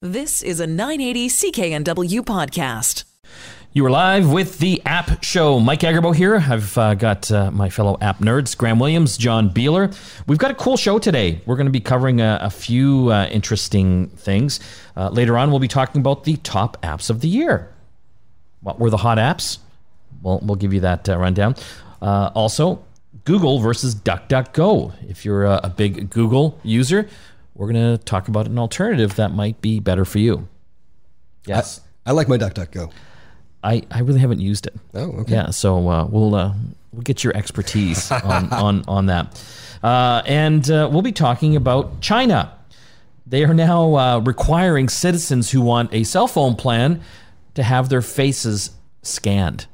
This 0.00 0.44
is 0.44 0.60
a 0.60 0.66
980 0.68 1.28
CKNW 1.28 2.20
podcast. 2.20 3.02
You 3.72 3.84
are 3.84 3.90
live 3.90 4.30
with 4.30 4.60
the 4.60 4.80
App 4.86 5.24
Show. 5.24 5.58
Mike 5.58 5.80
Agerbo 5.80 6.14
here. 6.14 6.36
I've 6.36 6.78
uh, 6.78 6.94
got 6.94 7.32
uh, 7.32 7.50
my 7.50 7.68
fellow 7.68 7.98
app 8.00 8.20
nerds, 8.20 8.56
Graham 8.56 8.78
Williams, 8.78 9.16
John 9.18 9.50
Beeler. 9.50 9.92
We've 10.28 10.38
got 10.38 10.52
a 10.52 10.54
cool 10.54 10.76
show 10.76 11.00
today. 11.00 11.40
We're 11.46 11.56
going 11.56 11.66
to 11.66 11.72
be 11.72 11.80
covering 11.80 12.20
a, 12.20 12.38
a 12.42 12.48
few 12.48 13.10
uh, 13.10 13.26
interesting 13.32 14.06
things. 14.10 14.60
Uh, 14.96 15.08
later 15.08 15.36
on, 15.36 15.50
we'll 15.50 15.58
be 15.58 15.66
talking 15.66 16.00
about 16.00 16.22
the 16.22 16.36
top 16.36 16.80
apps 16.82 17.10
of 17.10 17.20
the 17.20 17.28
year. 17.28 17.68
What 18.60 18.78
were 18.78 18.90
the 18.90 18.98
hot 18.98 19.18
apps? 19.18 19.58
Well, 20.22 20.38
we'll 20.44 20.54
give 20.54 20.72
you 20.72 20.80
that 20.82 21.08
uh, 21.08 21.18
rundown. 21.18 21.56
Uh, 22.00 22.30
also, 22.36 22.84
Google 23.24 23.58
versus 23.58 23.96
DuckDuckGo. 23.96 25.10
If 25.10 25.24
you're 25.24 25.44
a, 25.44 25.58
a 25.64 25.70
big 25.70 26.08
Google 26.08 26.56
user, 26.62 27.08
we're 27.58 27.70
going 27.70 27.98
to 27.98 28.02
talk 28.04 28.28
about 28.28 28.46
an 28.46 28.58
alternative 28.58 29.16
that 29.16 29.32
might 29.32 29.60
be 29.60 29.80
better 29.80 30.04
for 30.04 30.20
you. 30.20 30.48
Yes. 31.44 31.80
I 32.06 32.12
like 32.12 32.28
my 32.28 32.38
DuckDuckGo. 32.38 32.90
I, 33.62 33.82
I 33.90 34.00
really 34.00 34.20
haven't 34.20 34.40
used 34.40 34.66
it. 34.66 34.74
Oh, 34.94 35.10
okay. 35.20 35.32
Yeah, 35.32 35.50
so 35.50 35.88
uh, 35.88 36.06
we'll 36.06 36.34
uh, 36.36 36.54
we'll 36.92 37.02
get 37.02 37.24
your 37.24 37.36
expertise 37.36 38.10
on 38.12 38.52
on 38.52 38.84
on 38.86 39.06
that, 39.06 39.42
uh, 39.82 40.22
and 40.24 40.70
uh, 40.70 40.88
we'll 40.90 41.02
be 41.02 41.12
talking 41.12 41.56
about 41.56 42.00
China. 42.00 42.54
They 43.26 43.44
are 43.44 43.52
now 43.52 43.96
uh, 43.96 44.18
requiring 44.20 44.88
citizens 44.88 45.50
who 45.50 45.60
want 45.60 45.92
a 45.92 46.04
cell 46.04 46.28
phone 46.28 46.54
plan 46.54 47.02
to 47.54 47.64
have 47.64 47.88
their 47.88 48.00
faces 48.00 48.70
scanned. 49.02 49.66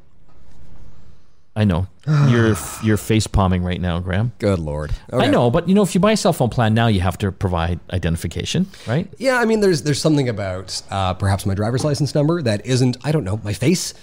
I 1.56 1.64
know 1.64 1.86
you're 2.28 2.56
you're 2.82 2.96
face 2.96 3.26
palming 3.26 3.62
right 3.62 3.80
now, 3.80 4.00
Graham. 4.00 4.32
Good 4.38 4.58
lord. 4.58 4.92
I 5.12 5.26
know, 5.28 5.50
but 5.50 5.68
you 5.68 5.74
know, 5.74 5.82
if 5.82 5.94
you 5.94 6.00
buy 6.00 6.12
a 6.12 6.16
cell 6.16 6.32
phone 6.32 6.50
plan 6.50 6.74
now, 6.74 6.88
you 6.88 7.00
have 7.00 7.16
to 7.18 7.30
provide 7.32 7.80
identification, 7.92 8.66
right? 8.86 9.08
Yeah, 9.18 9.38
I 9.38 9.44
mean, 9.44 9.60
there's 9.60 9.82
there's 9.82 10.00
something 10.00 10.28
about 10.28 10.82
uh, 10.90 11.14
perhaps 11.14 11.46
my 11.46 11.54
driver's 11.54 11.84
license 11.84 12.14
number 12.14 12.42
that 12.42 12.66
isn't 12.66 12.96
I 13.04 13.12
don't 13.12 13.24
know 13.24 13.40
my 13.44 13.52
face. 13.52 13.94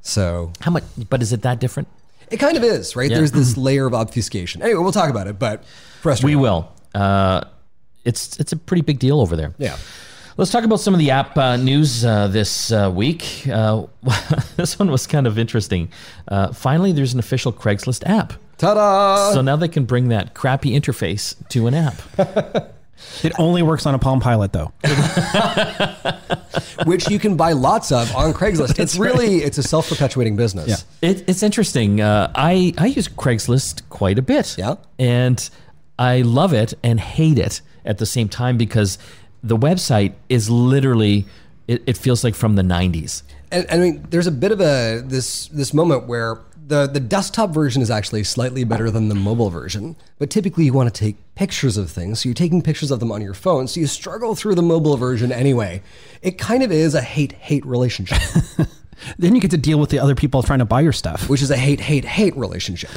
So 0.00 0.52
How 0.60 0.70
much? 0.72 0.84
But 1.08 1.22
is 1.22 1.32
it 1.32 1.42
that 1.42 1.60
different? 1.60 1.88
it 2.30 2.38
kind 2.38 2.56
of 2.56 2.64
is, 2.64 2.96
right? 2.96 3.10
Yeah. 3.10 3.18
There's 3.18 3.32
this 3.32 3.56
layer 3.56 3.86
of 3.86 3.94
obfuscation. 3.94 4.62
Anyway, 4.62 4.80
we'll 4.82 4.90
talk 4.90 5.10
about 5.10 5.26
it, 5.26 5.38
but 5.38 5.64
We 6.24 6.34
will. 6.34 6.72
Uh, 6.94 7.42
it's 8.04 8.40
it's 8.40 8.52
a 8.52 8.56
pretty 8.56 8.82
big 8.82 8.98
deal 8.98 9.20
over 9.20 9.36
there. 9.36 9.54
Yeah. 9.58 9.76
Let's 10.38 10.50
talk 10.50 10.64
about 10.64 10.80
some 10.80 10.94
of 10.94 11.00
the 11.00 11.10
app 11.10 11.36
uh, 11.36 11.56
news 11.56 12.04
uh, 12.04 12.28
this 12.28 12.72
uh, 12.72 12.90
week. 12.94 13.46
Uh, 13.46 13.84
this 14.56 14.78
one 14.78 14.90
was 14.90 15.06
kind 15.06 15.26
of 15.26 15.38
interesting. 15.38 15.90
Uh, 16.26 16.52
finally, 16.52 16.92
there's 16.92 17.12
an 17.12 17.18
official 17.18 17.52
Craigslist 17.52 18.08
app. 18.08 18.32
Ta-da! 18.56 19.32
So 19.32 19.42
now 19.42 19.56
they 19.56 19.68
can 19.68 19.84
bring 19.84 20.08
that 20.08 20.34
crappy 20.34 20.70
interface 20.70 21.36
to 21.50 21.66
an 21.66 21.74
app. 21.74 22.00
It 23.24 23.32
only 23.36 23.62
works 23.62 23.84
on 23.84 23.96
a 23.96 23.98
Palm 23.98 24.20
Pilot, 24.20 24.52
though. 24.52 24.72
Which 26.84 27.10
you 27.10 27.18
can 27.18 27.36
buy 27.36 27.50
lots 27.50 27.90
of 27.90 28.14
on 28.14 28.32
Craigslist. 28.32 28.78
it's 28.78 28.96
really 28.96 29.38
it's 29.38 29.58
a 29.58 29.62
self-perpetuating 29.64 30.36
business. 30.36 30.68
Yeah. 30.68 31.10
It, 31.10 31.28
it's 31.28 31.42
interesting. 31.42 32.00
Uh, 32.00 32.30
I 32.36 32.72
I 32.78 32.86
use 32.86 33.08
Craigslist 33.08 33.82
quite 33.88 34.20
a 34.20 34.22
bit. 34.22 34.56
Yeah. 34.56 34.76
and 35.00 35.50
I 35.98 36.22
love 36.22 36.52
it 36.52 36.74
and 36.84 37.00
hate 37.00 37.38
it 37.38 37.60
at 37.84 37.98
the 37.98 38.06
same 38.06 38.28
time 38.28 38.56
because 38.56 38.98
the 39.42 39.56
website 39.56 40.14
is 40.28 40.48
literally 40.50 41.26
it, 41.68 41.82
it 41.86 41.96
feels 41.96 42.24
like 42.24 42.34
from 42.34 42.56
the 42.56 42.62
90s. 42.62 43.22
And, 43.50 43.66
and 43.70 43.82
I 43.82 43.84
mean, 43.84 44.06
there's 44.10 44.26
a 44.26 44.32
bit 44.32 44.52
of 44.52 44.60
a 44.60 45.02
this 45.04 45.48
this 45.48 45.72
moment 45.72 46.06
where 46.06 46.40
the 46.66 46.86
the 46.86 47.00
desktop 47.00 47.50
version 47.50 47.82
is 47.82 47.90
actually 47.90 48.24
slightly 48.24 48.64
better 48.64 48.90
than 48.90 49.08
the 49.08 49.14
mobile 49.14 49.50
version. 49.50 49.96
But 50.18 50.30
typically, 50.30 50.64
you 50.64 50.72
want 50.72 50.92
to 50.92 50.98
take 50.98 51.16
pictures 51.34 51.76
of 51.76 51.90
things, 51.90 52.20
so 52.20 52.28
you're 52.28 52.34
taking 52.34 52.62
pictures 52.62 52.90
of 52.90 53.00
them 53.00 53.12
on 53.12 53.20
your 53.20 53.34
phone. 53.34 53.68
So 53.68 53.80
you 53.80 53.86
struggle 53.86 54.34
through 54.34 54.54
the 54.54 54.62
mobile 54.62 54.96
version 54.96 55.32
anyway. 55.32 55.82
It 56.22 56.38
kind 56.38 56.62
of 56.62 56.72
is 56.72 56.94
a 56.94 57.02
hate 57.02 57.32
hate 57.32 57.64
relationship, 57.66 58.20
Then 59.18 59.34
you 59.34 59.40
get 59.40 59.50
to 59.50 59.58
deal 59.58 59.78
with 59.78 59.90
the 59.90 59.98
other 59.98 60.14
people 60.14 60.42
trying 60.42 60.60
to 60.60 60.64
buy 60.64 60.80
your 60.80 60.92
stuff. 60.92 61.28
which 61.28 61.42
is 61.42 61.50
a 61.50 61.56
hate 61.56 61.80
hate 61.80 62.04
hate 62.04 62.36
relationship. 62.36 62.90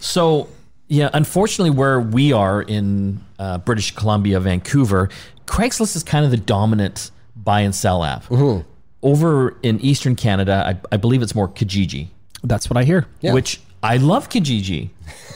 So, 0.00 0.48
yeah, 0.88 1.10
unfortunately, 1.12 1.70
where 1.70 2.00
we 2.00 2.32
are 2.32 2.62
in 2.62 3.20
uh, 3.38 3.58
British 3.58 3.94
Columbia, 3.94 4.40
Vancouver, 4.40 5.10
Craigslist 5.50 5.96
is 5.96 6.04
kind 6.04 6.24
of 6.24 6.30
the 6.30 6.36
dominant 6.36 7.10
buy 7.34 7.60
and 7.60 7.74
sell 7.74 8.04
app. 8.04 8.24
Over 9.02 9.56
in 9.62 9.80
Eastern 9.80 10.14
Canada, 10.14 10.62
I, 10.64 10.94
I 10.94 10.96
believe 10.96 11.22
it's 11.22 11.34
more 11.34 11.48
Kijiji, 11.48 12.08
That's 12.44 12.70
what 12.70 12.76
I 12.76 12.84
hear. 12.84 13.06
Yeah. 13.20 13.32
which 13.34 13.60
I 13.82 13.96
love 13.96 14.28
Kijiji, 14.28 14.90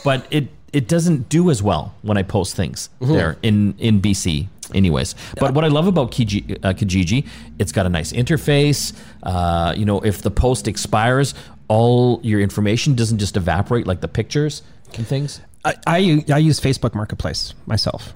but 0.05 0.27
it 0.31 0.49
it 0.73 0.87
doesn't 0.87 1.29
do 1.29 1.51
as 1.51 1.63
well 1.63 1.95
when 2.03 2.17
I 2.17 2.23
post 2.23 2.55
things 2.57 2.91
there 3.01 3.37
in 3.43 3.75
in 3.79 4.01
BC. 4.01 4.49
Anyways, 4.73 5.15
but 5.39 5.53
what 5.55 5.65
I 5.65 5.69
love 5.69 5.87
about 5.87 6.11
Kijiji, 6.11 6.59
uh, 6.65 6.73
Kijiji, 6.73 7.27
it's 7.59 7.73
got 7.73 7.85
a 7.87 7.89
nice 7.89 8.13
interface. 8.13 8.93
Uh, 9.23 9.75
you 9.77 9.85
know, 9.85 10.01
if 10.01 10.23
the 10.23 10.31
post 10.31 10.69
expires, 10.69 11.35
all 11.69 12.21
your 12.23 12.41
information 12.41 12.95
doesn't 12.95 13.19
just 13.19 13.37
evaporate 13.37 13.87
like 13.87 14.01
the 14.01 14.09
pictures 14.09 14.63
and 14.97 15.07
things. 15.07 15.41
I, 15.65 15.75
I, 15.87 16.25
I 16.33 16.39
use 16.39 16.61
Facebook 16.61 16.95
Marketplace 16.95 17.55
myself. 17.67 18.13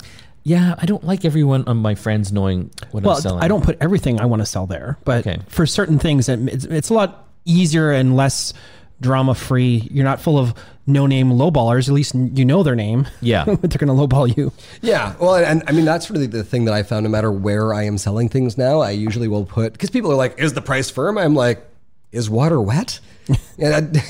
Yeah, 0.48 0.74
I 0.78 0.86
don't 0.86 1.04
like 1.04 1.24
everyone 1.24 1.64
of 1.64 1.76
my 1.76 1.94
friends 1.94 2.32
knowing 2.32 2.70
what 2.90 3.00
I'm 3.02 3.06
Well, 3.06 3.16
selling. 3.16 3.42
I 3.44 3.48
don't 3.48 3.62
put 3.62 3.76
everything 3.80 4.20
I 4.20 4.24
want 4.24 4.40
to 4.40 4.46
sell 4.46 4.66
there, 4.66 4.98
but 5.04 5.26
Okay. 5.26 5.40
for 5.48 5.66
certain 5.66 5.98
things, 5.98 6.28
it's, 6.28 6.64
it's 6.64 6.88
a 6.88 6.94
lot 6.94 7.28
easier 7.44 7.92
and 7.92 8.16
less 8.16 8.54
drama 9.00 9.34
free. 9.34 9.86
You're 9.92 10.04
not 10.04 10.20
full 10.20 10.38
of 10.38 10.54
no 10.86 11.06
name 11.06 11.30
lowballers. 11.30 11.86
At 11.88 11.94
least 11.94 12.14
you 12.14 12.44
know 12.46 12.62
their 12.62 12.74
name. 12.74 13.06
Yeah. 13.20 13.44
they're 13.46 13.56
going 13.56 13.88
to 13.88 13.92
lowball 14.06 14.34
you. 14.36 14.50
Yeah, 14.80 15.14
well, 15.20 15.34
and 15.36 15.62
I 15.66 15.72
mean 15.72 15.84
that's 15.84 16.10
really 16.10 16.26
the 16.26 16.42
thing 16.42 16.64
that 16.64 16.74
I 16.74 16.82
found. 16.82 17.04
No 17.04 17.10
matter 17.10 17.30
where 17.30 17.74
I 17.74 17.84
am 17.84 17.98
selling 17.98 18.28
things 18.30 18.56
now, 18.56 18.80
I 18.80 18.90
usually 18.92 19.28
will 19.28 19.44
put 19.44 19.72
because 19.74 19.90
people 19.90 20.10
are 20.10 20.16
like, 20.16 20.38
"Is 20.38 20.54
the 20.54 20.62
price 20.62 20.90
firm?" 20.90 21.18
I'm 21.18 21.34
like, 21.34 21.62
"Is 22.10 22.30
water 22.30 22.60
wet?" 22.60 23.00
and 23.58 23.96
I, 23.96 24.02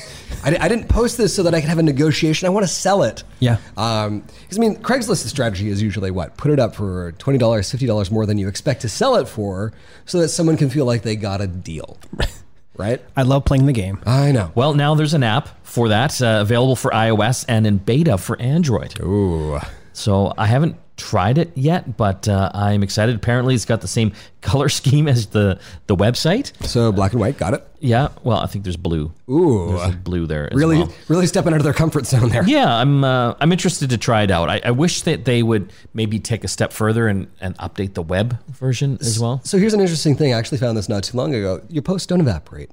I, 0.43 0.65
I 0.65 0.67
didn't 0.67 0.87
post 0.87 1.17
this 1.17 1.35
so 1.35 1.43
that 1.43 1.53
I 1.53 1.61
could 1.61 1.69
have 1.69 1.79
a 1.79 1.83
negotiation. 1.83 2.45
I 2.45 2.49
want 2.49 2.63
to 2.63 2.71
sell 2.71 3.03
it. 3.03 3.23
Yeah. 3.39 3.57
Um, 3.77 4.21
because 4.41 4.57
I 4.57 4.61
mean, 4.61 4.81
Craigslist's 4.81 5.29
strategy 5.29 5.69
is 5.69 5.81
usually 5.81 6.11
what 6.11 6.37
put 6.37 6.51
it 6.51 6.59
up 6.59 6.75
for 6.75 7.11
twenty 7.13 7.39
dollars, 7.39 7.69
fifty 7.69 7.85
dollars 7.85 8.11
more 8.11 8.25
than 8.25 8.37
you 8.37 8.47
expect 8.47 8.81
to 8.81 8.89
sell 8.89 9.15
it 9.15 9.27
for, 9.27 9.73
so 10.05 10.19
that 10.19 10.29
someone 10.29 10.57
can 10.57 10.69
feel 10.69 10.85
like 10.85 11.03
they 11.03 11.15
got 11.15 11.41
a 11.41 11.47
deal. 11.47 11.97
right? 12.77 13.01
I 13.15 13.23
love 13.23 13.45
playing 13.45 13.65
the 13.65 13.73
game. 13.73 14.01
I 14.05 14.31
know. 14.31 14.51
Well, 14.55 14.73
now 14.73 14.95
there's 14.95 15.13
an 15.13 15.23
app 15.23 15.65
for 15.65 15.89
that 15.89 16.21
uh, 16.21 16.39
available 16.41 16.75
for 16.75 16.91
iOS 16.91 17.45
and 17.47 17.67
in 17.67 17.77
beta 17.77 18.17
for 18.17 18.39
Android. 18.41 18.99
Ooh. 19.01 19.59
So 19.93 20.33
I 20.37 20.45
haven't 20.45 20.77
tried 20.99 21.37
it 21.39 21.51
yet, 21.55 21.97
but 21.97 22.27
uh, 22.27 22.51
I'm 22.53 22.83
excited. 22.83 23.15
Apparently, 23.15 23.55
it's 23.55 23.65
got 23.65 23.81
the 23.81 23.87
same 23.87 24.11
color 24.41 24.69
scheme 24.69 25.07
as 25.07 25.27
the 25.27 25.59
the 25.87 25.95
website. 25.95 26.51
So 26.65 26.91
black 26.91 27.13
and 27.13 27.19
white, 27.21 27.37
got 27.37 27.53
it. 27.55 27.65
Yeah. 27.79 28.09
Well, 28.23 28.37
I 28.37 28.45
think 28.45 28.65
there's 28.65 28.77
blue. 28.77 29.11
Ooh. 29.29 29.75
There's 29.77 29.95
blue 29.95 30.27
there. 30.27 30.51
As 30.53 30.57
Really, 30.59 30.79
well. 30.79 30.93
really 31.07 31.25
stepping 31.27 31.53
out 31.53 31.57
of 31.57 31.63
their 31.63 31.73
comfort 31.73 32.05
zone 32.05 32.29
there. 32.29 32.43
Yeah, 32.47 32.71
I'm 32.71 33.03
uh, 33.03 33.35
I'm 33.39 33.51
interested 33.51 33.89
to 33.91 33.97
try 33.97 34.23
it 34.23 34.31
out. 34.31 34.49
I, 34.49 34.61
I 34.65 34.71
wish 34.71 35.01
that 35.03 35.25
they 35.25 35.41
would 35.41 35.71
maybe 35.93 36.19
take 36.19 36.43
a 36.43 36.47
step 36.49 36.73
further 36.73 37.07
and, 37.07 37.27
and 37.41 37.57
update 37.57 37.93
the 37.93 38.01
web 38.03 38.37
version 38.49 38.97
as 39.01 39.19
well. 39.19 39.41
So 39.43 39.57
here's 39.57 39.73
an 39.73 39.79
interesting 39.81 40.15
thing. 40.15 40.33
I 40.33 40.37
actually 40.37 40.57
found 40.59 40.77
this 40.77 40.89
not 40.89 41.03
too 41.03 41.17
long 41.17 41.33
ago. 41.33 41.61
Your 41.69 41.81
posts 41.81 42.05
don't 42.05 42.19
evaporate. 42.21 42.69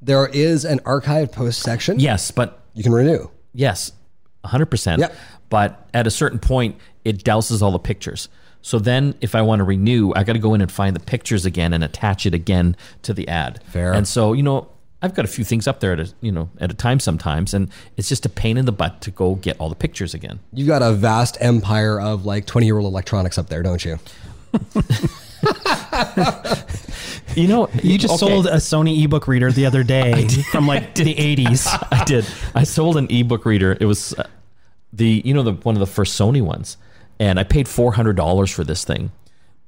There 0.00 0.26
is 0.26 0.64
an 0.64 0.80
archived 0.80 1.32
post 1.32 1.60
section. 1.62 1.98
Yes, 2.00 2.30
but 2.30 2.60
You 2.74 2.82
can 2.82 2.92
renew. 2.92 3.28
yes, 3.54 3.92
100%. 4.44 4.98
Yep. 4.98 5.14
But 5.52 5.86
at 5.92 6.06
a 6.06 6.10
certain 6.10 6.38
point, 6.38 6.76
it 7.04 7.24
douses 7.24 7.60
all 7.60 7.72
the 7.72 7.78
pictures. 7.78 8.30
So 8.62 8.78
then, 8.78 9.14
if 9.20 9.34
I 9.34 9.42
want 9.42 9.60
to 9.60 9.64
renew, 9.64 10.14
I 10.16 10.24
got 10.24 10.32
to 10.32 10.38
go 10.38 10.54
in 10.54 10.62
and 10.62 10.72
find 10.72 10.96
the 10.96 11.00
pictures 11.00 11.44
again 11.44 11.74
and 11.74 11.84
attach 11.84 12.24
it 12.24 12.32
again 12.32 12.74
to 13.02 13.12
the 13.12 13.28
ad. 13.28 13.62
Fair. 13.66 13.92
And 13.92 14.08
so, 14.08 14.32
you 14.32 14.42
know, 14.42 14.68
I've 15.02 15.14
got 15.14 15.26
a 15.26 15.28
few 15.28 15.44
things 15.44 15.68
up 15.68 15.80
there 15.80 15.92
at 15.92 16.00
a, 16.00 16.10
you 16.22 16.32
know 16.32 16.48
at 16.58 16.70
a 16.70 16.74
time 16.74 17.00
sometimes, 17.00 17.52
and 17.52 17.70
it's 17.98 18.08
just 18.08 18.24
a 18.24 18.30
pain 18.30 18.56
in 18.56 18.64
the 18.64 18.72
butt 18.72 19.02
to 19.02 19.10
go 19.10 19.34
get 19.34 19.58
all 19.60 19.68
the 19.68 19.74
pictures 19.74 20.14
again. 20.14 20.40
You've 20.54 20.68
got 20.68 20.80
a 20.80 20.92
vast 20.94 21.36
empire 21.38 22.00
of 22.00 22.24
like 22.24 22.46
20 22.46 22.64
year 22.64 22.78
old 22.78 22.86
electronics 22.86 23.36
up 23.36 23.48
there, 23.50 23.62
don't 23.62 23.84
you? 23.84 23.98
You 27.34 27.48
know, 27.48 27.68
You 27.82 27.98
just 27.98 28.22
okay. 28.22 28.30
sold 28.30 28.46
a 28.46 28.56
Sony 28.56 29.02
ebook 29.04 29.26
reader 29.26 29.50
the 29.50 29.64
other 29.66 29.82
day 29.82 30.28
from 30.52 30.66
like 30.66 30.94
the 30.94 31.14
80s. 31.14 31.66
I 31.90 32.04
did. 32.04 32.26
I 32.54 32.64
sold 32.64 32.96
an 32.96 33.06
ebook 33.10 33.44
reader. 33.46 33.76
It 33.80 33.86
was 33.86 34.14
uh, 34.14 34.26
the 34.92 35.22
you 35.24 35.34
know 35.34 35.42
the 35.42 35.52
one 35.52 35.74
of 35.74 35.80
the 35.80 35.86
first 35.86 36.18
Sony 36.18 36.42
ones, 36.42 36.76
and 37.18 37.38
I 37.38 37.44
paid 37.44 37.68
four 37.68 37.92
hundred 37.92 38.16
dollars 38.16 38.50
for 38.50 38.64
this 38.64 38.84
thing, 38.84 39.12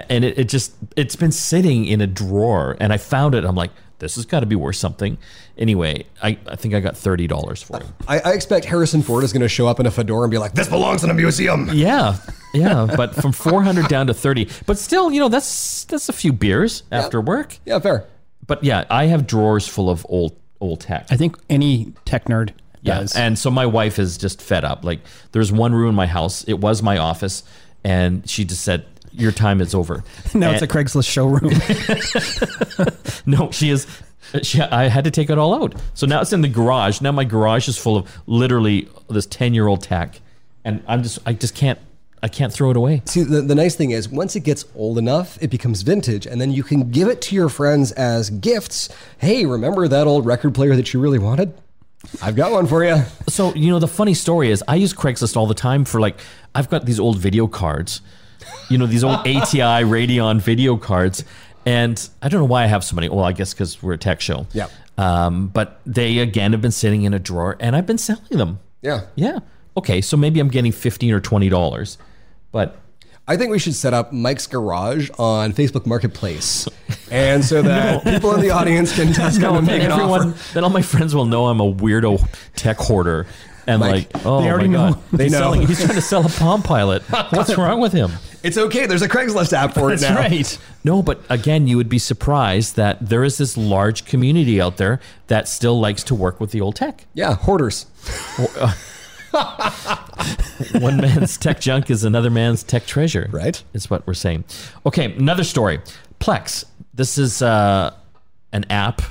and 0.08 0.24
it, 0.24 0.38
it 0.38 0.48
just 0.48 0.74
it's 0.96 1.16
been 1.16 1.32
sitting 1.32 1.86
in 1.86 2.00
a 2.00 2.06
drawer, 2.06 2.76
and 2.80 2.92
I 2.92 2.98
found 2.98 3.34
it. 3.34 3.44
I'm 3.44 3.54
like, 3.54 3.70
this 3.98 4.16
has 4.16 4.26
got 4.26 4.40
to 4.40 4.46
be 4.46 4.56
worth 4.56 4.76
something. 4.76 5.16
Anyway, 5.56 6.04
I, 6.22 6.38
I 6.46 6.56
think 6.56 6.74
I 6.74 6.80
got 6.80 6.96
thirty 6.96 7.26
dollars 7.26 7.62
for 7.62 7.78
it. 7.78 7.86
I, 8.06 8.18
I 8.20 8.32
expect 8.32 8.66
Harrison 8.66 9.02
Ford 9.02 9.24
is 9.24 9.32
going 9.32 9.42
to 9.42 9.48
show 9.48 9.66
up 9.66 9.80
in 9.80 9.86
a 9.86 9.90
fedora 9.90 10.22
and 10.22 10.30
be 10.30 10.38
like, 10.38 10.52
this 10.54 10.68
belongs 10.68 11.04
in 11.04 11.10
a 11.10 11.14
museum. 11.14 11.70
Yeah, 11.72 12.16
yeah, 12.54 12.86
but 12.96 13.14
from 13.14 13.32
four 13.32 13.62
hundred 13.62 13.88
down 13.88 14.06
to 14.08 14.14
thirty, 14.14 14.48
but 14.66 14.78
still, 14.78 15.10
you 15.10 15.20
know, 15.20 15.28
that's 15.28 15.84
that's 15.84 16.08
a 16.08 16.12
few 16.12 16.32
beers 16.32 16.82
after 16.92 17.20
work. 17.20 17.58
Yeah, 17.64 17.78
fair. 17.78 18.06
But 18.46 18.62
yeah, 18.62 18.84
I 18.90 19.06
have 19.06 19.26
drawers 19.26 19.66
full 19.66 19.88
of 19.88 20.04
old 20.08 20.38
old 20.60 20.80
tech. 20.80 21.06
I 21.10 21.16
think 21.16 21.36
any 21.48 21.92
tech 22.04 22.26
nerd 22.26 22.50
Yeah. 22.84 23.06
And 23.16 23.38
so 23.38 23.50
my 23.50 23.66
wife 23.66 23.98
is 23.98 24.18
just 24.18 24.42
fed 24.42 24.64
up. 24.64 24.84
Like 24.84 25.00
there's 25.32 25.50
one 25.50 25.74
room 25.74 25.90
in 25.90 25.94
my 25.94 26.06
house. 26.06 26.44
It 26.44 26.60
was 26.60 26.82
my 26.82 26.98
office. 26.98 27.42
And 27.82 28.28
she 28.28 28.44
just 28.44 28.62
said, 28.62 28.86
your 29.12 29.32
time 29.32 29.60
is 29.60 29.74
over. 29.74 30.04
now 30.34 30.50
it's 30.50 30.62
a 30.62 30.66
Craigslist 30.66 31.08
showroom. 31.08 31.52
no, 33.26 33.50
she 33.50 33.70
is. 33.70 33.86
She, 34.42 34.60
I 34.60 34.88
had 34.88 35.04
to 35.04 35.10
take 35.10 35.30
it 35.30 35.38
all 35.38 35.54
out. 35.54 35.74
So 35.94 36.06
now 36.06 36.20
it's 36.20 36.32
in 36.32 36.40
the 36.40 36.48
garage. 36.48 37.00
Now 37.00 37.12
my 37.12 37.24
garage 37.24 37.68
is 37.68 37.78
full 37.78 37.96
of 37.96 38.10
literally 38.26 38.88
this 39.08 39.26
ten 39.26 39.54
year 39.54 39.66
old 39.68 39.82
tech, 39.82 40.20
and 40.64 40.82
I'm 40.88 41.02
just 41.02 41.18
I 41.24 41.34
just 41.34 41.54
can't 41.54 41.78
I 42.22 42.28
can't 42.28 42.52
throw 42.52 42.70
it 42.70 42.76
away. 42.76 43.02
See, 43.04 43.22
the, 43.22 43.42
the 43.42 43.54
nice 43.54 43.76
thing 43.76 43.90
is, 43.90 44.08
once 44.08 44.34
it 44.34 44.40
gets 44.40 44.64
old 44.74 44.96
enough, 44.98 45.40
it 45.42 45.50
becomes 45.50 45.82
vintage, 45.82 46.26
and 46.26 46.40
then 46.40 46.50
you 46.50 46.62
can 46.62 46.90
give 46.90 47.06
it 47.06 47.20
to 47.22 47.34
your 47.34 47.50
friends 47.50 47.92
as 47.92 48.30
gifts. 48.30 48.88
Hey, 49.18 49.44
remember 49.46 49.86
that 49.86 50.06
old 50.06 50.26
record 50.26 50.54
player 50.54 50.74
that 50.74 50.92
you 50.92 51.00
really 51.00 51.18
wanted? 51.18 51.52
I've 52.22 52.36
got 52.36 52.52
one 52.52 52.66
for 52.66 52.84
you. 52.84 53.02
So 53.28 53.54
you 53.54 53.70
know 53.70 53.78
the 53.78 53.88
funny 53.88 54.14
story 54.14 54.50
is 54.50 54.62
I 54.68 54.76
use 54.76 54.92
Craigslist 54.92 55.36
all 55.36 55.46
the 55.46 55.54
time 55.54 55.84
for 55.84 56.00
like 56.00 56.20
I've 56.54 56.70
got 56.70 56.86
these 56.86 57.00
old 57.00 57.18
video 57.18 57.46
cards, 57.46 58.00
you 58.68 58.78
know 58.78 58.86
these 58.86 59.04
old 59.04 59.16
ATI 59.26 59.84
Radeon 59.84 60.40
video 60.40 60.76
cards, 60.76 61.24
and 61.66 62.08
I 62.22 62.28
don't 62.28 62.40
know 62.40 62.46
why 62.46 62.64
I 62.64 62.66
have 62.66 62.84
so 62.84 62.94
many. 62.94 63.08
Well, 63.08 63.24
I 63.24 63.32
guess 63.32 63.52
because 63.52 63.82
we're 63.82 63.94
a 63.94 63.98
tech 63.98 64.20
show. 64.20 64.46
Yeah. 64.52 64.68
Um, 64.96 65.48
but 65.48 65.80
they 65.84 66.18
again 66.18 66.52
have 66.52 66.62
been 66.62 66.70
sitting 66.70 67.02
in 67.02 67.14
a 67.14 67.18
drawer, 67.18 67.56
and 67.60 67.74
I've 67.74 67.86
been 67.86 67.98
selling 67.98 68.38
them. 68.38 68.60
Yeah. 68.82 69.06
Yeah. 69.16 69.40
Okay, 69.76 70.00
so 70.00 70.16
maybe 70.16 70.38
I'm 70.40 70.48
getting 70.48 70.72
fifteen 70.72 71.12
or 71.12 71.20
twenty 71.20 71.48
dollars, 71.48 71.98
but 72.52 72.78
I 73.26 73.36
think 73.38 73.50
we 73.50 73.58
should 73.58 73.74
set 73.74 73.94
up 73.94 74.12
Mike's 74.12 74.46
Garage 74.46 75.08
on 75.18 75.52
Facebook 75.54 75.86
Marketplace, 75.86 76.68
and 77.10 77.42
so 77.44 77.62
that 77.62 78.04
people 78.04 78.34
in 78.34 78.40
the 78.42 78.50
audience 78.50 78.94
can 78.94 79.12
just 79.14 79.40
come 79.40 79.56
and 79.56 79.66
then 79.66 79.78
make 79.78 79.86
an 79.86 79.92
everyone, 79.92 80.30
offer. 80.34 80.54
then 80.54 80.64
all 80.64 80.70
my 80.70 80.82
friends 80.82 81.14
will 81.14 81.24
know 81.24 81.46
I'm 81.46 81.60
a 81.60 81.72
weirdo 81.72 82.26
tech 82.54 82.76
hoarder. 82.76 83.26
And 83.66 83.80
Mike, 83.80 84.12
like, 84.12 84.26
oh 84.26 84.42
they 84.42 84.50
already 84.50 84.68
my 84.68 84.90
know. 84.90 84.94
god, 84.94 85.02
They 85.12 85.24
he's 85.24 85.32
know. 85.32 85.38
selling. 85.38 85.66
He's 85.66 85.82
trying 85.82 85.94
to 85.94 86.02
sell 86.02 86.26
a 86.26 86.28
Palm 86.28 86.62
Pilot. 86.62 87.02
What's 87.30 87.56
wrong 87.56 87.80
with 87.80 87.94
him? 87.94 88.10
It's 88.42 88.58
okay. 88.58 88.84
There's 88.84 89.00
a 89.00 89.08
Craigslist 89.08 89.54
app 89.54 89.72
for 89.72 89.90
it 89.90 90.02
now. 90.02 90.28
No, 90.84 91.02
but 91.02 91.22
again, 91.30 91.66
you 91.66 91.78
would 91.78 91.88
be 91.88 91.98
surprised 91.98 92.76
that 92.76 93.08
there 93.08 93.24
is 93.24 93.38
this 93.38 93.56
large 93.56 94.04
community 94.04 94.60
out 94.60 94.76
there 94.76 95.00
that 95.28 95.48
still 95.48 95.80
likes 95.80 96.04
to 96.04 96.14
work 96.14 96.40
with 96.40 96.50
the 96.50 96.60
old 96.60 96.76
tech. 96.76 97.06
Yeah, 97.14 97.36
hoarders. 97.36 97.86
Uh, 98.38 98.74
One 100.80 100.96
man's 100.98 101.36
tech 101.36 101.60
junk 101.60 101.90
is 101.90 102.04
another 102.04 102.30
man's 102.30 102.62
tech 102.62 102.86
treasure. 102.86 103.28
Right. 103.30 103.62
Is 103.72 103.90
what 103.90 104.06
we're 104.06 104.14
saying. 104.14 104.44
Okay, 104.86 105.12
another 105.14 105.44
story. 105.44 105.80
Plex. 106.20 106.64
This 106.94 107.18
is 107.18 107.42
uh, 107.42 107.92
an 108.52 108.64
app 108.70 109.02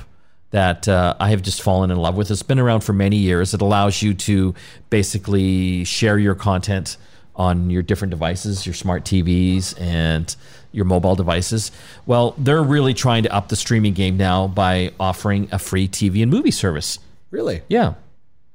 that 0.50 0.88
uh, 0.88 1.14
I 1.20 1.30
have 1.30 1.42
just 1.42 1.62
fallen 1.62 1.90
in 1.90 1.96
love 1.98 2.16
with. 2.16 2.30
It's 2.30 2.42
been 2.42 2.58
around 2.58 2.80
for 2.80 2.92
many 2.92 3.16
years. 3.16 3.54
It 3.54 3.60
allows 3.60 4.00
you 4.02 4.14
to 4.14 4.54
basically 4.90 5.84
share 5.84 6.18
your 6.18 6.34
content 6.34 6.96
on 7.36 7.68
your 7.70 7.82
different 7.82 8.10
devices, 8.10 8.64
your 8.64 8.74
smart 8.74 9.04
TVs, 9.04 9.78
and 9.80 10.34
your 10.72 10.84
mobile 10.84 11.16
devices. 11.16 11.72
Well, 12.06 12.34
they're 12.38 12.62
really 12.62 12.94
trying 12.94 13.24
to 13.24 13.32
up 13.34 13.48
the 13.48 13.56
streaming 13.56 13.92
game 13.94 14.16
now 14.16 14.46
by 14.46 14.92
offering 14.98 15.48
a 15.52 15.58
free 15.58 15.88
TV 15.88 16.22
and 16.22 16.30
movie 16.30 16.50
service. 16.52 16.98
Really? 17.30 17.62
Yeah. 17.68 17.94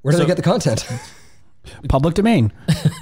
Where 0.02 0.14
do 0.14 0.18
So- 0.18 0.24
they 0.24 0.28
get 0.28 0.38
the 0.38 0.44
content? 0.44 0.88
Public 1.88 2.16
domain. 2.16 2.52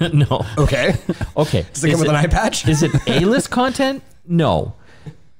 no. 0.12 0.44
Okay. 0.58 0.94
Okay. 1.36 1.66
Does 1.72 1.84
it 1.84 1.90
come 1.90 2.00
with 2.00 2.08
an 2.08 2.14
eye 2.16 2.26
patch? 2.26 2.66
Is 2.68 2.82
it 2.82 2.92
A 3.06 3.20
list 3.24 3.50
content? 3.50 4.02
No. 4.26 4.74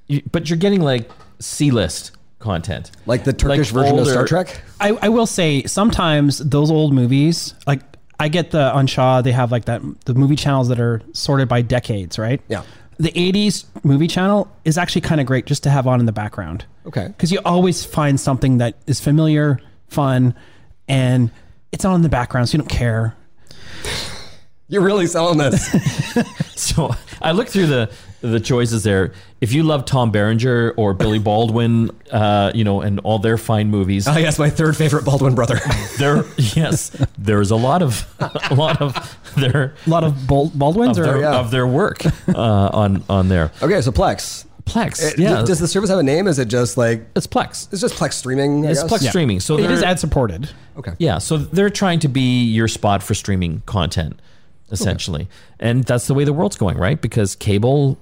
You, 0.07 0.23
but 0.33 0.49
you're 0.49 0.59
getting 0.59 0.81
like 0.81 1.11
C 1.39 1.71
list 1.71 2.13
content. 2.39 2.91
Like 3.07 3.25
the 3.25 3.33
Turkish 3.33 3.71
version 3.71 3.99
of 3.99 4.07
Star 4.07 4.19
older- 4.19 4.29
Trek? 4.29 4.63
I, 4.81 4.91
I 5.03 5.09
will 5.09 5.27
say 5.27 5.65
sometimes 5.65 6.39
those 6.39 6.71
old 6.71 6.93
movies, 6.95 7.55
like 7.67 7.81
I 8.21 8.29
get 8.29 8.51
the 8.51 8.73
on 8.73 8.87
Shaw, 8.87 9.21
they 9.23 9.33
have 9.33 9.53
like 9.53 9.67
that 9.67 9.83
the 10.07 10.15
movie 10.15 10.37
channels 10.37 10.69
that 10.69 10.81
are 10.81 11.03
sorted 11.13 11.49
by 11.49 11.63
decades, 11.63 12.19
right? 12.19 12.41
Yeah. 12.49 12.63
The 12.99 13.13
80s 13.13 13.65
movie 13.85 14.09
channel 14.09 14.51
is 14.65 14.77
actually 14.77 15.03
kind 15.03 15.21
of 15.21 15.27
great 15.27 15.47
just 15.47 15.63
to 15.65 15.71
have 15.71 15.87
on 15.87 16.01
in 16.01 16.07
the 16.07 16.13
background. 16.13 16.65
Okay. 16.87 17.07
Because 17.09 17.31
you 17.31 17.39
always 17.45 17.85
find 17.85 18.19
something 18.19 18.59
that 18.59 18.75
is 18.89 18.99
familiar, 19.01 19.61
fun, 19.89 20.35
and 20.89 21.31
it's 21.71 21.85
on 21.85 21.95
in 21.97 22.03
the 22.03 22.09
background, 22.09 22.49
so 22.49 22.57
you 22.57 22.59
don't 22.65 22.69
care. 22.69 23.15
You're 24.69 24.83
really 24.83 25.07
selling 25.07 25.39
this. 25.39 25.75
So 26.59 26.91
I 27.23 27.33
looked 27.33 27.51
through 27.51 27.67
the 27.67 27.91
the 28.21 28.41
choices 28.41 28.83
there. 28.83 29.13
If 29.41 29.53
you 29.53 29.63
love 29.63 29.85
Tom 29.85 30.11
Berenger 30.11 30.75
or 30.77 30.93
Billy 30.93 31.21
Baldwin, 31.21 31.91
uh, 32.11 32.51
you 32.53 32.65
know, 32.65 32.81
and 32.81 32.99
all 33.01 33.21
their 33.21 33.39
fine 33.39 33.71
movies, 33.71 34.09
oh, 34.09 34.17
yes, 34.17 34.41
my 34.41 34.51
third 34.51 34.77
favorite 34.77 35.05
Baldwin 35.05 35.37
brother. 35.37 35.61
there, 35.99 36.25
yes, 36.37 36.91
there's 37.17 37.53
a 37.53 37.57
lot 37.57 37.81
of 37.81 38.13
a 38.51 38.55
lot 38.57 38.83
of 38.83 39.17
their 39.37 39.75
A 39.87 39.91
lot 39.91 40.03
of 40.03 40.27
Bal- 40.27 40.51
Baldwins 40.53 40.99
of 40.99 41.07
or 41.07 41.21
yeah. 41.21 41.39
of 41.39 41.53
their 41.53 41.67
work 41.67 42.05
uh, 42.29 42.71
on 42.73 43.05
on 43.09 43.29
there. 43.29 43.53
okay, 43.63 43.81
so 43.81 43.93
Plex. 43.93 44.45
Plex, 44.69 45.03
eh, 45.03 45.09
It- 45.09 45.19
yeah, 45.19 45.43
Does 45.43 45.59
the 45.59 45.69
service 45.69 45.91
have 45.91 45.99
a 45.99 46.03
name? 46.03 46.27
Is 46.27 46.39
it 46.39 46.47
just 46.49 46.77
like, 46.77 47.07
it's 47.17 47.27
Plex. 47.27 47.69
it's 47.73 47.81
just 47.81 47.95
Plex 47.97 48.13
streaming? 48.15 48.67
I 48.67 48.71
It's 48.71 48.83
guess? 48.83 48.93
Plex 48.93 49.09
streaming. 49.09 49.41
So 49.41 49.59
it 49.59 49.71
is 49.71 49.83
ad 49.83 49.99
supported. 49.99 50.51
Okay. 50.77 50.93
Yeah, 50.99 51.19
so 51.19 51.37
they're 51.39 51.71
trying 51.71 51.99
to 52.01 52.09
be 52.09 52.45
your 52.45 52.69
spot 52.69 53.03
for 53.03 53.15
streaming 53.15 53.63
content, 53.67 54.21
essentially, 54.71 55.29
and 55.59 55.85
that's 55.85 56.07
the 56.07 56.15
way 56.15 56.25
the 56.25 56.33
world's 56.33 56.57
going, 56.57 56.77
right? 56.79 57.01
Because 57.01 57.35
cable, 57.35 57.99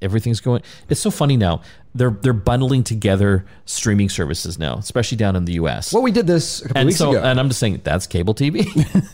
everything's 0.00 0.40
going. 0.40 0.62
It's 0.88 1.00
so 1.00 1.10
funny 1.10 1.36
now. 1.36 1.60
They're 1.94 2.10
they're 2.10 2.32
bundling 2.32 2.84
together 2.84 3.44
streaming 3.66 4.08
services 4.08 4.58
now, 4.58 4.76
especially 4.76 5.16
down 5.16 5.36
in 5.36 5.44
the 5.44 5.54
U.S. 5.54 5.92
Well, 5.92 6.02
we 6.02 6.10
did 6.10 6.26
this 6.26 6.60
a 6.60 6.68
couple 6.68 6.78
and 6.78 6.86
weeks 6.86 6.98
so, 6.98 7.10
ago. 7.10 7.22
and 7.22 7.38
I'm 7.38 7.48
just 7.48 7.60
saying 7.60 7.80
that's 7.84 8.06
cable 8.06 8.34
TV, 8.34 8.66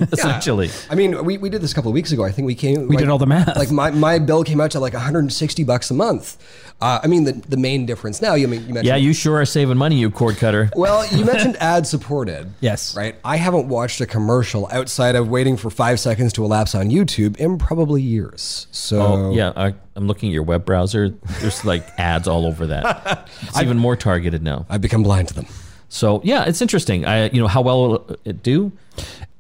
essentially. 0.12 0.70
I 0.88 0.94
mean, 0.94 1.25
we, 1.25 1.38
we 1.38 1.50
did 1.50 1.60
this 1.60 1.72
a 1.72 1.75
couple 1.75 1.90
of 1.90 1.94
weeks 1.94 2.12
ago. 2.12 2.25
I 2.25 2.30
think 2.30 2.46
we 2.46 2.54
came. 2.54 2.86
We 2.86 2.96
did 2.96 3.08
all 3.08 3.19
the 3.19 3.26
math. 3.26 3.56
Like 3.56 3.70
my, 3.70 3.90
my 3.90 4.19
bill 4.19 4.44
came 4.44 4.60
out 4.60 4.70
to 4.72 4.80
like 4.80 4.92
160 4.92 5.64
bucks 5.64 5.90
a 5.90 5.94
month. 5.94 6.36
Uh, 6.80 7.00
I 7.02 7.08
mean, 7.08 7.25
the, 7.25 7.32
the 7.32 7.56
main 7.56 7.86
difference 7.86 8.22
now. 8.22 8.34
You 8.34 8.46
mean 8.46 8.60
you 8.60 8.66
mentioned 8.69 8.86
Yeah, 8.86 8.94
you 8.96 9.12
sure 9.12 9.40
are 9.40 9.44
saving 9.44 9.76
money, 9.76 9.96
you 9.96 10.10
cord 10.10 10.36
cutter. 10.36 10.70
Well, 10.76 11.04
you 11.12 11.25
mentioned 11.32 11.56
ad 11.56 11.88
supported. 11.88 12.52
Yes. 12.60 12.96
Right. 12.96 13.16
I 13.25 13.36
haven't 13.36 13.69
watched 13.69 14.00
a 14.00 14.06
commercial 14.06 14.69
outside 14.70 15.16
of 15.16 15.28
waiting 15.28 15.56
for 15.56 15.70
five 15.70 15.98
seconds 15.98 16.32
to 16.34 16.44
elapse 16.44 16.76
on 16.76 16.90
YouTube 16.90 17.36
in 17.38 17.58
probably 17.58 18.00
years. 18.00 18.69
So 18.70 19.00
Oh, 19.00 19.32
yeah, 19.32 19.52
I, 19.56 19.75
I'm 19.96 20.06
looking 20.06 20.28
at 20.28 20.32
your 20.32 20.44
web 20.44 20.64
browser. 20.64 21.08
There's 21.40 21.64
like 21.64 21.84
ads 21.98 22.28
all 22.28 22.46
over 22.46 22.67
that. 22.68 23.28
It's 23.42 23.60
even 23.60 23.78
more 23.78 23.96
targeted 23.96 24.42
now. 24.42 24.66
I've 24.68 24.80
become 24.80 25.02
blind 25.02 25.28
to 25.28 25.34
them. 25.34 25.46
So 25.88 26.20
yeah, 26.24 26.44
it's 26.44 26.60
interesting. 26.60 27.04
I 27.06 27.30
you 27.30 27.40
know 27.40 27.48
how 27.48 27.62
well 27.62 27.88
will 27.88 28.16
it 28.24 28.42
do? 28.42 28.72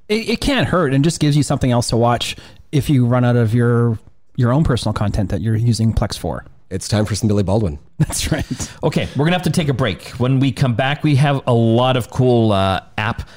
It, 0.08 0.28
it 0.28 0.40
can't 0.40 0.66
hurt 0.66 0.94
and 0.94 1.04
just 1.04 1.20
gives 1.20 1.36
you 1.36 1.42
something 1.42 1.70
else 1.70 1.88
to 1.88 1.96
watch 1.96 2.36
if 2.72 2.88
you 2.88 3.06
run 3.06 3.24
out 3.24 3.36
of 3.36 3.54
your 3.54 3.98
your 4.36 4.52
own 4.52 4.64
personal 4.64 4.92
content 4.92 5.30
that 5.30 5.40
you're 5.40 5.56
using 5.56 5.92
Plex 5.92 6.16
for. 6.16 6.44
It's 6.70 6.86
time 6.86 7.06
for 7.06 7.14
some 7.14 7.28
Billy 7.28 7.42
Baldwin. 7.42 7.78
That's 7.98 8.30
right. 8.30 8.44
Okay, 8.82 9.08
we're 9.16 9.24
gonna 9.24 9.36
have 9.36 9.42
to 9.42 9.50
take 9.50 9.68
a 9.68 9.74
break. 9.74 10.08
When 10.10 10.38
we 10.40 10.52
come 10.52 10.74
back, 10.74 11.02
we 11.02 11.16
have 11.16 11.42
a 11.46 11.52
lot 11.54 11.96
of 11.96 12.10
cool 12.10 12.52
uh, 12.52 12.82
app 12.96 13.28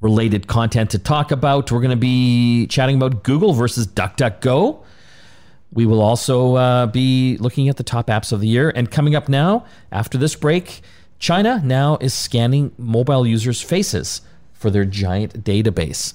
related 0.00 0.46
content 0.46 0.90
to 0.90 0.98
talk 0.98 1.30
about. 1.30 1.72
We're 1.72 1.80
gonna 1.80 1.96
be 1.96 2.66
chatting 2.66 2.96
about 2.96 3.22
Google 3.22 3.52
versus 3.54 3.86
DuckDuckGo. 3.86 4.80
We 5.74 5.86
will 5.86 6.00
also 6.00 6.54
uh, 6.54 6.86
be 6.86 7.36
looking 7.38 7.68
at 7.68 7.76
the 7.76 7.82
top 7.82 8.06
apps 8.06 8.32
of 8.32 8.40
the 8.40 8.48
year. 8.48 8.72
And 8.74 8.90
coming 8.90 9.14
up 9.14 9.28
now, 9.28 9.66
after 9.92 10.16
this 10.16 10.34
break, 10.36 10.80
China 11.18 11.60
now 11.64 11.98
is 12.00 12.14
scanning 12.14 12.72
mobile 12.78 13.26
users' 13.26 13.60
faces 13.60 14.22
for 14.52 14.70
their 14.70 14.84
giant 14.84 15.44
database. 15.44 16.14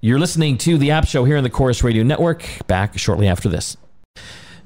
You're 0.00 0.18
listening 0.18 0.58
to 0.58 0.78
the 0.78 0.90
App 0.90 1.06
Show 1.06 1.24
here 1.24 1.36
on 1.36 1.42
the 1.42 1.50
Corus 1.50 1.82
Radio 1.82 2.04
Network. 2.04 2.46
Back 2.66 2.98
shortly 2.98 3.26
after 3.26 3.48
this. 3.48 3.76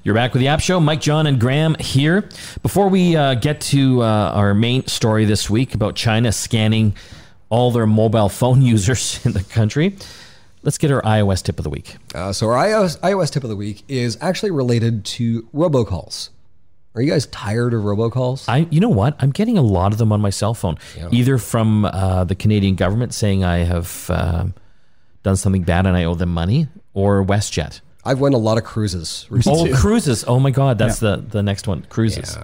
You're 0.03 0.15
back 0.15 0.33
with 0.33 0.41
the 0.41 0.49
App 0.49 0.61
Show. 0.61 0.81
Mike, 0.81 1.01
John, 1.01 1.27
and 1.27 1.39
Graham 1.39 1.77
here. 1.79 2.29
Before 2.63 2.89
we 2.89 3.17
uh, 3.17 3.35
get 3.35 3.61
to 3.63 4.03
uh, 4.03 4.33
our 4.35 4.55
main 4.55 4.87
story 4.87 5.25
this 5.25 5.49
week 5.49 5.75
about 5.75 5.95
China 5.95 6.33
scanning 6.33 6.97
all 7.49 7.71
their 7.71 7.87
mobile 7.87 8.29
phone 8.29 8.63
users 8.75 9.25
in 9.25 9.33
the 9.33 9.45
country, 9.45 9.97
let's 10.63 10.79
get 10.79 10.91
our 10.91 11.03
iOS 11.03 11.43
tip 11.43 11.59
of 11.59 11.65
the 11.65 11.71
week. 11.71 11.97
Uh, 12.15 12.33
so 12.33 12.49
our 12.49 12.65
iOS, 12.67 12.99
iOS 13.01 13.31
tip 13.31 13.45
of 13.45 13.51
the 13.51 13.57
week 13.57 13.83
is 13.89 14.19
actually 14.21 14.51
related 14.51 15.05
to 15.05 15.43
robocalls. 15.55 16.31
Are 16.95 17.03
you 17.03 17.11
guys 17.11 17.27
tired 17.27 17.73
of 17.73 17.83
robocalls? 17.83 18.49
I, 18.49 18.67
you 18.71 18.81
know 18.81 18.89
what? 18.89 19.15
I'm 19.21 19.31
getting 19.31 19.57
a 19.57 19.63
lot 19.63 19.93
of 19.93 19.99
them 19.99 20.11
on 20.13 20.21
my 20.21 20.31
cell 20.31 20.55
phone, 20.55 20.77
either 21.13 21.39
from 21.39 21.85
uh, 21.85 22.25
the 22.25 22.35
Canadian 22.35 22.75
government 22.75 23.15
saying 23.15 23.45
I 23.45 23.59
have 23.59 24.11
um 24.11 24.55
done 25.23 25.37
something 25.37 25.63
bad 25.63 25.87
and 25.87 25.97
I 25.97 26.05
owe 26.05 26.15
them 26.15 26.33
money, 26.33 26.67
or 26.95 27.25
WestJet. 27.25 27.81
I've 28.03 28.19
won 28.19 28.33
a 28.33 28.39
lot 28.39 28.57
of 28.57 28.65
cruises 28.65 29.27
recently. 29.29 29.73
Oh, 29.73 29.77
cruises! 29.77 30.25
Oh 30.27 30.41
my 30.41 30.51
God, 30.51 30.79
that's 30.79 31.01
the 31.01 31.17
the 31.17 31.43
next 31.43 31.69
one. 31.69 31.87
Cruises. 31.91 32.39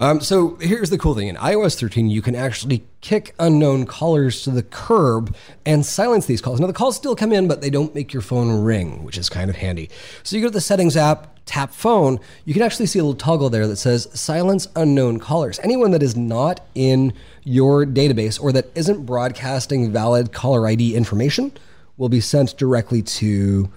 Um, 0.00 0.20
so 0.20 0.56
here's 0.56 0.90
the 0.90 0.98
cool 0.98 1.14
thing: 1.14 1.28
in 1.28 1.36
iOS 1.36 1.78
13, 1.78 2.10
you 2.10 2.20
can 2.20 2.34
actually 2.34 2.84
kick 3.00 3.32
unknown 3.38 3.86
callers 3.86 4.42
to 4.42 4.50
the 4.50 4.64
curb 4.64 5.36
and 5.64 5.86
silence 5.86 6.26
these 6.26 6.40
calls. 6.40 6.58
Now 6.58 6.66
the 6.66 6.72
calls 6.72 6.96
still 6.96 7.14
come 7.14 7.32
in, 7.32 7.46
but 7.46 7.60
they 7.60 7.70
don't 7.70 7.94
make 7.94 8.12
your 8.12 8.22
phone 8.22 8.64
ring, 8.64 9.04
which 9.04 9.16
is 9.16 9.28
kind 9.28 9.48
of 9.48 9.56
handy. 9.56 9.90
So 10.24 10.34
you 10.34 10.42
go 10.42 10.48
to 10.48 10.52
the 10.52 10.60
settings 10.60 10.96
app, 10.96 11.38
tap 11.46 11.72
phone. 11.72 12.18
You 12.44 12.52
can 12.52 12.62
actually 12.62 12.86
see 12.86 12.98
a 12.98 13.04
little 13.04 13.18
toggle 13.18 13.48
there 13.48 13.68
that 13.68 13.76
says 13.76 14.08
silence 14.12 14.66
unknown 14.74 15.20
callers. 15.20 15.60
Anyone 15.60 15.92
that 15.92 16.02
is 16.02 16.16
not 16.16 16.66
in 16.74 17.12
your 17.44 17.86
database 17.86 18.42
or 18.42 18.50
that 18.52 18.66
isn't 18.74 19.06
broadcasting 19.06 19.92
valid 19.92 20.32
caller 20.32 20.66
ID 20.66 20.96
information 20.96 21.52
will 21.96 22.08
be 22.08 22.20
sent 22.20 22.56
directly 22.56 23.02
to 23.02 23.70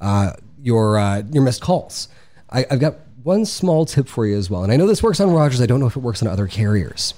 uh, 0.00 0.32
your 0.66 0.98
uh, 0.98 1.22
your 1.30 1.44
missed 1.44 1.62
calls. 1.62 2.08
I, 2.50 2.66
I've 2.70 2.80
got 2.80 2.96
one 3.22 3.44
small 3.46 3.86
tip 3.86 4.08
for 4.08 4.26
you 4.26 4.36
as 4.36 4.50
well. 4.50 4.62
And 4.62 4.72
I 4.72 4.76
know 4.76 4.86
this 4.86 5.02
works 5.02 5.20
on 5.20 5.30
Rogers. 5.30 5.60
I 5.60 5.66
don't 5.66 5.80
know 5.80 5.86
if 5.86 5.96
it 5.96 6.00
works 6.00 6.22
on 6.22 6.28
other 6.28 6.46
carriers. 6.46 7.14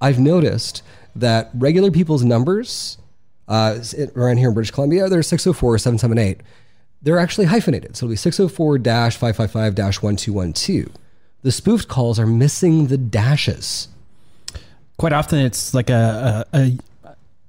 I've 0.00 0.18
noticed 0.18 0.82
that 1.16 1.50
regular 1.54 1.90
people's 1.90 2.22
numbers 2.22 2.98
uh, 3.48 3.78
around 4.14 4.38
here 4.38 4.48
in 4.48 4.54
British 4.54 4.70
Columbia, 4.70 5.08
they're 5.08 5.22
604 5.22 5.78
778. 5.78 6.40
They're 7.02 7.18
actually 7.18 7.46
hyphenated. 7.46 7.96
So 7.96 8.06
it'll 8.06 8.12
be 8.12 8.16
604 8.16 8.78
555 8.78 9.78
1212. 9.78 10.88
The 11.42 11.52
spoofed 11.52 11.88
calls 11.88 12.18
are 12.18 12.26
missing 12.26 12.86
the 12.86 12.98
dashes. 12.98 13.88
Quite 14.96 15.12
often, 15.12 15.40
it's 15.40 15.74
like 15.74 15.90
a, 15.90 16.46
a, 16.52 16.58
a 16.58 16.78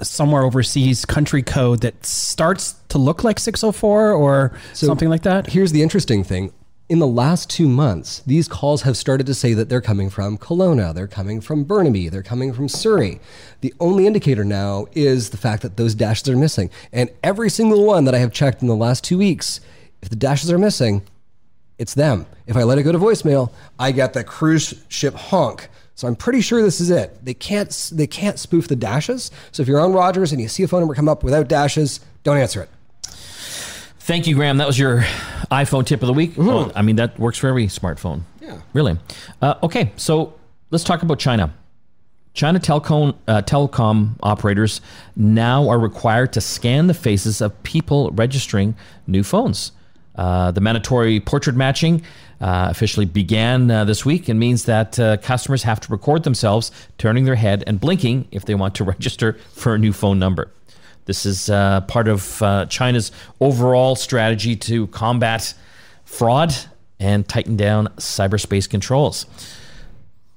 somewhere 0.04 0.44
overseas 0.44 1.06
country 1.06 1.42
code 1.42 1.82
that 1.82 2.06
starts 2.06 2.74
to 2.90 2.98
look 2.98 3.24
like 3.24 3.40
604 3.40 4.12
or 4.12 4.58
So 4.74 4.88
something 4.88 5.10
like 5.10 5.24
that. 5.24 5.48
Here's 5.48 5.72
the 5.72 5.82
interesting 5.82 6.24
thing. 6.24 6.54
In 6.90 7.00
the 7.00 7.08
last 7.08 7.50
two 7.50 7.68
months, 7.68 8.22
these 8.28 8.48
calls 8.48 8.82
have 8.84 8.98
started 8.98 9.26
to 9.28 9.34
say 9.34 9.54
that 9.54 9.70
they're 9.70 9.82
coming 9.82 10.10
from 10.10 10.38
Kelowna, 10.38 10.94
they're 10.94 11.08
coming 11.08 11.40
from 11.42 11.64
Burnaby, 11.64 12.10
they're 12.10 12.22
coming 12.22 12.54
from 12.54 12.68
Surrey. 12.68 13.20
The 13.62 13.74
only 13.80 14.06
indicator 14.06 14.44
now 14.44 14.88
is 14.92 15.30
the 15.30 15.38
fact 15.38 15.62
that 15.64 15.78
those 15.78 15.96
dashes 15.96 16.30
are 16.30 16.36
missing. 16.36 16.70
And 16.92 17.10
every 17.24 17.50
single 17.50 17.86
one 17.86 18.04
that 18.06 18.14
I 18.14 18.20
have 18.20 18.34
checked 18.34 18.62
in 18.62 18.68
the 18.68 18.76
last 18.76 19.04
two 19.04 19.18
weeks, 19.18 19.62
if 20.02 20.10
the 20.10 20.16
dashes 20.18 20.52
are 20.52 20.58
missing, 20.58 21.04
it's 21.80 21.94
them. 21.94 22.26
If 22.48 22.58
I 22.58 22.64
let 22.64 22.78
it 22.78 22.84
go 22.84 22.92
to 22.92 23.00
voicemail, 23.00 23.52
I 23.80 23.92
get 23.92 24.14
the 24.14 24.24
cruise 24.24 24.84
ship 24.90 25.16
honk. 25.16 25.70
So 25.96 26.08
I'm 26.08 26.16
pretty 26.16 26.42
sure 26.42 26.62
this 26.62 26.82
is 26.82 26.90
it. 26.90 27.24
They 27.24 27.34
can't 27.34 27.92
they 27.94 28.08
can't 28.08 28.40
spoof 28.40 28.68
the 28.68 28.76
dashes. 28.76 29.32
So 29.52 29.62
if 29.62 29.68
you're 29.68 29.80
on 29.80 29.94
Rogers 29.94 30.32
and 30.32 30.42
you 30.42 30.48
see 30.48 30.64
a 30.64 30.68
phone 30.68 30.82
number 30.82 30.96
come 30.96 31.08
up 31.08 31.24
without 31.24 31.48
dashes, 31.48 32.00
don't 32.24 32.38
answer 32.38 32.64
it. 32.64 32.70
Thank 34.00 34.28
you, 34.28 34.36
Graham. 34.36 34.58
That 34.58 34.68
was 34.68 34.78
your 34.78 35.02
iPhone 35.50 35.86
tip 35.86 36.02
of 36.02 36.08
the 36.08 36.14
week. 36.14 36.34
Oh, 36.38 36.72
I 36.76 36.82
mean, 36.82 36.98
that 36.98 37.18
works 37.18 37.38
for 37.38 37.48
every 37.48 37.68
smartphone. 37.68 38.24
Yeah. 38.42 38.60
Really. 38.74 38.98
Uh, 39.42 39.56
okay, 39.64 39.94
so 39.96 40.34
let's 40.72 40.84
talk 40.84 41.04
about 41.04 41.20
China. 41.20 41.54
China 42.34 42.60
telecom, 42.60 43.16
uh, 43.28 43.44
telecom 43.44 44.16
operators 44.22 44.82
now 45.16 45.70
are 45.70 45.80
required 45.80 46.34
to 46.34 46.42
scan 46.42 46.88
the 46.88 46.94
faces 46.94 47.40
of 47.40 47.64
people 47.64 48.10
registering 48.12 48.76
new 49.08 49.24
phones. 49.24 49.72
Uh, 50.16 50.52
the 50.52 50.62
mandatory 50.62 51.20
portrait 51.20 51.56
matching 51.56 52.04
uh, 52.40 52.68
officially 52.70 53.06
began 53.06 53.72
uh, 53.72 53.84
this 53.86 54.06
week 54.06 54.30
and 54.30 54.40
means 54.40 54.66
that 54.66 55.00
uh, 55.00 55.18
customers 55.18 55.64
have 55.64 55.80
to 55.80 55.92
record 55.92 56.24
themselves 56.24 56.72
turning 56.98 57.26
their 57.26 57.36
head 57.36 57.64
and 57.66 57.80
blinking 57.80 58.28
if 58.32 58.46
they 58.46 58.54
want 58.54 58.76
to 58.76 58.84
register 58.96 59.34
for 59.54 59.74
a 59.74 59.78
new 59.78 59.94
phone 59.94 60.20
number. 60.20 60.52
This 61.06 61.26
is 61.26 61.50
uh, 61.50 61.82
part 61.82 62.08
of 62.08 62.42
uh, 62.42 62.66
China's 62.68 63.12
overall 63.40 63.96
strategy 63.96 64.56
to 64.56 64.88
combat 64.88 65.54
fraud 66.06 66.56
and 67.00 67.28
tighten 67.28 67.58
down 67.58 67.88
cyberspace 67.98 68.70
controls. 68.70 69.26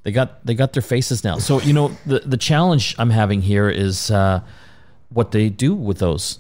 They 0.03 0.13
got 0.13 0.45
they 0.47 0.55
got 0.55 0.73
their 0.73 0.83
faces 0.83 1.25
now. 1.25 1.39
So 1.39 1.61
you 1.61 1.73
know 1.73 1.89
the 2.07 2.21
the 2.21 2.37
challenge 2.37 2.95
I'm 2.99 3.11
having 3.11 3.43
here 3.43 3.69
is 3.69 4.11
uh, 4.11 4.41
what 5.11 5.33
they 5.33 5.49
do 5.49 5.75
with 5.75 5.99
those 5.99 6.39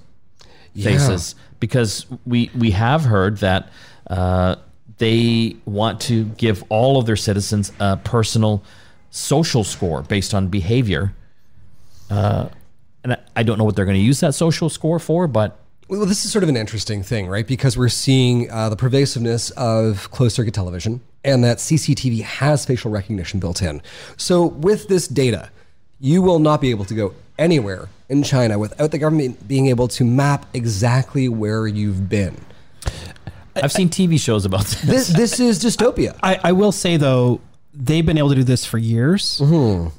faces 0.75 1.35
because 1.61 2.07
we 2.27 2.51
we 2.57 2.71
have 2.73 3.03
heard 3.05 3.39
that 3.39 3.71
uh, 4.09 4.57
they 4.99 5.57
want 5.65 6.01
to 6.03 6.25
give 6.25 6.65
all 6.69 6.99
of 6.99 7.07
their 7.07 7.17
citizens 7.17 7.73
a 7.81 7.97
personal 7.99 8.63
social 9.11 9.65
score 9.65 10.03
based 10.03 10.35
on 10.35 10.49
behavior. 10.49 11.15
Uh, 12.11 12.49
and 13.03 13.17
I, 13.37 13.43
don't 13.43 13.59
know 13.59 13.65
what 13.65 13.77
they're 13.77 13.85
going 13.85 13.97
to 13.97 14.03
use 14.05 14.21
that 14.21 14.35
social 14.35 14.69
score 14.69 14.99
for, 14.99 15.29
but 15.29 15.59
Well, 15.89 16.07
this 16.07 16.25
is 16.25 16.33
sort 16.33 16.43
of 16.43 16.49
an 16.49 16.57
interesting 16.57 17.03
thing, 17.03 17.29
right? 17.29 17.47
Because 17.47 17.77
we're 17.77 17.89
seeing 17.89 18.51
uh, 18.51 18.69
the 18.69 18.77
pervasiveness 18.77 19.51
of 19.51 20.11
closed 20.11 20.35
circuit 20.35 20.55
television 20.55 21.01
and 21.25 21.43
that 21.45 21.59
CCTV 21.59 22.23
has 22.23 22.65
facial 22.65 22.91
recognition 22.91 23.41
built 23.41 23.63
in. 23.63 23.83
So, 24.17 24.47
with 24.47 24.89
this 24.89 25.09
data, 25.09 25.51
you 26.01 26.23
will 26.23 26.39
not 26.39 26.61
be 26.61 26.71
able 26.71 26.85
to 26.85 26.95
go 26.95 27.15
anywhere 27.39 27.89
in 28.09 28.23
China 28.23 28.59
without 28.59 28.91
the 28.91 28.99
government 28.99 29.47
being 29.49 29.67
able 29.67 29.89
to 29.89 30.05
map 30.05 30.47
exactly 30.55 31.29
where 31.29 31.67
you've 31.67 32.09
been. 32.09 32.37
I've 33.57 33.73
seen 33.73 33.89
TV 33.89 34.21
shows 34.21 34.45
about 34.45 34.67
this. 34.67 34.83
This, 34.83 35.09
this 35.17 35.41
is 35.41 35.63
dystopia. 35.65 36.17
I, 36.23 36.39
I 36.45 36.53
will 36.53 36.73
say 36.73 36.97
though, 36.97 37.41
they've 37.75 38.05
been 38.05 38.19
able 38.19 38.31
to 38.31 38.35
do 38.37 38.45
this 38.45 38.65
for 38.65 38.79
years. 38.79 39.41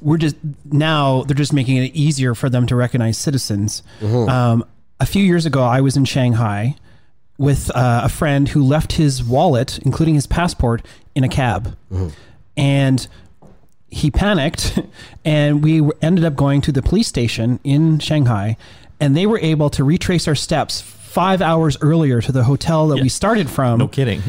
We're 0.00 0.16
just 0.16 0.36
now 0.64 1.22
they're 1.24 1.34
just 1.36 1.52
making 1.52 1.76
it 1.78 1.94
easier 1.94 2.34
for 2.34 2.48
them 2.48 2.66
to 2.66 2.76
recognize 2.76 3.18
citizens. 3.18 3.82
Um, 4.28 4.64
a 5.00 5.06
few 5.06 5.22
years 5.22 5.46
ago, 5.46 5.62
I 5.62 5.80
was 5.80 5.96
in 5.96 6.04
Shanghai 6.04 6.76
with 7.36 7.70
uh, 7.74 8.00
a 8.04 8.08
friend 8.08 8.48
who 8.48 8.64
left 8.64 8.92
his 8.94 9.22
wallet, 9.22 9.78
including 9.80 10.14
his 10.16 10.26
passport, 10.26 10.84
in 11.14 11.22
a 11.24 11.28
cab, 11.28 11.76
and 12.56 13.06
he 13.90 14.10
panicked, 14.10 14.78
and 15.24 15.62
we 15.64 15.82
ended 16.02 16.24
up 16.24 16.36
going 16.36 16.60
to 16.62 16.72
the 16.72 16.82
police 16.82 17.08
station 17.08 17.58
in 17.64 17.98
Shanghai, 17.98 18.56
and 19.00 19.16
they 19.16 19.26
were 19.26 19.38
able 19.40 19.70
to 19.70 19.84
retrace 19.84 20.26
our 20.28 20.34
steps. 20.34 20.80
Five 20.80 21.40
hours 21.40 21.76
earlier 21.80 22.20
to 22.20 22.30
the 22.32 22.44
hotel 22.44 22.88
that 22.88 23.00
we 23.02 23.08
started 23.08 23.48
from 23.48 23.78
No 23.78 23.88
kidding. 23.88 24.22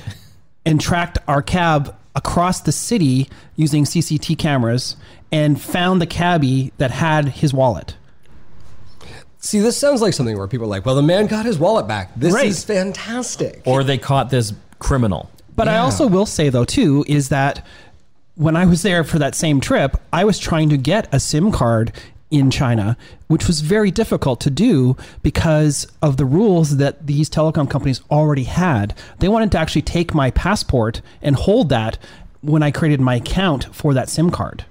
and 0.66 0.80
tracked 0.80 1.18
our 1.28 1.42
cab 1.42 1.94
across 2.16 2.62
the 2.62 2.72
city 2.72 3.30
using 3.56 3.84
CCT 3.86 4.38
cameras 4.38 4.96
and 5.32 5.60
found 5.62 6.02
the 6.02 6.08
cabbie 6.08 6.72
that 6.78 6.90
had 6.92 7.28
his 7.30 7.54
wallet. 7.54 7.96
See, 9.40 9.60
this 9.60 9.78
sounds 9.78 10.02
like 10.02 10.14
something 10.14 10.38
where 10.38 10.48
people 10.48 10.66
are 10.66 10.70
like, 10.70 10.86
well, 10.86 10.96
the 10.96 11.02
man 11.04 11.28
got 11.28 11.46
his 11.46 11.58
wallet 11.58 11.88
back. 11.88 12.12
This 12.16 12.34
Right. 12.34 12.48
is 12.48 12.64
fantastic. 12.64 13.62
Or 13.66 13.84
they 13.84 13.98
caught 13.98 14.30
this 14.30 14.54
criminal. 14.80 15.30
But 15.56 15.68
I 15.68 15.78
also 15.78 16.08
will 16.08 16.26
say 16.26 16.50
though 16.50 16.66
too 16.66 17.04
is 17.08 17.30
that 17.30 17.66
when 18.40 18.56
I 18.56 18.66
was 18.66 18.84
there 18.84 19.04
for 19.04 19.20
that 19.20 19.36
same 19.36 19.60
trip, 19.60 19.98
I 20.14 20.24
was 20.24 20.40
trying 20.40 20.70
to 20.70 20.78
get 20.78 21.14
a 21.14 21.20
SIM 21.20 21.52
card 21.52 21.92
in 22.32 22.50
China, 22.50 22.96
which 23.28 23.48
was 23.48 23.60
very 23.60 23.92
difficult 23.92 24.40
to 24.40 24.50
do 24.50 24.96
because 25.22 25.86
of 26.02 26.16
the 26.16 26.24
rules 26.24 26.78
that 26.78 27.06
these 27.06 27.30
telecom 27.30 27.70
companies 27.70 28.00
already 28.10 28.46
had. 28.46 28.96
They 29.20 29.28
wanted 29.28 29.52
to 29.52 29.58
actually 29.58 29.82
take 29.82 30.14
my 30.14 30.32
passport 30.32 31.02
and 31.22 31.36
hold 31.36 31.68
that 31.68 31.98
when 32.40 32.64
I 32.64 32.72
created 32.72 33.02
my 33.02 33.16
account 33.16 33.76
for 33.76 33.94
that 33.94 34.08
SIM 34.08 34.32
card. 34.32 34.64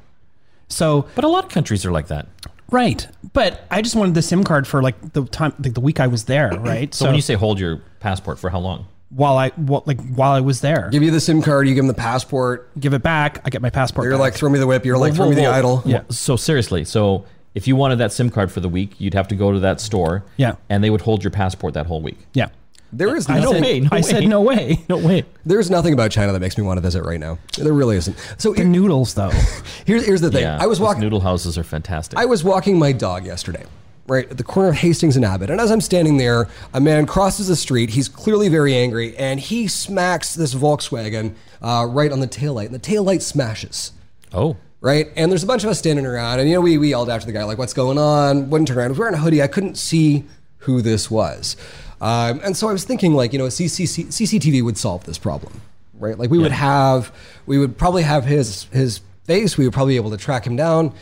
So 0.69 1.07
But 1.15 1.25
a 1.25 1.29
lot 1.29 1.45
of 1.45 1.51
countries 1.51 1.85
are 1.85 1.93
like 1.93 2.09
that. 2.09 2.27
Right. 2.71 3.07
But 3.35 3.67
I 3.71 3.83
just 3.83 3.97
wanted 3.97 4.15
the 4.15 4.23
SIM 4.23 4.45
card 4.45 4.67
for 4.67 4.83
like 4.83 5.13
the 5.13 5.27
time, 5.27 5.53
like 5.63 5.75
the 5.75 5.81
week 5.81 6.01
I 6.01 6.07
was 6.07 6.25
there, 6.25 6.51
right? 6.59 6.95
So, 6.95 7.05
when 7.05 7.15
you 7.15 7.21
say 7.21 7.35
hold 7.35 7.61
your 7.61 7.83
passport 8.01 8.39
for 8.39 8.49
how 8.49 8.61
long? 8.61 8.87
While 9.11 9.37
I, 9.39 9.53
well, 9.57 9.83
like 9.87 10.01
while 10.15 10.33
I 10.33 10.41
was 10.41 10.61
there, 10.61 10.89
Give 10.91 11.03
you 11.03 11.11
the 11.11 11.21
SIM 11.21 11.41
card, 11.43 11.67
you 11.69 11.75
give 11.75 11.83
him 11.85 11.89
the 11.89 11.95
passport. 11.95 12.71
give 12.79 12.93
it 12.93 13.03
back, 13.03 13.41
I 13.45 13.51
get 13.51 13.63
my 13.63 13.71
passport. 13.71 14.05
You're 14.05 14.15
back. 14.15 14.21
like, 14.21 14.35
throw 14.35 14.51
me 14.51 14.59
the 14.59 14.67
whip. 14.67 14.85
You're 14.85 14.99
like, 14.99 15.13
Whoa, 15.13 15.17
throw 15.17 15.29
me 15.31 15.35
the 15.37 15.47
idol. 15.47 15.83
Yeah. 15.87 16.03
So 16.11 16.37
seriously, 16.37 16.85
so 16.85 17.25
if 17.55 17.67
you 17.67 17.75
wanted 17.77 17.97
that 17.97 18.13
SIM 18.13 18.31
card 18.31 18.53
for 18.53 18.61
the 18.61 18.69
week, 18.69 19.01
you'd 19.01 19.15
have 19.15 19.29
to 19.29 19.35
go 19.35 19.53
to 19.53 19.61
that 19.61 19.81
store. 19.81 20.25
Yeah. 20.37 20.57
And 20.69 20.85
they 20.85 20.91
would 20.91 21.01
hold 21.01 21.25
your 21.25 21.31
passport 21.31 21.75
that 21.75 21.87
whole 21.87 22.01
week. 22.03 22.19
yeah. 22.35 22.49
There 22.91 23.15
is 23.15 23.29
I, 23.29 23.41
nothing. 23.41 23.83
said, 23.85 23.93
I 23.93 24.01
said 24.01 24.27
no 24.27 24.41
way. 24.41 24.83
No 24.89 24.97
way. 24.97 25.27
There's 25.45 25.71
nothing 25.71 25.93
about 25.93 26.11
China 26.11 26.33
that 26.33 26.41
makes 26.41 26.57
me 26.57 26.65
want 26.65 26.79
to 26.79 26.81
visit 26.81 27.03
right 27.05 27.21
now. 27.21 27.37
There 27.59 27.75
really 27.75 27.99
isn't. 27.99 28.17
So 28.39 28.53
The 28.53 28.61
here- 28.63 28.67
noodles 28.67 29.13
though. 29.13 29.29
here's 29.85 30.07
here's 30.07 30.23
the 30.23 30.31
thing. 30.31 30.41
Yeah. 30.41 30.57
I 30.59 30.67
was 30.67 30.81
walking. 30.81 31.03
Noodle 31.03 31.21
houses 31.21 31.59
are 31.59 31.65
fantastic. 31.65 32.19
I 32.19 32.25
was 32.25 32.43
walking 32.43 32.79
my 32.79 32.93
dog 32.93 33.27
yesterday, 33.27 33.67
right 34.09 34.29
at 34.31 34.39
the 34.39 34.45
corner 34.45 34.71
of 34.71 34.77
Hastings 34.77 35.17
and 35.17 35.25
Abbott, 35.25 35.51
and 35.51 35.61
as 35.61 35.71
I'm 35.71 35.81
standing 35.81 36.17
there, 36.17 36.49
a 36.75 36.81
man 36.81 37.07
crosses 37.07 37.49
the 37.49 37.57
street. 37.57 37.91
He's 37.91 38.09
clearly 38.09 38.49
very 38.49 38.75
angry, 38.75 39.17
and 39.17 39.39
he 39.39 39.69
smacks 39.69 40.35
this 40.35 40.55
Volkswagen 40.55 41.35
uh, 41.63 41.87
right 41.89 42.11
on 42.11 42.21
the 42.21 42.27
taillight, 42.27 42.67
and 42.67 42.75
the 42.75 42.81
taillight 42.81 43.23
smashes. 43.23 43.93
oh. 44.33 44.57
right? 44.81 45.09
And 45.15 45.31
there's 45.31 45.45
a 45.45 45.47
bunch 45.47 45.63
of 45.63 45.71
us 45.71 45.79
standing 45.79 46.07
around, 46.07 46.41
and 46.41 46.49
you 46.49 46.55
know, 46.55 46.61
we, 46.61 46.79
we 46.79 46.91
yelled 46.91 47.11
after 47.11 47.27
the 47.27 47.33
guy, 47.33 47.45
like, 47.45 47.59
what's 47.59 47.75
going 47.75 47.99
on? 47.99 48.51
Wouldn't 48.51 48.69
turn 48.69 48.79
around. 48.79 48.87
I 48.87 48.91
was 48.91 48.99
wearing 48.99 49.15
a 49.15 49.19
hoodie. 49.19 49.43
I 49.43 49.47
couldn't 49.47 49.77
see 49.77 50.25
who 50.59 50.83
this 50.83 51.11
was. 51.11 51.57
Um, 52.01 52.41
and 52.45 52.57
so 52.57 52.69
I 52.69 52.73
was 52.73 52.85
thinking, 52.85 53.15
like, 53.15 53.33
you 53.33 53.39
know, 53.39 53.47
CCC, 53.47 54.07
CCTV 54.07 54.63
would 54.63 54.79
solve 54.79 55.05
this 55.05 55.19
problem, 55.19 55.61
right? 55.95 56.19
Like, 56.19 56.31
we 56.31 56.39
would 56.39 56.53
have, 56.53 57.13
we 57.47 57.59
would 57.59 57.77
probably 57.77 58.05
have 58.05 58.25
his, 58.25 58.65
his 58.65 59.01
face. 59.25 59.59
We 59.59 59.65
would 59.65 59.75
probably 59.75 59.95
be 59.95 59.97
able 59.97 60.11
to 60.11 60.17
track 60.17 60.47
him 60.47 60.57
down. 60.57 60.95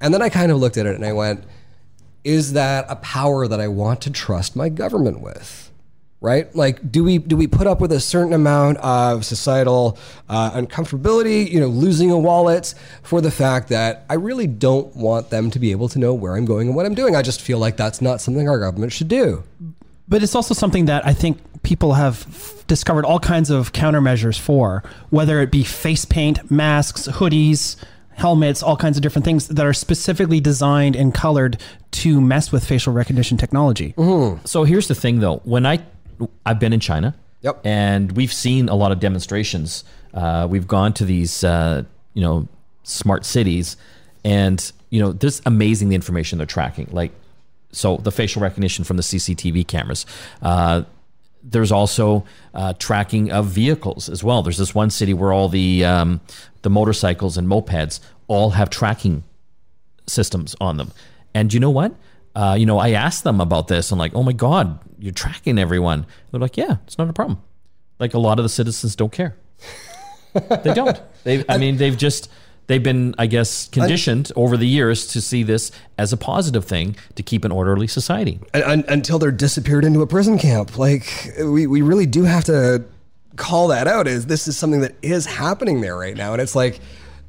And 0.00 0.12
then 0.12 0.22
I 0.22 0.28
kind 0.28 0.52
of 0.52 0.58
looked 0.58 0.76
at 0.76 0.86
it 0.86 0.94
and 0.94 1.04
I 1.04 1.12
went, 1.12 1.44
is 2.24 2.52
that 2.52 2.86
a 2.88 2.96
power 2.96 3.48
that 3.48 3.60
I 3.60 3.68
want 3.68 4.00
to 4.02 4.10
trust 4.10 4.56
my 4.56 4.68
government 4.68 5.20
with? 5.20 5.70
Right? 6.20 6.54
Like, 6.54 6.92
do 6.92 7.02
we 7.02 7.18
do 7.18 7.36
we 7.36 7.48
put 7.48 7.66
up 7.66 7.80
with 7.80 7.90
a 7.90 7.98
certain 7.98 8.32
amount 8.32 8.78
of 8.78 9.24
societal 9.24 9.98
uh, 10.28 10.52
uncomfortability? 10.52 11.50
You 11.50 11.58
know, 11.58 11.66
losing 11.66 12.12
a 12.12 12.18
wallet 12.18 12.74
for 13.02 13.20
the 13.20 13.32
fact 13.32 13.70
that 13.70 14.04
I 14.08 14.14
really 14.14 14.46
don't 14.46 14.94
want 14.94 15.30
them 15.30 15.50
to 15.50 15.58
be 15.58 15.72
able 15.72 15.88
to 15.88 15.98
know 15.98 16.14
where 16.14 16.36
I'm 16.36 16.44
going 16.44 16.68
and 16.68 16.76
what 16.76 16.86
I'm 16.86 16.94
doing. 16.94 17.16
I 17.16 17.22
just 17.22 17.40
feel 17.40 17.58
like 17.58 17.76
that's 17.76 18.00
not 18.00 18.20
something 18.20 18.48
our 18.48 18.60
government 18.60 18.92
should 18.92 19.08
do. 19.08 19.42
But 20.08 20.22
it's 20.22 20.36
also 20.36 20.54
something 20.54 20.84
that 20.84 21.04
I 21.04 21.12
think 21.12 21.40
people 21.64 21.94
have 21.94 22.64
discovered 22.68 23.04
all 23.04 23.18
kinds 23.18 23.50
of 23.50 23.72
countermeasures 23.72 24.38
for, 24.38 24.82
whether 25.10 25.40
it 25.40 25.50
be 25.50 25.64
face 25.64 26.04
paint, 26.04 26.50
masks, 26.50 27.08
hoodies, 27.08 27.76
helmets, 28.14 28.62
all 28.62 28.76
kinds 28.76 28.96
of 28.96 29.02
different 29.02 29.24
things 29.24 29.48
that 29.48 29.64
are 29.64 29.72
specifically 29.72 30.40
designed 30.40 30.96
and 30.96 31.14
colored 31.14 31.60
to 31.92 32.20
mess 32.20 32.52
with 32.52 32.64
facial 32.64 32.92
recognition 32.92 33.36
technology. 33.36 33.94
So 34.44 34.64
here's 34.64 34.88
the 34.88 34.94
thing, 34.94 35.20
though. 35.20 35.36
When 35.44 35.66
I 35.66 35.80
I've 36.46 36.60
been 36.60 36.72
in 36.72 36.80
China, 36.80 37.14
Yep. 37.42 37.60
And 37.64 38.12
we've 38.12 38.32
seen 38.32 38.68
a 38.68 38.74
lot 38.74 38.92
of 38.92 39.00
demonstrations. 39.00 39.84
Uh, 40.14 40.46
we've 40.48 40.66
gone 40.66 40.92
to 40.94 41.04
these, 41.04 41.42
uh, 41.44 41.82
you 42.14 42.22
know, 42.22 42.48
smart 42.84 43.24
cities, 43.24 43.76
and 44.24 44.72
you 44.90 45.00
know, 45.00 45.12
there's 45.12 45.42
amazing 45.46 45.88
the 45.88 45.94
information 45.94 46.38
they're 46.38 46.46
tracking. 46.46 46.88
Like, 46.92 47.12
so 47.72 47.96
the 47.96 48.12
facial 48.12 48.42
recognition 48.42 48.84
from 48.84 48.96
the 48.96 49.02
CCTV 49.02 49.66
cameras. 49.66 50.06
Uh, 50.40 50.82
there's 51.42 51.72
also 51.72 52.24
uh, 52.54 52.72
tracking 52.74 53.30
of 53.30 53.46
vehicles 53.46 54.08
as 54.08 54.22
well. 54.22 54.42
There's 54.42 54.58
this 54.58 54.74
one 54.74 54.90
city 54.90 55.14
where 55.14 55.32
all 55.32 55.48
the 55.48 55.84
um, 55.84 56.20
the 56.62 56.70
motorcycles 56.70 57.36
and 57.36 57.48
mopeds 57.48 58.00
all 58.28 58.50
have 58.50 58.70
tracking 58.70 59.24
systems 60.06 60.54
on 60.60 60.76
them. 60.76 60.92
And 61.34 61.52
you 61.52 61.60
know 61.60 61.70
what? 61.70 61.94
Uh, 62.34 62.56
you 62.58 62.66
know, 62.66 62.78
I 62.78 62.90
asked 62.90 63.24
them 63.24 63.40
about 63.40 63.68
this. 63.68 63.92
I'm 63.92 63.98
like, 63.98 64.14
oh 64.14 64.22
my 64.22 64.32
god, 64.32 64.78
you're 64.98 65.12
tracking 65.12 65.58
everyone. 65.58 66.06
They're 66.30 66.40
like, 66.40 66.56
yeah, 66.56 66.76
it's 66.86 66.96
not 66.98 67.08
a 67.08 67.12
problem. 67.12 67.42
Like 67.98 68.14
a 68.14 68.18
lot 68.18 68.38
of 68.38 68.42
the 68.44 68.48
citizens 68.48 68.96
don't 68.96 69.12
care. 69.12 69.36
they 70.32 70.74
don't. 70.74 71.00
They, 71.24 71.44
I 71.48 71.56
mean, 71.56 71.76
they've 71.76 71.96
just 71.96 72.28
they've 72.72 72.82
been, 72.82 73.14
I 73.18 73.26
guess, 73.26 73.68
conditioned 73.68 74.32
over 74.34 74.56
the 74.56 74.66
years 74.66 75.06
to 75.08 75.20
see 75.20 75.42
this 75.42 75.70
as 75.98 76.12
a 76.12 76.16
positive 76.16 76.64
thing 76.64 76.96
to 77.16 77.22
keep 77.22 77.44
an 77.44 77.52
orderly 77.52 77.86
society. 77.86 78.40
Un- 78.54 78.62
un- 78.62 78.84
until 78.88 79.18
they're 79.18 79.30
disappeared 79.30 79.84
into 79.84 80.00
a 80.00 80.06
prison 80.06 80.38
camp. 80.38 80.78
Like 80.78 81.34
we, 81.38 81.66
we 81.66 81.82
really 81.82 82.06
do 82.06 82.24
have 82.24 82.44
to 82.44 82.84
call 83.36 83.68
that 83.68 83.86
out. 83.86 84.08
Is 84.08 84.26
this 84.26 84.48
is 84.48 84.56
something 84.56 84.80
that 84.80 84.94
is 85.02 85.26
happening 85.26 85.82
there 85.82 85.96
right 85.96 86.16
now, 86.16 86.32
and 86.32 86.40
it's 86.40 86.56
like 86.56 86.80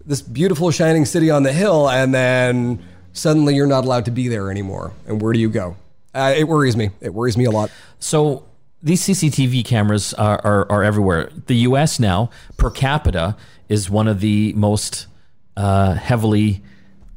this 0.05 0.21
beautiful 0.21 0.71
shining 0.71 1.03
city 1.03 1.29
on 1.29 1.43
the 1.43 1.51
hill, 1.51 1.89
and 1.89 2.13
then 2.13 2.81
suddenly 3.11 3.53
you're 3.55 3.67
not 3.67 3.83
allowed 3.83 4.05
to 4.05 4.11
be 4.11 4.29
there 4.29 4.49
anymore. 4.49 4.93
And 5.07 5.21
where 5.21 5.33
do 5.33 5.39
you 5.39 5.49
go? 5.49 5.75
Uh, 6.15 6.33
it 6.35 6.47
worries 6.47 6.77
me. 6.77 6.91
It 7.01 7.13
worries 7.13 7.37
me 7.37 7.45
a 7.45 7.51
lot. 7.51 7.69
So 7.99 8.45
these 8.81 9.01
CCTV 9.01 9.65
cameras 9.65 10.13
are, 10.13 10.39
are, 10.45 10.71
are 10.71 10.83
everywhere. 10.83 11.29
The 11.47 11.55
U.S. 11.55 11.99
now 11.99 12.29
per 12.57 12.69
capita 12.69 13.35
is 13.69 13.89
one 13.89 14.07
of 14.07 14.19
the 14.19 14.53
most 14.53 15.07
uh, 15.57 15.93
heavily, 15.93 16.63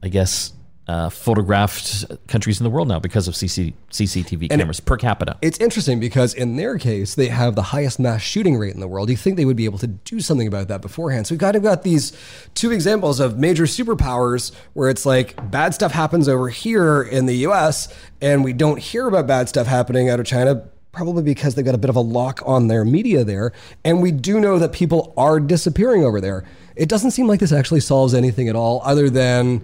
I 0.02 0.08
guess, 0.08 0.52
uh, 0.88 1.10
photographed 1.10 2.04
countries 2.28 2.60
in 2.60 2.64
the 2.64 2.70
world 2.70 2.86
now 2.86 3.00
because 3.00 3.26
of 3.26 3.34
CC, 3.34 3.74
CCTV 3.90 4.48
cameras 4.50 4.78
per 4.78 4.96
capita. 4.96 5.36
It's 5.42 5.58
interesting 5.58 5.98
because 5.98 6.32
in 6.32 6.56
their 6.56 6.78
case, 6.78 7.16
they 7.16 7.26
have 7.26 7.56
the 7.56 7.62
highest 7.62 7.98
mass 7.98 8.22
shooting 8.22 8.56
rate 8.56 8.72
in 8.72 8.80
the 8.80 8.86
world. 8.86 9.10
You 9.10 9.16
think 9.16 9.36
they 9.36 9.44
would 9.44 9.56
be 9.56 9.64
able 9.64 9.78
to 9.78 9.88
do 9.88 10.20
something 10.20 10.46
about 10.46 10.68
that 10.68 10.82
beforehand. 10.82 11.26
So 11.26 11.34
we've 11.34 11.40
kind 11.40 11.56
of 11.56 11.64
got 11.64 11.82
these 11.82 12.16
two 12.54 12.70
examples 12.70 13.18
of 13.18 13.36
major 13.36 13.64
superpowers 13.64 14.54
where 14.74 14.88
it's 14.88 15.04
like 15.04 15.50
bad 15.50 15.74
stuff 15.74 15.90
happens 15.90 16.28
over 16.28 16.48
here 16.48 17.02
in 17.02 17.26
the 17.26 17.38
US 17.38 17.92
and 18.20 18.44
we 18.44 18.52
don't 18.52 18.78
hear 18.78 19.08
about 19.08 19.26
bad 19.26 19.48
stuff 19.48 19.66
happening 19.66 20.08
out 20.08 20.20
of 20.20 20.26
China. 20.26 20.68
Probably 20.96 21.22
because 21.22 21.54
they've 21.54 21.64
got 21.64 21.74
a 21.74 21.78
bit 21.78 21.90
of 21.90 21.96
a 21.96 22.00
lock 22.00 22.40
on 22.46 22.68
their 22.68 22.82
media 22.82 23.22
there. 23.22 23.52
And 23.84 24.00
we 24.00 24.10
do 24.10 24.40
know 24.40 24.58
that 24.58 24.72
people 24.72 25.12
are 25.14 25.38
disappearing 25.38 26.04
over 26.04 26.22
there. 26.22 26.44
It 26.74 26.88
doesn't 26.88 27.10
seem 27.10 27.26
like 27.26 27.38
this 27.38 27.52
actually 27.52 27.80
solves 27.80 28.14
anything 28.14 28.48
at 28.48 28.56
all, 28.56 28.80
other 28.82 29.10
than 29.10 29.60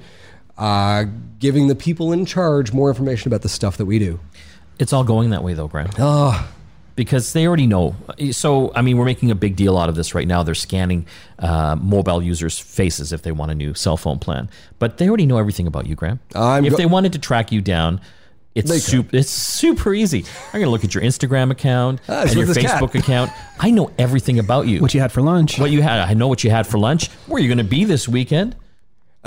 uh, 0.59 1.07
giving 1.39 1.69
the 1.69 1.75
people 1.75 2.12
in 2.12 2.27
charge 2.27 2.75
more 2.75 2.91
information 2.91 3.31
about 3.31 3.41
the 3.41 3.49
stuff 3.49 3.79
that 3.79 3.87
we 3.87 3.99
do. 3.99 4.21
It's 4.79 4.93
all 4.93 5.05
going 5.05 5.31
that 5.31 5.43
way 5.43 5.55
though, 5.55 5.69
Graham. 5.69 5.89
Oh, 5.99 6.53
because 6.97 7.33
they 7.33 7.47
already 7.47 7.67
know. 7.67 7.97
So, 8.33 8.71
I 8.75 8.83
mean, 8.83 8.99
we're 8.99 9.07
making 9.07 9.31
a 9.31 9.35
big 9.35 9.57
deal 9.57 9.79
out 9.79 9.89
of 9.89 9.95
this 9.95 10.15
right 10.15 10.29
now. 10.29 10.43
They're 10.43 10.55
scanning 10.55 11.07
uh, 11.39 11.77
mobile 11.81 12.23
users' 12.23 12.59
faces 12.59 13.11
if 13.11 13.23
they 13.23 13.33
want 13.33 13.51
a 13.51 13.55
new 13.55 13.73
cell 13.73 13.97
phone 13.97 14.19
plan, 14.19 14.51
but 14.79 14.99
they 14.99 15.09
already 15.09 15.25
know 15.25 15.39
everything 15.39 15.67
about 15.67 15.87
you, 15.87 15.95
Graham. 15.95 16.21
I'm 16.35 16.67
if 16.67 16.73
go- 16.73 16.77
they 16.77 16.85
wanted 16.85 17.15
to 17.15 17.19
track 17.19 17.53
you 17.53 17.62
down, 17.62 18.03
it's 18.54 18.71
They 18.71 18.78
super. 18.78 19.16
It's 19.16 19.30
super 19.30 19.94
easy. 19.94 20.25
I'm 20.49 20.61
going 20.61 20.64
to 20.64 20.71
look 20.71 20.85
at 20.85 20.94
your 20.94 21.02
Instagram 21.02 21.50
account 21.50 22.00
Ah, 22.09 22.23
and 22.23 22.35
your 22.35 22.47
with 22.47 22.59
cat. 22.59 22.80
Facebook 22.82 22.94
account. 22.94 23.30
I 23.59 23.71
know 23.71 23.90
everything 23.99 24.38
about 24.38 24.66
you. 24.66 24.80
What 24.80 24.92
you 24.94 25.00
had 25.00 25.12
for 25.12 25.23
lunch? 25.23 25.59
what 25.59 25.71
you 25.71 25.82
had. 25.82 26.00
I 26.00 26.14
know 26.14 26.28
what 26.28 26.44
you 26.44 26.50
had 26.50 26.66
for 26.66 26.78
lunch. 26.78 27.09
Where 27.26 27.37
are 27.37 27.40
you're 27.40 27.49
going 27.54 27.64
to 27.64 27.71
be 27.71 27.85
this 27.85 28.09
weekend. 28.09 28.56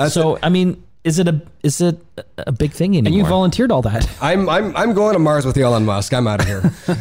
so, 0.10 0.38
I 0.44 0.50
mean, 0.50 0.84
is 1.04 1.20
it 1.20 1.28
a 1.28 1.42
is 1.64 1.82
it 1.82 1.98
a 2.38 2.52
big 2.52 2.72
thing 2.72 2.92
anymore? 2.98 3.08
and 3.08 3.16
you 3.16 3.26
volunteered 3.26 3.72
all 3.72 3.82
that. 3.84 4.10
I'm, 4.22 4.50
I'm, 4.50 4.76
I'm 4.76 4.94
going 4.94 5.14
to 5.14 5.20
Mars 5.20 5.46
with 5.46 5.58
Elon 5.58 5.86
Musk. 5.86 6.14
I'm 6.14 6.28
out 6.28 6.42
of 6.42 6.48
here. 6.48 6.72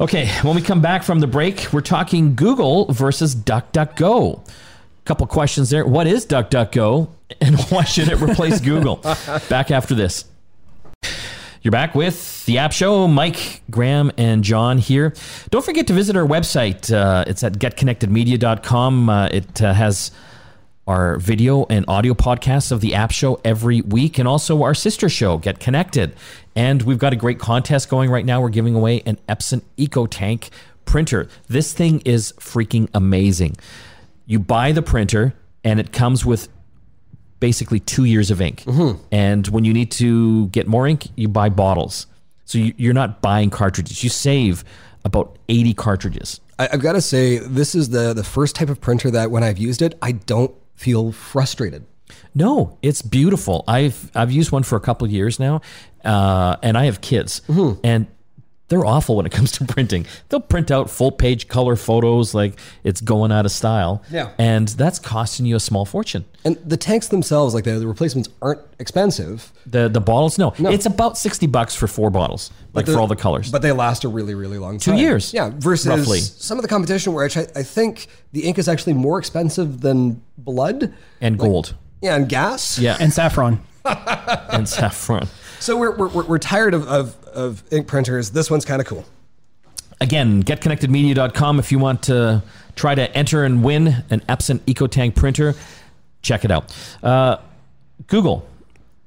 Okay, 0.00 0.28
when 0.42 0.54
we 0.54 0.62
come 0.62 0.80
back 0.80 1.02
from 1.02 1.18
the 1.18 1.26
break, 1.26 1.72
we're 1.72 1.80
talking 1.80 2.36
Google 2.36 2.84
versus 2.92 3.34
DuckDuckGo. 3.34 4.46
Couple 5.04 5.26
questions 5.26 5.70
there. 5.70 5.84
What 5.84 6.06
is 6.06 6.24
DuckDuckGo 6.24 7.08
and 7.40 7.58
why 7.70 7.82
should 7.82 8.08
it 8.08 8.20
replace 8.20 8.60
Google? 8.60 8.96
Back 9.48 9.72
after 9.72 9.96
this. 9.96 10.24
You're 11.60 11.72
back 11.72 11.96
with 11.96 12.46
the 12.46 12.58
App 12.58 12.70
Show. 12.70 13.08
Mike, 13.08 13.62
Graham, 13.68 14.12
and 14.16 14.44
John 14.44 14.78
here. 14.78 15.12
Don't 15.50 15.64
forget 15.64 15.88
to 15.88 15.92
visit 15.92 16.16
our 16.16 16.26
website. 16.26 16.92
Uh, 16.92 17.24
it's 17.26 17.42
at 17.42 17.54
getconnectedmedia.com. 17.54 19.08
Uh, 19.08 19.26
it 19.26 19.60
uh, 19.60 19.72
has 19.72 20.12
our 20.86 21.18
video 21.18 21.66
and 21.68 21.84
audio 21.88 22.14
podcasts 22.14 22.70
of 22.70 22.80
the 22.80 22.94
App 22.94 23.10
Show 23.10 23.40
every 23.44 23.80
week, 23.80 24.18
and 24.18 24.28
also 24.28 24.62
our 24.62 24.74
sister 24.74 25.08
show, 25.08 25.36
Get 25.36 25.58
Connected. 25.58 26.14
And 26.54 26.82
we've 26.82 26.98
got 26.98 27.12
a 27.12 27.16
great 27.16 27.40
contest 27.40 27.88
going 27.88 28.08
right 28.08 28.24
now. 28.24 28.40
We're 28.40 28.50
giving 28.50 28.76
away 28.76 29.02
an 29.04 29.18
Epson 29.28 29.62
EcoTank 29.76 30.50
printer. 30.84 31.28
This 31.48 31.72
thing 31.72 32.00
is 32.04 32.32
freaking 32.38 32.88
amazing. 32.94 33.56
You 34.26 34.38
buy 34.38 34.70
the 34.70 34.82
printer, 34.82 35.34
and 35.64 35.80
it 35.80 35.92
comes 35.92 36.24
with 36.24 36.48
basically 37.40 37.80
two 37.80 38.04
years 38.04 38.30
of 38.30 38.40
ink. 38.40 38.64
And 39.12 39.46
when 39.48 39.64
you 39.64 39.72
need 39.72 39.90
to 39.92 40.48
get 40.48 40.66
more 40.66 40.86
ink, 40.86 41.08
you 41.16 41.28
buy 41.28 41.48
bottles. 41.48 42.06
So 42.44 42.58
you, 42.58 42.74
you're 42.76 42.94
not 42.94 43.20
buying 43.20 43.50
cartridges. 43.50 44.02
You 44.02 44.10
save 44.10 44.64
about 45.04 45.38
80 45.48 45.74
cartridges. 45.74 46.40
I, 46.58 46.68
I've 46.72 46.80
got 46.80 46.92
to 46.92 47.00
say, 47.00 47.38
this 47.38 47.74
is 47.74 47.90
the, 47.90 48.14
the 48.14 48.24
first 48.24 48.56
type 48.56 48.68
of 48.68 48.80
printer 48.80 49.10
that 49.10 49.30
when 49.30 49.42
I've 49.44 49.58
used 49.58 49.82
it, 49.82 49.96
I 50.02 50.12
don't 50.12 50.54
feel 50.74 51.12
frustrated. 51.12 51.84
No, 52.34 52.78
it's 52.82 53.02
beautiful. 53.02 53.64
I've 53.68 54.10
I've 54.14 54.32
used 54.32 54.50
one 54.50 54.62
for 54.62 54.76
a 54.76 54.80
couple 54.80 55.04
of 55.04 55.12
years 55.12 55.38
now, 55.38 55.60
uh, 56.04 56.56
and 56.62 56.78
I 56.78 56.86
have 56.86 57.00
kids, 57.00 57.42
and 57.84 58.06
they're 58.68 58.84
awful 58.84 59.16
when 59.16 59.24
it 59.26 59.32
comes 59.32 59.50
to 59.52 59.64
printing. 59.64 60.06
They'll 60.28 60.40
print 60.40 60.70
out 60.70 60.90
full 60.90 61.10
page 61.10 61.48
color 61.48 61.74
photos 61.76 62.34
like 62.34 62.58
it's 62.84 63.00
going 63.00 63.32
out 63.32 63.46
of 63.46 63.52
style. 63.52 64.02
Yeah. 64.10 64.30
and 64.38 64.68
that's 64.68 64.98
costing 64.98 65.46
you 65.46 65.56
a 65.56 65.60
small 65.60 65.84
fortune. 65.84 66.24
And 66.44 66.56
the 66.64 66.76
tanks 66.76 67.08
themselves, 67.08 67.54
like 67.54 67.64
the, 67.64 67.78
the 67.78 67.86
replacements, 67.86 68.28
aren't 68.42 68.60
expensive. 68.78 69.52
The 69.66 69.88
the 69.88 70.00
bottles, 70.00 70.38
no, 70.38 70.54
No. 70.58 70.70
it's 70.70 70.86
about 70.86 71.18
sixty 71.18 71.46
bucks 71.46 71.74
for 71.74 71.86
four 71.86 72.10
bottles, 72.10 72.50
like 72.74 72.86
for 72.86 72.98
all 72.98 73.06
the 73.06 73.16
colors. 73.16 73.50
But 73.50 73.62
they 73.62 73.72
last 73.72 74.04
a 74.04 74.08
really, 74.08 74.34
really 74.34 74.58
long 74.58 74.78
time. 74.78 74.94
Two 74.96 75.00
years, 75.00 75.32
Yeah. 75.34 75.50
Versus 75.54 75.86
roughly. 75.86 76.20
some 76.20 76.58
of 76.58 76.62
the 76.62 76.68
competition 76.68 77.12
where 77.12 77.24
I, 77.24 77.46
I 77.56 77.62
think 77.62 78.06
the 78.32 78.44
ink 78.44 78.58
is 78.58 78.68
actually 78.68 78.94
more 78.94 79.18
expensive 79.18 79.80
than 79.80 80.22
blood. 80.38 80.92
and 81.20 81.38
gold, 81.38 81.74
Yeah, 82.02 82.16
and 82.16 82.28
gas. 82.28 82.78
yeah, 82.78 82.96
And 83.00 83.12
saffron. 83.12 83.60
and 83.84 84.68
saffron. 84.68 85.28
So 85.60 85.76
we're, 85.76 85.96
we're, 85.96 86.24
we're- 86.24 86.38
tired 86.38 86.72
of, 86.74 86.86
of, 86.88 87.16
of 87.26 87.62
ink 87.72 87.86
printers. 87.86 88.30
This 88.30 88.50
one's 88.50 88.64
kind 88.64 88.80
of 88.80 88.86
cool. 88.86 89.04
Again, 90.00 90.42
getconnectedmedia.com 90.44 91.58
if 91.58 91.72
you 91.72 91.78
want 91.78 92.04
to 92.04 92.42
try 92.76 92.94
to 92.94 93.10
enter 93.16 93.44
and 93.44 93.64
win 93.64 94.04
an 94.10 94.20
Epson 94.28 94.60
EcoTank 94.60 95.16
printer. 95.16 95.54
Check 96.22 96.44
it 96.44 96.50
out. 96.52 96.72
Uh, 97.02 97.38
Google, 98.06 98.46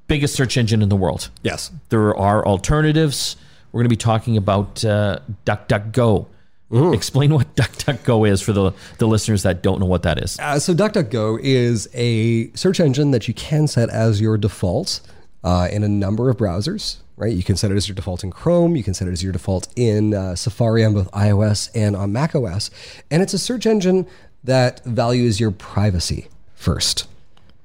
biggest 0.08 0.36
search 0.36 0.58
engine 0.58 0.82
in 0.82 0.90
the 0.90 0.96
world. 0.98 1.30
Yes. 1.44 1.72
There 1.90 2.16
are 2.18 2.46
alternatives. 2.46 3.38
We're 3.72 3.80
going 3.80 3.86
to 3.86 3.90
be 3.90 3.96
talking 3.98 4.36
about 4.36 4.84
uh, 4.84 5.20
DuckDuckGo. 5.46 6.26
Explain 6.94 7.34
what 7.34 7.54
DuckDuckGo 7.56 8.30
is 8.30 8.42
for 8.42 8.52
the, 8.54 8.74
the 8.98 9.08
listeners 9.08 9.44
that 9.44 9.62
don't 9.64 9.80
know 9.80 9.86
what 9.86 10.04
that 10.04 10.18
is. 10.22 10.38
Uh, 10.40 10.60
so 10.60 10.74
DuckDuckGo 10.74 11.40
is 11.42 11.88
a 11.94 12.52
search 12.52 12.80
engine 12.82 13.12
that 13.12 13.28
you 13.30 13.34
can 13.34 13.68
set 13.68 13.90
as 13.90 14.20
your 14.20 14.38
default 14.38 15.00
uh, 15.44 15.68
in 15.72 15.84
a 15.84 15.88
number 15.88 16.30
of 16.30 16.38
browsers. 16.38 16.98
Right, 17.18 17.34
you 17.34 17.44
can 17.44 17.56
set 17.56 17.70
it 17.70 17.76
as 17.76 17.88
your 17.88 17.94
default 17.94 18.24
in 18.24 18.32
Chrome. 18.32 18.76
You 18.76 18.84
can 18.84 18.96
set 18.96 19.08
it 19.08 19.12
as 19.12 19.22
your 19.22 19.32
default 19.32 19.68
in 19.76 20.16
uh, 20.16 20.36
Safari 20.36 20.84
on 20.84 20.96
both 20.96 21.12
iOS 21.12 21.70
and 21.76 21.96
on 21.96 22.12
Mac 22.12 22.34
OS. 22.34 22.72
And 23.12 23.22
it's 23.22 23.34
a 23.36 23.38
search 23.38 23.68
engine 23.68 24.08
that 24.44 24.84
values 24.86 25.40
your 25.40 25.52
privacy 25.52 26.30
first. 26.56 27.08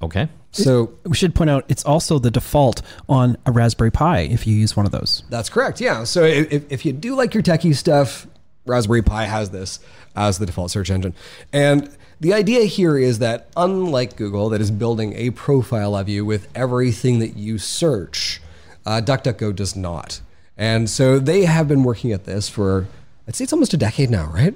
Okay. 0.02 0.28
So 0.52 0.92
We 1.04 1.16
should 1.16 1.34
point 1.34 1.48
out 1.48 1.64
it's 1.68 1.84
also 1.84 2.18
the 2.18 2.30
default 2.30 2.82
on 3.08 3.36
a 3.46 3.52
Raspberry 3.52 3.90
Pi 3.90 4.20
if 4.20 4.46
you 4.46 4.54
use 4.54 4.76
one 4.76 4.84
of 4.84 4.92
those. 4.92 5.22
That's 5.30 5.48
correct. 5.48 5.80
Yeah. 5.80 6.04
So 6.04 6.22
if, 6.24 6.70
if 6.70 6.84
you 6.84 6.92
do 6.92 7.14
like 7.14 7.32
your 7.32 7.42
techie 7.42 7.74
stuff, 7.74 8.26
Raspberry 8.66 9.02
Pi 9.02 9.24
has 9.24 9.50
this 9.50 9.80
as 10.14 10.38
the 10.38 10.46
default 10.46 10.70
search 10.70 10.90
engine. 10.90 11.14
And 11.52 11.94
the 12.20 12.32
idea 12.32 12.64
here 12.64 12.96
is 12.96 13.18
that 13.18 13.48
unlike 13.56 14.16
Google, 14.16 14.48
that 14.50 14.60
is 14.60 14.70
building 14.70 15.12
a 15.14 15.30
profile 15.30 15.94
of 15.94 16.08
you 16.08 16.24
with 16.24 16.48
everything 16.54 17.18
that 17.18 17.36
you 17.36 17.58
search, 17.58 18.40
uh, 18.84 19.02
DuckDuckGo 19.04 19.54
does 19.54 19.76
not. 19.76 20.20
And 20.56 20.88
so 20.88 21.18
they 21.18 21.44
have 21.44 21.68
been 21.68 21.82
working 21.84 22.12
at 22.12 22.24
this 22.24 22.48
for, 22.48 22.86
I'd 23.28 23.34
say 23.34 23.44
it's 23.44 23.52
almost 23.52 23.74
a 23.74 23.76
decade 23.76 24.10
now, 24.10 24.30
right? 24.32 24.54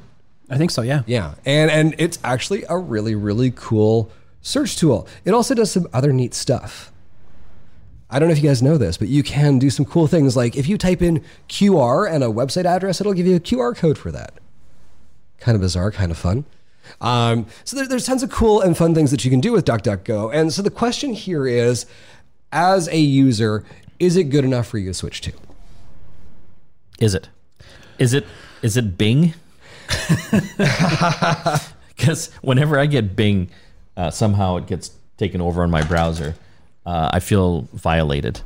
I 0.49 0.57
think 0.57 0.71
so, 0.71 0.83
yeah. 0.83 1.03
Yeah, 1.07 1.35
and 1.45 1.71
and 1.71 1.95
it's 1.99 2.19
actually 2.25 2.65
a 2.69 2.77
really 2.77 3.15
really 3.15 3.53
cool 3.55 4.11
search 4.43 4.77
tool. 4.77 5.07
It 5.25 5.33
also 5.33 5.55
does 5.55 5.71
some 5.71 5.87
other 5.93 6.13
neat 6.13 6.35
stuff. 6.35 6.93
I 8.11 8.19
don't 8.19 8.29
know 8.29 8.33
if 8.33 8.43
you 8.43 8.49
guys 8.49 8.61
know 8.61 8.77
this, 8.77 8.97
but 8.97 9.07
you 9.07 9.23
can 9.23 9.61
do 9.61 9.71
some 9.71 9.85
cool 9.85 10.09
things. 10.09 10.37
Like 10.37 10.57
if 10.57 10.67
you 10.67 10.77
type 10.77 11.03
in 11.03 11.25
QR 11.49 12.11
and 12.11 12.25
a 12.25 12.27
website 12.27 12.65
address, 12.65 13.01
it'll 13.01 13.13
give 13.13 13.27
you 13.27 13.37
a 13.37 13.41
QR 13.41 13.77
code 13.77 13.97
for 13.97 14.11
that. 14.11 14.35
Kind 15.39 15.55
of 15.55 15.61
bizarre, 15.61 15.93
kind 15.93 16.11
of 16.11 16.19
fun. 16.19 16.45
Um, 17.01 17.47
so 17.65 17.77
there, 17.77 17.87
there's 17.87 18.07
tons 18.07 18.23
of 18.23 18.31
cool 18.31 18.61
and 18.61 18.77
fun 18.77 18.95
things 18.95 19.11
that 19.11 19.25
you 19.25 19.31
can 19.31 19.41
do 19.41 19.53
with 19.53 19.65
DuckDuckGo. 19.65 20.35
And 20.35 20.53
so 20.53 20.63
the 20.63 20.71
question 20.71 21.13
here 21.13 21.47
is, 21.47 21.87
as 22.53 22.89
a 22.89 22.99
user, 22.99 23.65
is 23.99 24.17
it 24.17 24.25
good 24.25 24.45
enough 24.45 24.67
for 24.67 24.79
you 24.79 24.89
to 24.89 24.95
switch 24.95 25.21
to? 25.23 25.33
Is 26.99 27.15
it? 27.15 27.29
Is 27.99 28.15
it? 28.15 28.27
Is 28.63 28.77
it 28.77 28.99
Bing? 28.99 29.35
Because 32.01 32.31
whenever 32.41 32.79
I 32.79 32.87
get 32.87 33.15
Bing, 33.15 33.51
uh, 33.95 34.11
somehow 34.11 34.57
it 34.57 34.67
gets 34.67 34.91
taken 35.19 35.43
over 35.43 35.63
on 35.63 35.71
my 35.71 35.83
browser. 35.83 36.35
Uh, 36.87 37.11
I 37.13 37.21
feel 37.21 37.69
violated 37.75 38.41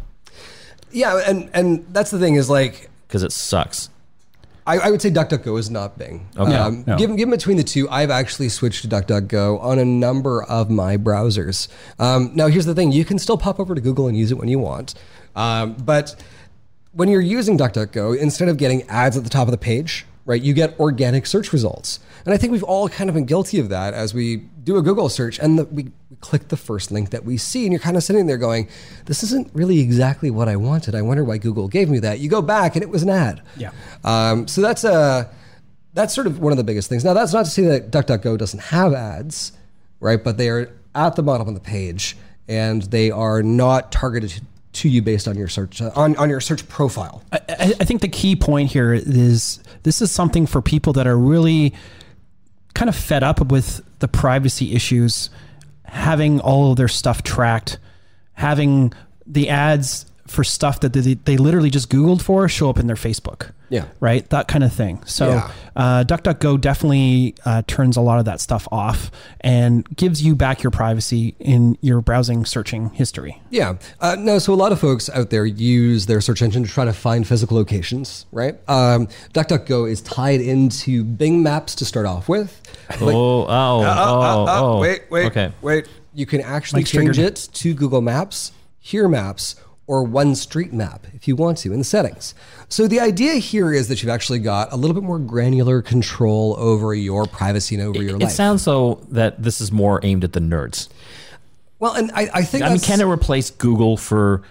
Yeah, 0.90 1.22
and 1.24 1.48
and 1.54 1.86
that's 1.92 2.10
the 2.10 2.18
thing 2.18 2.34
is 2.34 2.50
like 2.50 2.90
because 3.06 3.22
it 3.22 3.30
sucks. 3.30 3.90
I, 4.66 4.78
I 4.78 4.90
would 4.90 5.02
say 5.02 5.10
DuckDuckGo 5.10 5.58
is 5.58 5.70
not 5.70 5.98
Bing. 5.98 6.26
Okay. 6.36 6.54
Um, 6.54 6.84
No. 6.86 6.96
given, 6.96 7.16
given 7.16 7.30
between 7.30 7.56
the 7.58 7.64
two, 7.64 7.88
I've 7.90 8.10
actually 8.10 8.48
switched 8.48 8.82
to 8.82 8.88
DuckDuckGo 8.88 9.62
on 9.62 9.78
a 9.78 9.84
number 9.84 10.42
of 10.44 10.70
my 10.70 10.96
browsers. 10.96 11.68
Um, 11.98 12.30
now, 12.34 12.46
here's 12.46 12.64
the 12.66 12.74
thing: 12.74 12.90
you 12.92 13.04
can 13.04 13.18
still 13.18 13.36
pop 13.36 13.60
over 13.60 13.74
to 13.74 13.80
Google 13.80 14.08
and 14.08 14.16
use 14.16 14.30
it 14.30 14.38
when 14.38 14.48
you 14.48 14.58
want, 14.58 14.94
um, 15.36 15.74
but 15.74 16.16
when 16.92 17.08
you're 17.08 17.20
using 17.20 17.58
DuckDuckGo, 17.58 18.16
instead 18.16 18.48
of 18.48 18.56
getting 18.56 18.82
ads 18.88 19.16
at 19.16 19.24
the 19.24 19.30
top 19.30 19.48
of 19.48 19.52
the 19.52 19.58
page, 19.58 20.06
right, 20.26 20.40
you 20.40 20.54
get 20.54 20.78
organic 20.80 21.26
search 21.26 21.52
results. 21.52 22.00
And 22.24 22.32
I 22.32 22.38
think 22.38 22.52
we've 22.52 22.62
all 22.62 22.88
kind 22.88 23.10
of 23.10 23.14
been 23.14 23.26
guilty 23.26 23.58
of 23.58 23.68
that 23.68 23.92
as 23.94 24.14
we 24.14 24.36
do 24.36 24.76
a 24.76 24.82
Google 24.82 25.08
search 25.08 25.38
and 25.38 25.58
the, 25.58 25.64
we, 25.66 25.84
we 26.08 26.16
click 26.20 26.48
the 26.48 26.56
first 26.56 26.90
link 26.90 27.10
that 27.10 27.24
we 27.24 27.36
see, 27.36 27.64
and 27.64 27.72
you're 27.72 27.80
kind 27.80 27.96
of 27.96 28.02
sitting 28.02 28.26
there 28.26 28.38
going, 28.38 28.68
"This 29.04 29.22
isn't 29.22 29.50
really 29.52 29.80
exactly 29.80 30.30
what 30.30 30.48
I 30.48 30.56
wanted. 30.56 30.94
I 30.94 31.02
wonder 31.02 31.24
why 31.24 31.38
Google 31.38 31.68
gave 31.68 31.90
me 31.90 31.98
that." 32.00 32.20
You 32.20 32.30
go 32.30 32.40
back, 32.40 32.76
and 32.76 32.82
it 32.82 32.88
was 32.88 33.02
an 33.02 33.10
ad. 33.10 33.42
Yeah. 33.56 33.72
Um, 34.02 34.48
so 34.48 34.62
that's 34.62 34.84
a 34.84 35.30
that's 35.92 36.14
sort 36.14 36.26
of 36.26 36.40
one 36.40 36.52
of 36.52 36.56
the 36.56 36.64
biggest 36.64 36.88
things. 36.88 37.04
Now, 37.04 37.14
that's 37.14 37.32
not 37.32 37.44
to 37.44 37.50
say 37.50 37.62
that 37.64 37.90
DuckDuckGo 37.90 38.36
doesn't 38.38 38.60
have 38.60 38.92
ads, 38.92 39.52
right? 40.00 40.22
But 40.22 40.38
they 40.38 40.48
are 40.48 40.70
at 40.94 41.16
the 41.16 41.22
bottom 41.22 41.46
of 41.46 41.54
the 41.54 41.60
page, 41.60 42.16
and 42.48 42.82
they 42.84 43.10
are 43.10 43.42
not 43.42 43.92
targeted 43.92 44.42
to 44.74 44.88
you 44.88 45.02
based 45.02 45.26
on 45.28 45.36
your 45.36 45.48
search 45.48 45.80
uh, 45.80 45.90
on, 45.94 46.16
on 46.16 46.28
your 46.28 46.40
search 46.40 46.66
profile. 46.68 47.22
I, 47.32 47.40
I 47.48 47.74
I 47.80 47.84
think 47.84 48.00
the 48.00 48.08
key 48.08 48.36
point 48.36 48.70
here 48.70 48.92
is 48.92 49.60
this 49.82 50.02
is 50.02 50.10
something 50.10 50.46
for 50.46 50.60
people 50.60 50.92
that 50.94 51.06
are 51.06 51.18
really 51.18 51.74
kind 52.74 52.88
of 52.88 52.96
fed 52.96 53.22
up 53.22 53.40
with 53.50 53.82
the 54.00 54.08
privacy 54.08 54.74
issues, 54.74 55.30
having 55.84 56.40
all 56.40 56.70
of 56.72 56.76
their 56.76 56.88
stuff 56.88 57.22
tracked, 57.22 57.78
having 58.32 58.92
the 59.26 59.48
ads 59.48 60.06
for 60.26 60.42
stuff 60.42 60.80
that 60.80 60.92
they, 60.94 61.14
they 61.14 61.36
literally 61.36 61.70
just 61.70 61.90
Googled 61.90 62.22
for 62.22 62.48
show 62.48 62.70
up 62.70 62.78
in 62.78 62.86
their 62.86 62.96
Facebook. 62.96 63.50
Yeah. 63.68 63.86
Right? 64.00 64.28
That 64.30 64.46
kind 64.48 64.62
of 64.64 64.72
thing. 64.72 65.02
So, 65.04 65.28
Yeah. 65.30 65.50
uh, 65.74 66.04
DuckDuckGo 66.04 66.60
definitely 66.60 67.34
uh, 67.44 67.62
turns 67.66 67.96
a 67.96 68.00
lot 68.00 68.18
of 68.18 68.24
that 68.26 68.40
stuff 68.40 68.68
off 68.70 69.10
and 69.40 69.84
gives 69.96 70.22
you 70.22 70.34
back 70.36 70.62
your 70.62 70.70
privacy 70.70 71.34
in 71.40 71.76
your 71.80 72.00
browsing 72.00 72.44
searching 72.44 72.90
history. 72.90 73.42
Yeah. 73.50 73.74
Uh, 74.00 74.16
no, 74.18 74.38
so 74.38 74.52
a 74.52 74.54
lot 74.54 74.70
of 74.72 74.80
folks 74.80 75.10
out 75.10 75.30
there 75.30 75.44
use 75.44 76.06
their 76.06 76.20
search 76.20 76.40
engine 76.40 76.62
to 76.64 76.70
try 76.70 76.84
to 76.84 76.92
find 76.92 77.26
physical 77.26 77.56
locations, 77.56 78.26
right? 78.32 78.54
Um, 78.68 79.08
DuckDuckGo 79.34 79.90
is 79.90 80.00
tied 80.02 80.40
into 80.40 81.04
Bing 81.04 81.42
Maps 81.42 81.74
to 81.76 81.84
start 81.84 82.06
off 82.06 82.28
with. 82.28 82.60
But- 82.88 83.02
Oh, 83.02 83.42
oh, 83.42 83.46
oh, 83.48 84.46
oh. 84.48 84.80
wait, 84.80 85.02
wait, 85.10 85.26
Okay. 85.26 85.52
wait. 85.62 85.86
You 86.14 86.26
can 86.26 86.40
actually 86.40 86.80
Mike's 86.80 86.90
change 86.92 87.16
triggered. 87.16 87.32
it 87.32 87.48
to 87.54 87.74
Google 87.74 88.00
Maps, 88.00 88.52
Here 88.78 89.08
Maps, 89.08 89.56
or 89.86 90.06
OpenStreetMap 90.06 91.00
if 91.14 91.28
you 91.28 91.36
want 91.36 91.58
to 91.58 91.72
in 91.72 91.78
the 91.78 91.84
settings. 91.84 92.34
So 92.68 92.88
the 92.88 93.00
idea 93.00 93.34
here 93.34 93.72
is 93.72 93.88
that 93.88 94.02
you've 94.02 94.10
actually 94.10 94.38
got 94.38 94.72
a 94.72 94.76
little 94.76 94.94
bit 94.94 95.02
more 95.02 95.18
granular 95.18 95.82
control 95.82 96.56
over 96.58 96.94
your 96.94 97.26
privacy 97.26 97.74
and 97.74 97.84
over 97.84 98.02
your 98.02 98.16
It 98.16 98.20
life. 98.20 98.30
It 98.30 98.34
sounds 98.34 98.64
though 98.64 98.94
that 99.10 99.42
this 99.42 99.60
is 99.60 99.70
more 99.70 100.00
aimed 100.02 100.24
at 100.24 100.32
the 100.32 100.40
nerds. 100.40 100.88
well, 101.80 101.94
and 101.94 102.10
I, 102.12 102.30
I 102.32 102.42
think 102.42 102.64
I 102.64 102.70
mean, 102.70 102.80
can 102.80 103.00
it 103.00 103.04
replace 103.04 103.50
Google 103.50 103.96
for 103.96 104.42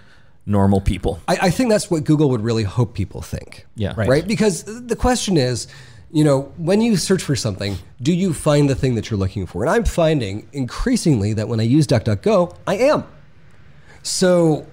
normal 0.45 0.81
people? 0.81 1.19
I, 1.27 1.37
I 1.43 1.49
think 1.49 1.69
that's 1.69 1.89
what 1.89 2.03
Google 2.03 2.29
would 2.29 2.41
really 2.41 2.63
hope 2.63 2.93
people 2.93 3.21
think. 3.21 3.65
Yeah. 3.75 3.93
Right. 3.97 4.07
Right. 4.07 4.27
Because 4.27 4.63
the 4.63 4.95
question 4.95 5.37
is, 5.37 5.67
you 6.11 6.23
know, 6.23 6.51
when 6.57 6.79
you 6.79 6.95
search 6.95 7.23
for 7.23 7.35
something, 7.35 7.77
do 7.99 8.13
you 8.13 8.33
find 8.35 8.69
the 8.69 8.75
thing 8.75 8.93
that 8.95 9.09
you're 9.09 9.17
looking 9.17 9.47
for? 9.47 9.63
And 9.63 9.69
I'm 9.71 9.83
finding 9.83 10.47
increasingly 10.53 11.33
that 11.33 11.47
when 11.47 11.59
I 11.59 11.63
use 11.63 11.87
DuckDuckGo, 11.87 12.55
I 12.67 12.75
am. 12.75 13.03
So 14.03 14.67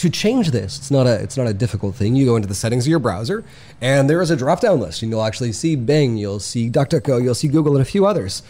to 0.00 0.08
change 0.08 0.50
this, 0.50 0.78
it's 0.78 0.90
not 0.90 1.06
a 1.06 1.22
it's 1.22 1.36
not 1.36 1.46
a 1.46 1.52
difficult 1.52 1.94
thing. 1.94 2.16
You 2.16 2.24
go 2.24 2.36
into 2.36 2.48
the 2.48 2.54
settings 2.54 2.86
of 2.86 2.90
your 2.90 2.98
browser, 2.98 3.44
and 3.82 4.08
there 4.08 4.22
is 4.22 4.30
a 4.30 4.36
drop 4.36 4.60
down 4.60 4.80
list, 4.80 5.02
and 5.02 5.10
you'll 5.10 5.22
actually 5.22 5.52
see 5.52 5.76
Bing, 5.76 6.16
you'll 6.16 6.40
see 6.40 6.70
DuckDuckGo, 6.70 7.22
you'll 7.22 7.34
see 7.34 7.48
Google, 7.48 7.76
and 7.76 7.82
a 7.82 7.84
few 7.84 8.06
others. 8.06 8.42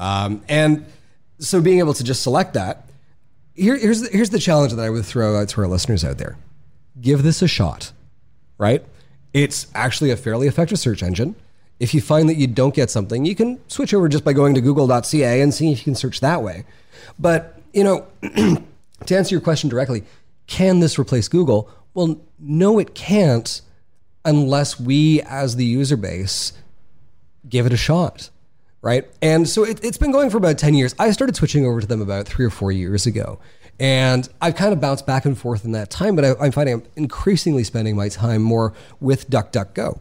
Um, 0.00 0.42
and 0.48 0.84
so 1.38 1.60
being 1.60 1.78
able 1.78 1.94
to 1.94 2.02
just 2.02 2.22
select 2.22 2.54
that, 2.54 2.88
here, 3.54 3.76
here's 3.76 4.00
the, 4.00 4.08
here's 4.08 4.30
the 4.30 4.40
challenge 4.40 4.72
that 4.72 4.84
I 4.84 4.90
would 4.90 5.04
throw 5.04 5.40
out 5.40 5.48
to 5.50 5.60
our 5.60 5.68
listeners 5.68 6.04
out 6.04 6.18
there: 6.18 6.36
give 7.00 7.22
this 7.22 7.40
a 7.40 7.46
shot, 7.46 7.92
right? 8.58 8.84
It's 9.32 9.68
actually 9.76 10.10
a 10.10 10.16
fairly 10.16 10.48
effective 10.48 10.80
search 10.80 11.04
engine. 11.04 11.36
If 11.78 11.94
you 11.94 12.00
find 12.00 12.28
that 12.28 12.36
you 12.36 12.48
don't 12.48 12.74
get 12.74 12.90
something, 12.90 13.24
you 13.24 13.36
can 13.36 13.60
switch 13.68 13.94
over 13.94 14.08
just 14.08 14.24
by 14.24 14.32
going 14.32 14.54
to 14.54 14.60
google.ca 14.60 15.40
and 15.40 15.54
seeing 15.54 15.70
if 15.70 15.78
you 15.78 15.84
can 15.84 15.94
search 15.94 16.18
that 16.20 16.42
way. 16.42 16.64
But, 17.16 17.60
you 17.72 17.84
know, 17.84 18.06
to 18.22 19.16
answer 19.16 19.34
your 19.34 19.42
question 19.42 19.68
directly, 19.68 20.04
can 20.46 20.80
this 20.80 20.98
replace 20.98 21.28
Google? 21.28 21.70
Well, 21.94 22.20
no, 22.38 22.78
it 22.78 22.94
can't 22.94 23.60
unless 24.24 24.78
we, 24.78 25.22
as 25.22 25.56
the 25.56 25.64
user 25.64 25.96
base, 25.96 26.52
give 27.48 27.64
it 27.64 27.72
a 27.72 27.76
shot. 27.76 28.28
Right. 28.82 29.08
And 29.22 29.48
so 29.48 29.64
it, 29.64 29.82
it's 29.82 29.98
been 29.98 30.12
going 30.12 30.30
for 30.30 30.36
about 30.36 30.58
10 30.58 30.74
years. 30.74 30.94
I 30.98 31.10
started 31.10 31.34
switching 31.34 31.64
over 31.64 31.80
to 31.80 31.86
them 31.86 32.02
about 32.02 32.26
three 32.26 32.44
or 32.44 32.50
four 32.50 32.70
years 32.70 33.06
ago. 33.06 33.40
And 33.80 34.28
I've 34.40 34.56
kind 34.56 34.72
of 34.72 34.80
bounced 34.80 35.06
back 35.06 35.24
and 35.24 35.36
forth 35.36 35.64
in 35.64 35.72
that 35.72 35.90
time, 35.90 36.16
but 36.16 36.24
I, 36.24 36.34
I'm 36.40 36.52
finding 36.52 36.74
I'm 36.74 36.82
increasingly 36.96 37.64
spending 37.64 37.96
my 37.96 38.08
time 38.08 38.42
more 38.42 38.72
with 39.00 39.28
DuckDuckGo. 39.28 40.00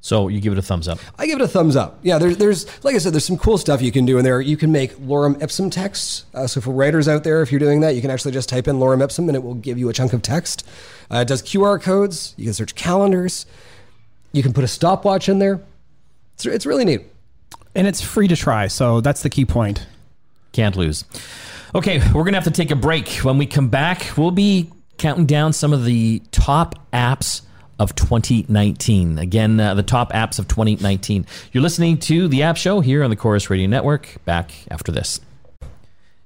So 0.00 0.28
you 0.28 0.40
give 0.40 0.52
it 0.52 0.58
a 0.58 0.62
thumbs 0.62 0.86
up. 0.86 0.98
I 1.18 1.26
give 1.26 1.40
it 1.40 1.44
a 1.44 1.48
thumbs 1.48 1.74
up. 1.74 1.98
Yeah, 2.02 2.18
there's, 2.18 2.36
there's 2.36 2.84
like 2.84 2.94
I 2.94 2.98
said, 2.98 3.12
there's 3.12 3.24
some 3.24 3.36
cool 3.36 3.58
stuff 3.58 3.82
you 3.82 3.90
can 3.90 4.06
do 4.06 4.16
in 4.18 4.24
there. 4.24 4.40
You 4.40 4.56
can 4.56 4.70
make 4.70 4.92
lorem 4.96 5.42
ipsum 5.42 5.70
text. 5.70 6.24
Uh, 6.32 6.46
so 6.46 6.60
for 6.60 6.70
writers 6.70 7.08
out 7.08 7.24
there, 7.24 7.42
if 7.42 7.50
you're 7.50 7.58
doing 7.58 7.80
that, 7.80 7.94
you 7.94 8.00
can 8.00 8.10
actually 8.10 8.32
just 8.32 8.48
type 8.48 8.68
in 8.68 8.76
lorem 8.76 9.02
ipsum 9.02 9.28
and 9.28 9.34
it 9.34 9.42
will 9.42 9.54
give 9.54 9.76
you 9.76 9.88
a 9.88 9.92
chunk 9.92 10.12
of 10.12 10.22
text. 10.22 10.66
Uh, 11.10 11.18
it 11.18 11.28
does 11.28 11.42
QR 11.42 11.82
codes. 11.82 12.34
You 12.36 12.44
can 12.44 12.54
search 12.54 12.74
calendars. 12.74 13.44
You 14.32 14.42
can 14.42 14.52
put 14.52 14.62
a 14.62 14.68
stopwatch 14.68 15.28
in 15.28 15.40
there. 15.40 15.60
It's, 16.34 16.46
it's 16.46 16.66
really 16.66 16.84
neat. 16.84 17.02
And 17.74 17.86
it's 17.86 18.00
free 18.00 18.28
to 18.28 18.36
try. 18.36 18.68
So 18.68 19.00
that's 19.00 19.22
the 19.22 19.30
key 19.30 19.44
point. 19.44 19.86
Can't 20.52 20.76
lose. 20.76 21.04
Okay, 21.74 21.98
we're 21.98 22.24
going 22.24 22.32
to 22.32 22.40
have 22.40 22.44
to 22.44 22.50
take 22.50 22.70
a 22.70 22.76
break. 22.76 23.08
When 23.18 23.36
we 23.36 23.46
come 23.46 23.68
back, 23.68 24.16
we'll 24.16 24.30
be 24.30 24.70
counting 24.96 25.26
down 25.26 25.52
some 25.52 25.72
of 25.72 25.84
the 25.84 26.22
top 26.30 26.74
apps 26.92 27.42
of 27.78 27.94
2019. 27.94 29.18
Again, 29.18 29.60
uh, 29.60 29.74
the 29.74 29.82
top 29.82 30.12
apps 30.12 30.38
of 30.38 30.48
2019. 30.48 31.26
You're 31.52 31.62
listening 31.62 31.98
to 31.98 32.28
The 32.28 32.42
App 32.42 32.56
Show 32.56 32.80
here 32.80 33.02
on 33.04 33.10
the 33.10 33.16
Corus 33.16 33.50
Radio 33.50 33.68
Network. 33.68 34.16
Back 34.24 34.52
after 34.70 34.90
this. 34.92 35.20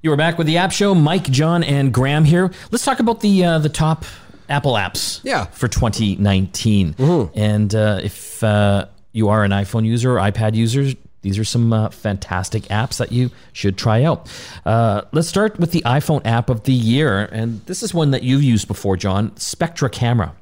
You 0.02 0.12
are 0.12 0.16
back 0.16 0.38
with 0.38 0.46
The 0.46 0.56
App 0.58 0.72
Show. 0.72 0.94
Mike, 0.94 1.24
John, 1.30 1.62
and 1.62 1.92
Graham 1.92 2.24
here. 2.24 2.50
Let's 2.70 2.84
talk 2.84 2.98
about 3.00 3.20
the 3.20 3.44
uh, 3.44 3.58
the 3.58 3.68
top 3.68 4.04
Apple 4.48 4.72
apps 4.74 5.20
Yeah. 5.22 5.44
for 5.46 5.68
2019. 5.68 6.96
And 7.34 7.74
uh, 7.74 8.00
if 8.02 8.42
uh, 8.42 8.86
you 9.12 9.28
are 9.28 9.44
an 9.44 9.50
iPhone 9.52 9.84
user 9.84 10.18
or 10.18 10.20
iPad 10.20 10.54
user, 10.54 10.92
these 11.22 11.38
are 11.38 11.44
some 11.44 11.72
uh, 11.72 11.88
fantastic 11.90 12.64
apps 12.64 12.96
that 12.96 13.12
you 13.12 13.30
should 13.52 13.78
try 13.78 14.02
out. 14.02 14.28
Uh, 14.66 15.02
let's 15.12 15.28
start 15.28 15.58
with 15.60 15.70
the 15.70 15.82
iPhone 15.82 16.20
app 16.26 16.50
of 16.50 16.64
the 16.64 16.72
year. 16.72 17.26
And 17.30 17.64
this 17.66 17.82
is 17.84 17.94
one 17.94 18.10
that 18.10 18.24
you've 18.24 18.42
used 18.42 18.66
before, 18.66 18.96
John 18.96 19.36
Spectre 19.36 19.88
Camera 19.88 20.34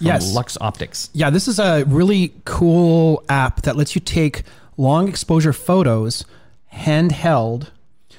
Yes. 0.00 0.34
Lux 0.34 0.56
Optics. 0.60 1.10
Yeah, 1.12 1.30
this 1.30 1.46
is 1.48 1.58
a 1.58 1.84
really 1.84 2.32
cool 2.44 3.22
app 3.28 3.62
that 3.62 3.76
lets 3.76 3.94
you 3.94 4.00
take 4.00 4.42
long 4.76 5.08
exposure 5.08 5.52
photos 5.52 6.24
handheld. 6.72 7.68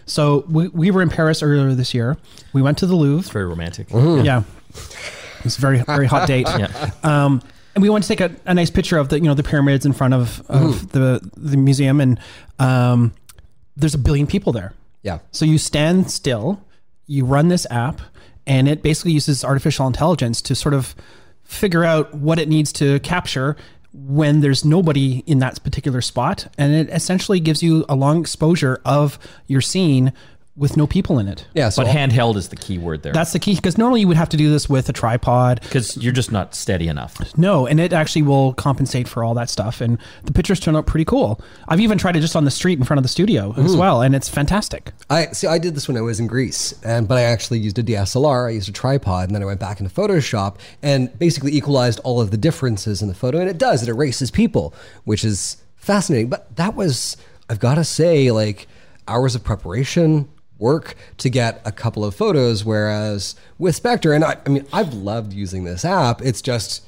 So 0.05 0.45
we, 0.47 0.67
we 0.69 0.91
were 0.91 1.01
in 1.01 1.09
Paris 1.09 1.41
earlier 1.41 1.73
this 1.73 1.93
year. 1.93 2.17
We 2.53 2.61
went 2.61 2.77
to 2.79 2.85
the 2.85 2.95
Louvre. 2.95 3.19
It's 3.19 3.29
very 3.29 3.45
romantic. 3.45 3.87
Yeah. 3.91 4.43
It's 5.43 5.57
a 5.57 5.61
very, 5.61 5.79
very 5.79 6.05
hot 6.07 6.27
date. 6.27 6.47
Yeah. 6.59 6.91
Um, 7.03 7.41
and 7.73 7.81
we 7.81 7.89
went 7.89 8.03
to 8.03 8.07
take 8.09 8.19
a, 8.19 8.35
a 8.45 8.53
nice 8.53 8.69
picture 8.69 8.97
of 8.97 9.07
the, 9.09 9.15
you 9.15 9.23
know, 9.23 9.33
the 9.33 9.43
pyramids 9.43 9.85
in 9.85 9.93
front 9.93 10.13
of, 10.13 10.41
of 10.49 10.91
the, 10.91 11.21
the 11.37 11.55
museum. 11.55 12.01
And 12.01 12.19
um, 12.59 13.13
there's 13.77 13.93
a 13.93 13.97
billion 13.97 14.27
people 14.27 14.51
there. 14.51 14.73
Yeah. 15.03 15.19
So 15.31 15.45
you 15.45 15.57
stand 15.57 16.11
still, 16.11 16.61
you 17.07 17.23
run 17.23 17.47
this 17.47 17.65
app, 17.71 18.01
and 18.45 18.67
it 18.67 18.83
basically 18.83 19.13
uses 19.13 19.45
artificial 19.45 19.87
intelligence 19.87 20.41
to 20.43 20.55
sort 20.55 20.73
of 20.73 20.95
figure 21.51 21.83
out 21.83 22.13
what 22.13 22.39
it 22.39 22.47
needs 22.47 22.71
to 22.71 22.99
capture 23.01 23.57
when 23.93 24.39
there's 24.39 24.63
nobody 24.63 25.21
in 25.27 25.39
that 25.39 25.61
particular 25.63 25.99
spot. 26.01 26.47
And 26.57 26.73
it 26.73 26.89
essentially 26.89 27.41
gives 27.41 27.61
you 27.61 27.85
a 27.89 27.95
long 27.95 28.21
exposure 28.21 28.81
of 28.85 29.19
your 29.47 29.59
scene 29.59 30.13
with 30.61 30.77
no 30.77 30.85
people 30.85 31.17
in 31.17 31.27
it. 31.27 31.47
Yeah, 31.55 31.69
so 31.69 31.83
But 31.83 31.91
handheld 31.91 32.35
is 32.35 32.49
the 32.49 32.55
key 32.55 32.77
word 32.77 33.01
there. 33.01 33.13
That's 33.13 33.33
the 33.33 33.39
key 33.39 33.55
because 33.55 33.79
normally 33.79 34.01
you 34.01 34.07
would 34.07 34.15
have 34.15 34.29
to 34.29 34.37
do 34.37 34.51
this 34.51 34.69
with 34.69 34.87
a 34.89 34.93
tripod. 34.93 35.59
because 35.61 35.97
you're 35.97 36.13
just 36.13 36.31
not 36.31 36.53
steady 36.53 36.87
enough. 36.87 37.35
No, 37.35 37.65
and 37.65 37.79
it 37.79 37.93
actually 37.93 38.21
will 38.21 38.53
compensate 38.53 39.07
for 39.07 39.23
all 39.23 39.33
that 39.33 39.49
stuff. 39.49 39.81
And 39.81 39.97
the 40.23 40.31
pictures 40.31 40.59
turn 40.59 40.75
out 40.75 40.85
pretty 40.85 41.03
cool. 41.03 41.41
I've 41.67 41.79
even 41.79 41.97
tried 41.97 42.15
it 42.15 42.19
just 42.19 42.35
on 42.35 42.45
the 42.45 42.51
street 42.51 42.77
in 42.77 42.85
front 42.85 42.99
of 42.99 43.03
the 43.03 43.09
studio 43.09 43.55
as 43.57 43.73
hmm. 43.73 43.79
well, 43.79 44.03
and 44.03 44.15
it's 44.15 44.29
fantastic. 44.29 44.91
I 45.09 45.27
see. 45.27 45.47
I 45.47 45.57
did 45.57 45.75
this 45.75 45.87
when 45.87 45.97
I 45.97 46.01
was 46.01 46.19
in 46.19 46.27
Greece, 46.27 46.75
and 46.83 47.07
but 47.07 47.17
I 47.17 47.23
actually 47.23 47.57
used 47.57 47.79
a 47.79 47.83
DSLR. 47.83 48.47
I 48.47 48.51
used 48.51 48.69
a 48.69 48.71
tripod, 48.71 49.29
and 49.29 49.35
then 49.35 49.41
I 49.41 49.47
went 49.47 49.59
back 49.59 49.79
into 49.79 49.91
Photoshop 49.91 50.57
and 50.83 51.17
basically 51.17 51.53
equalized 51.53 51.99
all 52.03 52.21
of 52.21 52.29
the 52.29 52.37
differences 52.37 53.01
in 53.01 53.07
the 53.07 53.15
photo. 53.15 53.39
And 53.39 53.49
it 53.49 53.57
does. 53.57 53.81
It 53.81 53.89
erases 53.89 54.29
people, 54.29 54.75
which 55.05 55.25
is 55.25 55.57
fascinating. 55.75 56.29
But 56.29 56.55
that 56.55 56.75
was, 56.75 57.17
I've 57.49 57.59
got 57.59 57.75
to 57.75 57.83
say, 57.83 58.29
like 58.29 58.67
hours 59.07 59.33
of 59.33 59.43
preparation, 59.43 60.29
work 60.61 60.95
to 61.17 61.29
get 61.29 61.61
a 61.65 61.71
couple 61.71 62.05
of 62.05 62.15
photos. 62.15 62.63
Whereas 62.63 63.35
with 63.57 63.75
Spectre, 63.75 64.13
and 64.13 64.23
I, 64.23 64.37
I 64.45 64.49
mean, 64.49 64.65
I've 64.71 64.93
loved 64.93 65.33
using 65.33 65.65
this 65.65 65.83
app. 65.83 66.21
It's 66.21 66.41
just 66.41 66.85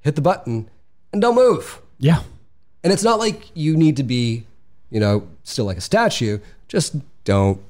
hit 0.00 0.16
the 0.16 0.22
button 0.22 0.68
and 1.12 1.22
don't 1.22 1.36
move. 1.36 1.80
Yeah. 1.98 2.22
And 2.82 2.92
it's 2.92 3.04
not 3.04 3.20
like 3.20 3.50
you 3.54 3.76
need 3.76 3.96
to 3.98 4.02
be, 4.02 4.44
you 4.90 4.98
know, 4.98 5.28
still 5.44 5.66
like 5.66 5.76
a 5.76 5.80
statue. 5.82 6.38
Just 6.66 6.96
don't 7.24 7.60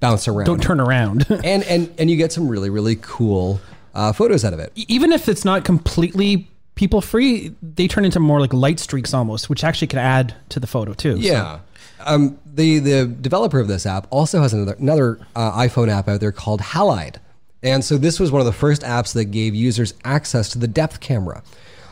bounce 0.00 0.26
around. 0.26 0.46
Don't 0.46 0.62
turn 0.62 0.80
around. 0.80 1.26
And 1.44 1.62
and 1.64 1.94
and 1.98 2.10
you 2.10 2.16
get 2.16 2.32
some 2.32 2.48
really 2.48 2.70
really 2.70 2.96
cool 2.96 3.60
uh, 3.94 4.12
photos 4.12 4.44
out 4.44 4.52
of 4.52 4.58
it. 4.58 4.72
even 4.74 5.12
if 5.12 5.28
it's 5.28 5.44
not 5.44 5.64
completely 5.64 6.48
people 6.74 7.00
free, 7.00 7.54
they 7.62 7.88
turn 7.88 8.04
into 8.04 8.20
more 8.20 8.40
like 8.40 8.52
light 8.52 8.78
streaks 8.78 9.14
almost, 9.14 9.48
which 9.48 9.64
actually 9.64 9.86
can 9.86 9.98
add 9.98 10.34
to 10.50 10.60
the 10.60 10.66
photo 10.66 10.92
too. 10.92 11.14
So- 11.16 11.22
Yeah. 11.22 11.60
Um, 12.06 12.38
the 12.46 12.78
the 12.78 13.06
developer 13.06 13.58
of 13.60 13.68
this 13.68 13.84
app 13.84 14.06
also 14.10 14.40
has 14.40 14.52
another 14.54 14.74
another 14.78 15.18
uh, 15.34 15.52
iPhone 15.58 15.88
app 15.88 16.08
out 16.08 16.20
there 16.20 16.32
called 16.32 16.60
Halide, 16.60 17.16
and 17.62 17.84
so 17.84 17.98
this 17.98 18.18
was 18.20 18.30
one 18.30 18.40
of 18.40 18.46
the 18.46 18.52
first 18.52 18.82
apps 18.82 19.12
that 19.14 19.26
gave 19.26 19.54
users 19.54 19.92
access 20.04 20.48
to 20.50 20.58
the 20.58 20.68
depth 20.68 21.00
camera. 21.00 21.42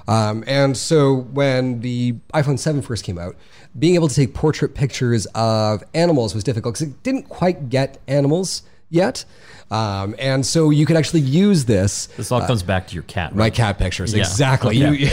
Um, 0.06 0.44
and 0.46 0.76
so 0.76 1.14
when 1.32 1.80
the 1.80 2.12
iPhone 2.34 2.58
7 2.58 2.82
first 2.82 3.04
came 3.04 3.16
out, 3.18 3.36
being 3.78 3.94
able 3.94 4.08
to 4.08 4.14
take 4.14 4.34
portrait 4.34 4.74
pictures 4.74 5.24
of 5.34 5.82
animals 5.94 6.34
was 6.34 6.44
difficult 6.44 6.74
because 6.74 6.88
it 6.88 7.02
didn't 7.02 7.30
quite 7.30 7.70
get 7.70 7.98
animals 8.06 8.64
yet. 8.90 9.24
Um, 9.70 10.14
and 10.18 10.44
so 10.44 10.68
you 10.68 10.84
could 10.84 10.96
actually 10.96 11.22
use 11.22 11.64
this. 11.64 12.06
This 12.18 12.30
all 12.30 12.42
comes 12.46 12.62
back 12.62 12.86
to 12.88 12.94
your 12.94 13.04
cat. 13.04 13.30
Right? 13.30 13.38
My 13.38 13.50
cat 13.50 13.78
pictures, 13.78 14.12
Yeah. 14.12 14.20
exactly. 14.24 14.76
Yeah. 14.76 14.90
You- 14.90 15.08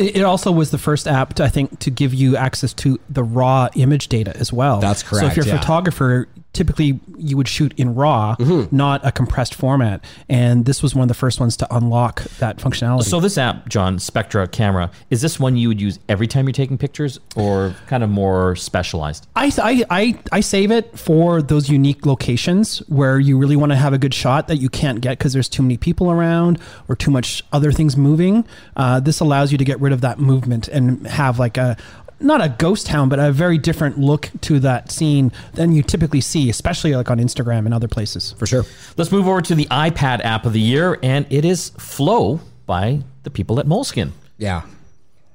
It 0.00 0.22
also 0.22 0.50
was 0.50 0.70
the 0.70 0.78
first 0.78 1.06
app, 1.06 1.34
to, 1.34 1.44
I 1.44 1.48
think, 1.48 1.78
to 1.80 1.90
give 1.90 2.14
you 2.14 2.34
access 2.34 2.72
to 2.74 2.98
the 3.10 3.22
raw 3.22 3.68
image 3.74 4.08
data 4.08 4.34
as 4.38 4.50
well. 4.50 4.80
That's 4.80 5.02
correct. 5.02 5.24
So 5.24 5.26
if 5.26 5.36
you're 5.36 5.44
a 5.44 5.48
yeah. 5.48 5.60
photographer, 5.60 6.26
typically 6.52 6.98
you 7.16 7.36
would 7.36 7.48
shoot 7.48 7.72
in 7.76 7.94
RAW, 7.94 8.36
Mm-hmm. 8.38 8.74
not 8.76 9.04
a 9.06 9.12
compressed 9.12 9.54
format. 9.54 10.04
And 10.28 10.64
this 10.64 10.82
was 10.82 10.94
one 10.94 11.02
of 11.02 11.08
the 11.08 11.14
first 11.14 11.38
ones 11.40 11.56
to 11.58 11.74
unlock 11.74 12.22
that 12.38 12.56
functionality. 12.58 13.04
So 13.04 13.20
this 13.20 13.38
app, 13.38 13.68
John, 13.68 13.98
Spectre 13.98 14.46
camera, 14.46 14.90
is 15.10 15.20
this 15.22 15.38
one 15.38 15.56
you 15.56 15.68
would 15.68 15.80
use 15.80 15.98
every 16.08 16.26
time 16.26 16.46
you're 16.46 16.52
taking 16.52 16.78
pictures, 16.78 17.18
or 17.36 17.74
kind 17.86 18.02
of 18.02 18.10
more 18.10 18.56
specialized? 18.56 19.26
I, 19.36 19.52
I, 19.62 19.84
I, 19.90 20.18
I 20.32 20.40
save 20.40 20.70
it 20.70 20.98
for 20.98 21.40
those 21.42 21.68
unique 21.68 22.04
locations 22.06 22.78
where 22.88 23.18
you 23.18 23.38
really 23.38 23.56
want 23.56 23.70
to 23.72 23.76
have 23.76 23.92
a 23.92 23.98
good 23.98 24.14
shot 24.14 24.48
that 24.48 24.56
you 24.56 24.68
can't 24.68 25.00
get 25.00 25.18
because 25.18 25.32
there's 25.32 25.48
too 25.48 25.62
many 25.62 25.76
people 25.76 26.10
around 26.10 26.58
or 26.88 26.96
too 26.96 27.10
much 27.10 27.42
other 27.52 27.72
things 27.72 27.96
moving. 27.96 28.44
Uh, 28.76 28.98
this 29.00 29.20
allows 29.20 29.52
you 29.52 29.58
to 29.58 29.64
get 29.64 29.80
rid 29.80 29.92
of 29.92 30.00
that 30.00 30.18
movement 30.18 30.68
and 30.68 31.06
have 31.06 31.38
like 31.38 31.56
a 31.56 31.76
not 32.20 32.42
a 32.42 32.48
ghost 32.58 32.86
town, 32.86 33.08
but 33.08 33.18
a 33.18 33.32
very 33.32 33.58
different 33.58 33.98
look 33.98 34.30
to 34.42 34.60
that 34.60 34.90
scene 34.92 35.32
than 35.54 35.72
you 35.72 35.82
typically 35.82 36.20
see, 36.20 36.50
especially 36.50 36.94
like 36.94 37.10
on 37.10 37.18
Instagram 37.18 37.64
and 37.64 37.74
other 37.74 37.88
places. 37.88 38.32
for 38.38 38.46
sure. 38.46 38.64
Let's 38.96 39.10
move 39.10 39.26
over 39.26 39.40
to 39.42 39.54
the 39.54 39.66
iPad 39.66 40.24
app 40.24 40.44
of 40.46 40.52
the 40.52 40.60
year, 40.60 40.98
and 41.02 41.26
it 41.30 41.44
is 41.44 41.70
Flow 41.78 42.40
by 42.66 43.00
the 43.22 43.30
people 43.30 43.58
at 43.58 43.66
Moleskine. 43.66 44.10
Yeah. 44.38 44.62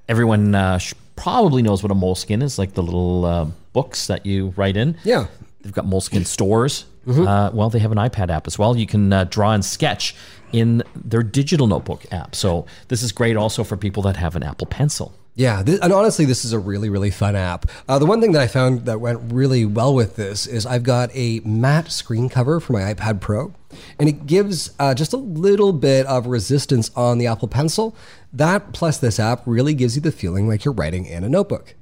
Everyone 0.08 0.54
uh, 0.56 0.80
probably 1.16 1.62
knows 1.62 1.82
what 1.84 1.92
a 1.92 1.96
Moleskine 1.96 2.44
is, 2.44 2.58
like 2.60 2.74
the 2.74 2.84
little 2.84 3.26
uh, 3.26 3.46
books 3.74 4.08
that 4.08 4.26
you 4.26 4.54
write 4.56 4.78
in. 4.78 4.98
Yeah. 5.04 5.28
They've 5.62 5.74
got 5.74 5.86
Moleskine 5.86 6.26
stores. 6.26 6.86
Uh, 7.08 7.52
well, 7.54 7.70
they 7.70 7.78
have 7.80 7.92
an 7.92 8.00
iPad 8.00 8.30
app 8.32 8.48
as 8.48 8.58
well. 8.58 8.76
You 8.76 8.88
can 8.88 9.14
uh, 9.14 9.26
draw 9.26 9.52
and 9.52 9.64
sketch 9.64 10.16
in 10.52 10.82
their 10.96 11.22
digital 11.22 11.68
notebook 11.68 12.04
app. 12.12 12.34
So 12.34 12.66
this 12.88 13.04
is 13.04 13.12
great 13.12 13.36
also 13.38 13.64
for 13.64 13.78
people 13.78 14.02
that 14.04 14.16
have 14.18 14.36
an 14.36 14.42
Apple 14.44 14.66
Pencil. 14.68 15.14
Yeah, 15.38 15.62
th- 15.64 15.80
and 15.82 15.92
honestly, 15.92 16.24
this 16.24 16.46
is 16.46 16.54
a 16.54 16.60
really, 16.60 16.90
really 16.90 17.12
fun 17.12 17.36
app. 17.36 17.70
Uh, 17.90 18.00
the 18.00 18.06
one 18.06 18.22
thing 18.22 18.32
that 18.32 18.42
I 18.42 18.48
found 18.48 18.86
that 18.86 19.02
went 19.02 19.34
really 19.34 19.66
well 19.66 19.94
with 19.94 20.16
this 20.16 20.48
is 20.48 20.66
I've 20.66 20.84
got 20.84 21.10
a 21.14 21.42
matte 21.42 21.92
screen 21.92 22.30
cover 22.30 22.62
for 22.62 22.72
my 22.72 22.94
iPad 22.94 23.20
Pro, 23.20 23.54
and 24.00 24.08
it 24.08 24.28
gives 24.28 24.72
uh, 24.80 24.94
just 24.94 25.12
a 25.12 25.18
little 25.18 25.74
bit 25.74 26.06
of 26.06 26.28
resistance 26.28 26.90
on 26.96 27.18
the 27.18 27.28
Apple 27.28 27.50
Pencil. 27.50 27.94
That 28.32 28.72
plus 28.72 28.98
this 28.98 29.20
app 29.20 29.42
really 29.46 29.74
gives 29.74 29.98
you 29.98 30.02
the 30.02 30.12
feeling 30.12 30.48
like 30.48 30.64
you're 30.64 30.74
writing 30.74 31.06
in 31.06 31.26
a 31.26 31.30
notebook 31.30 31.76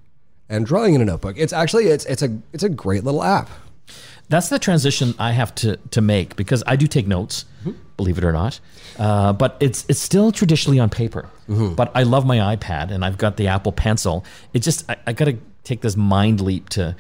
and 0.50 0.66
drawing 0.66 0.96
in 0.96 1.02
a 1.02 1.06
notebook. 1.06 1.36
It's 1.38 1.54
actually 1.54 1.86
it's 1.86 2.06
it's 2.06 2.24
a 2.24 2.36
it's 2.54 2.64
a 2.64 2.70
great 2.70 3.04
little 3.04 3.24
app. 3.24 3.50
That's 4.34 4.50
the 4.50 4.58
transition 4.58 5.14
I 5.20 5.32
have 5.32 5.54
to 5.56 5.78
to 5.92 6.02
make 6.02 6.36
because 6.36 6.64
I 6.66 6.76
do 6.76 6.88
take 6.88 7.06
notes, 7.06 7.46
believe 7.98 8.18
it 8.18 8.24
or 8.24 8.32
not. 8.32 8.60
Uh, 8.98 9.32
but 9.32 9.58
it's 9.60 9.86
it's 9.88 10.00
still 10.00 10.32
traditionally 10.32 10.80
on 10.80 10.90
paper. 10.90 11.30
But 11.76 11.92
I 11.94 12.02
love 12.02 12.26
my 12.26 12.56
iPad 12.56 12.90
and 12.90 13.06
I've 13.06 13.20
got 13.20 13.38
the 13.38 13.50
Apple 13.50 13.72
Pencil. 13.72 14.26
It 14.52 14.64
just 14.64 14.90
I, 14.90 14.98
I 15.06 15.14
got 15.14 15.26
to 15.26 15.38
take 15.64 15.82
this 15.82 15.96
mind 15.96 16.42
leap 16.42 16.70
to 16.70 16.96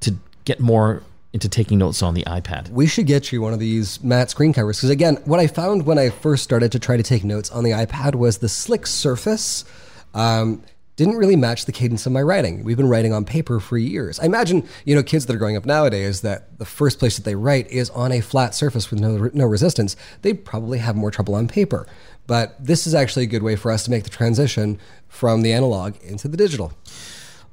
to 0.00 0.16
get 0.46 0.58
more 0.58 1.04
into 1.32 1.48
taking 1.48 1.78
notes 1.78 2.02
on 2.02 2.14
the 2.14 2.24
iPad. 2.24 2.70
We 2.70 2.88
should 2.88 3.06
get 3.06 3.30
you 3.30 3.40
one 3.40 3.52
of 3.52 3.60
these 3.60 4.02
matte 4.02 4.30
screen 4.30 4.52
covers 4.52 4.78
because 4.78 4.90
again, 4.90 5.18
what 5.26 5.38
I 5.38 5.46
found 5.46 5.86
when 5.86 5.96
I 6.00 6.10
first 6.10 6.42
started 6.42 6.72
to 6.72 6.80
try 6.80 6.96
to 6.96 7.04
take 7.04 7.22
notes 7.22 7.50
on 7.52 7.62
the 7.62 7.70
iPad 7.70 8.16
was 8.16 8.38
the 8.38 8.48
slick 8.48 8.88
surface 8.88 9.64
um, 10.12 10.62
didn't 10.96 11.16
really 11.16 11.36
match 11.36 11.64
the 11.64 11.72
cadence 11.72 12.06
of 12.06 12.12
my 12.12 12.22
writing. 12.22 12.62
We've 12.62 12.76
been 12.76 12.88
writing 12.88 13.12
on 13.12 13.24
paper 13.24 13.58
for 13.60 13.76
years. 13.76 14.20
I 14.20 14.26
imagine 14.26 14.66
you 14.84 14.94
know 14.94 15.02
kids 15.02 15.26
that 15.26 15.34
are 15.34 15.38
growing 15.38 15.56
up 15.56 15.64
nowadays 15.64 16.20
that 16.20 16.58
the 16.58 16.64
first 16.64 16.98
place 16.98 17.16
that 17.16 17.24
they 17.24 17.34
write 17.34 17.70
is 17.70 17.90
on 17.90 18.12
a 18.12 18.20
flat 18.20 18.54
surface 18.54 18.90
with 18.90 19.00
no 19.00 19.30
no 19.32 19.46
resistance. 19.46 19.96
They 20.22 20.34
probably 20.34 20.78
have 20.78 20.96
more 20.96 21.10
trouble 21.10 21.34
on 21.34 21.48
paper. 21.48 21.86
But 22.26 22.56
this 22.64 22.86
is 22.86 22.94
actually 22.94 23.24
a 23.24 23.26
good 23.26 23.42
way 23.42 23.54
for 23.56 23.70
us 23.70 23.84
to 23.84 23.90
make 23.90 24.04
the 24.04 24.10
transition 24.10 24.78
from 25.08 25.42
the 25.42 25.52
analog 25.52 25.96
into 26.02 26.26
the 26.26 26.36
digital. 26.36 26.72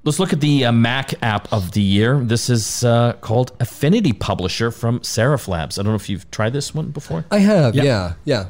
Let's 0.04 0.18
look 0.18 0.34
at 0.34 0.42
the 0.42 0.66
uh, 0.66 0.72
Mac 0.72 1.14
app 1.22 1.52
of 1.54 1.74
the 1.74 1.82
year. 1.82 2.20
This 2.20 2.50
is 2.50 2.84
uh, 2.84 3.14
called 3.22 3.52
Affinity 3.60 4.14
Publisher 4.14 4.72
from 4.72 5.00
Serif 5.02 5.48
Labs. 5.48 5.78
I 5.78 5.84
don't 5.84 5.92
know 5.92 5.98
if 5.98 6.10
you've 6.10 6.30
tried 6.32 6.54
this 6.54 6.74
one 6.74 6.90
before. 6.90 7.26
I 7.30 7.38
have, 7.38 7.76
yeah, 7.76 8.14
yeah. 8.26 8.48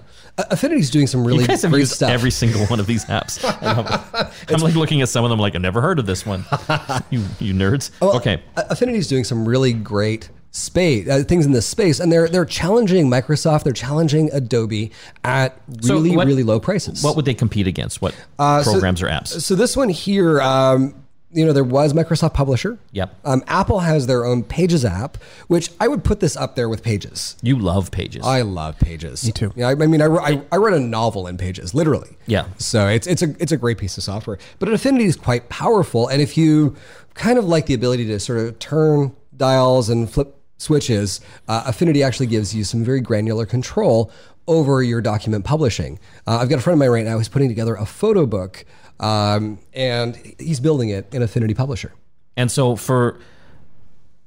Affinity's 0.49 0.89
doing 0.89 1.08
some 1.08 1.25
really 1.25 1.41
You 1.43 1.47
guys 1.47 1.62
have 1.62 1.71
great 1.71 1.82
used 1.82 1.93
stuff. 1.93 2.10
every 2.10 2.32
single 2.32 2.65
one 2.67 2.80
of 2.80 2.88
these 2.88 3.06
apps. 3.06 3.43
I. 3.62 4.32
I'm 4.54 4.62
like 4.62 4.75
looking 4.75 5.01
at 5.01 5.10
some 5.10 5.23
of 5.23 5.30
them, 5.30 5.39
like 5.39 5.56
I've 5.56 5.62
never 5.62 5.82
heard 5.82 5.99
of 5.99 6.06
this 6.06 6.25
one. 6.25 6.45
you, 7.10 7.23
you 7.39 7.54
nerds. 7.54 7.91
Well, 8.01 8.15
okay, 8.17 8.41
Affinity's 8.58 9.08
doing 9.08 9.23
some 9.23 9.47
really 9.47 9.73
great 9.73 10.30
space 10.54 11.08
uh, 11.08 11.23
things 11.27 11.45
in 11.45 11.51
this 11.54 11.65
space, 11.65 11.99
and 11.99 12.12
they're 12.12 12.27
they're 12.27 12.43
challenging 12.45 13.08
Microsoft, 13.10 13.63
they're 13.63 13.71
challenging 13.73 14.30
Adobe 14.34 14.91
at 15.23 15.58
So 15.82 15.93
really 15.95 16.15
what- 16.15 16.27
really 16.27 16.43
low 16.43 16.60
prices. 16.60 17.04
what 17.04 17.15
would 17.15 17.25
they 17.25 17.34
compete 17.34 17.67
against? 17.67 18.01
What 18.01 18.13
Uh, 18.39 18.62
so- 18.63 18.71
programs 18.73 19.01
or 19.01 19.08
apps? 19.08 19.27
So 19.41 19.56
this 19.56 19.77
one 19.77 19.89
here, 19.89 20.41
um, 20.41 20.93
you 21.34 21.46
know, 21.46 21.54
there 21.54 21.63
was 21.63 21.94
Microsoft 21.94 22.34
Publisher. 22.34 22.78
Yep. 22.91 23.15
Um, 23.24 23.44
Apple 23.48 23.80
has 23.80 24.08
their 24.08 24.26
own 24.26 24.44
Pages 24.44 24.84
app, 24.84 25.17
which 25.48 25.70
I 25.80 25.88
would 25.88 26.04
put 26.04 26.20
this 26.20 26.36
up 26.36 26.56
there 26.56 26.67
with 26.67 26.84
Pages. 26.84 27.38
You 27.41 27.58
love 27.58 27.91
Pages. 27.91 28.26
I 28.26 28.41
love 28.41 28.78
Pages. 28.80 29.26
Me 29.26 29.32
too. 29.32 29.54
Yeah, 29.56 29.70
I, 29.70 29.72
I 29.72 29.88
mean, 29.88 30.02
I, 30.02 30.08
I, 30.08 30.41
I 30.52 30.58
wrote 30.58 30.74
a 30.74 30.80
novel 30.80 31.28
in 31.28 31.38
Pages, 31.38 31.74
literally. 31.74 32.17
Yeah. 32.26 32.46
So 32.58 32.88
it's 32.88 33.08
it's 33.08 33.22
a 33.22 33.36
it's 33.39 33.52
a 33.52 33.58
great 33.58 33.78
piece 33.78 33.98
of 33.98 34.04
software. 34.04 34.38
But 34.60 34.70
Affinity 34.70 35.06
is 35.06 35.15
quite 35.15 35.50
powerful, 35.50 36.08
and 36.08 36.22
if 36.22 36.38
you 36.38 36.76
kind 37.13 37.38
of 37.38 37.46
like 37.46 37.65
the 37.65 37.74
ability 37.74 38.06
to 38.08 38.20
sort 38.20 38.39
of 38.39 38.60
turn 38.60 39.15
dials 39.36 39.89
and 39.89 40.10
flip 40.10 40.38
switches, 40.58 41.22
uh, 41.48 41.63
Affinity 41.65 42.04
actually 42.04 42.28
gives 42.28 42.54
you 42.54 42.63
some 42.63 42.84
very 42.84 43.02
granular 43.02 43.46
control 43.46 44.12
over 44.48 44.84
your 44.84 45.02
document 45.02 45.46
publishing. 45.46 46.00
Uh, 46.28 46.38
I've 46.38 46.50
got 46.50 46.60
a 46.60 46.62
friend 46.62 46.76
of 46.76 46.80
mine 46.80 46.89
right 46.89 47.06
now 47.06 47.17
who's 47.17 47.30
putting 47.30 47.48
together 47.48 47.76
a 47.76 47.86
photo 47.86 48.26
book, 48.26 48.65
um, 49.02 49.60
and 49.74 50.16
he's 50.40 50.60
building 50.62 50.90
it 50.90 51.14
in 51.14 51.22
Affinity 51.22 51.54
Publisher. 51.54 51.92
and 52.38 52.50
so 52.50 52.76
for 52.78 53.20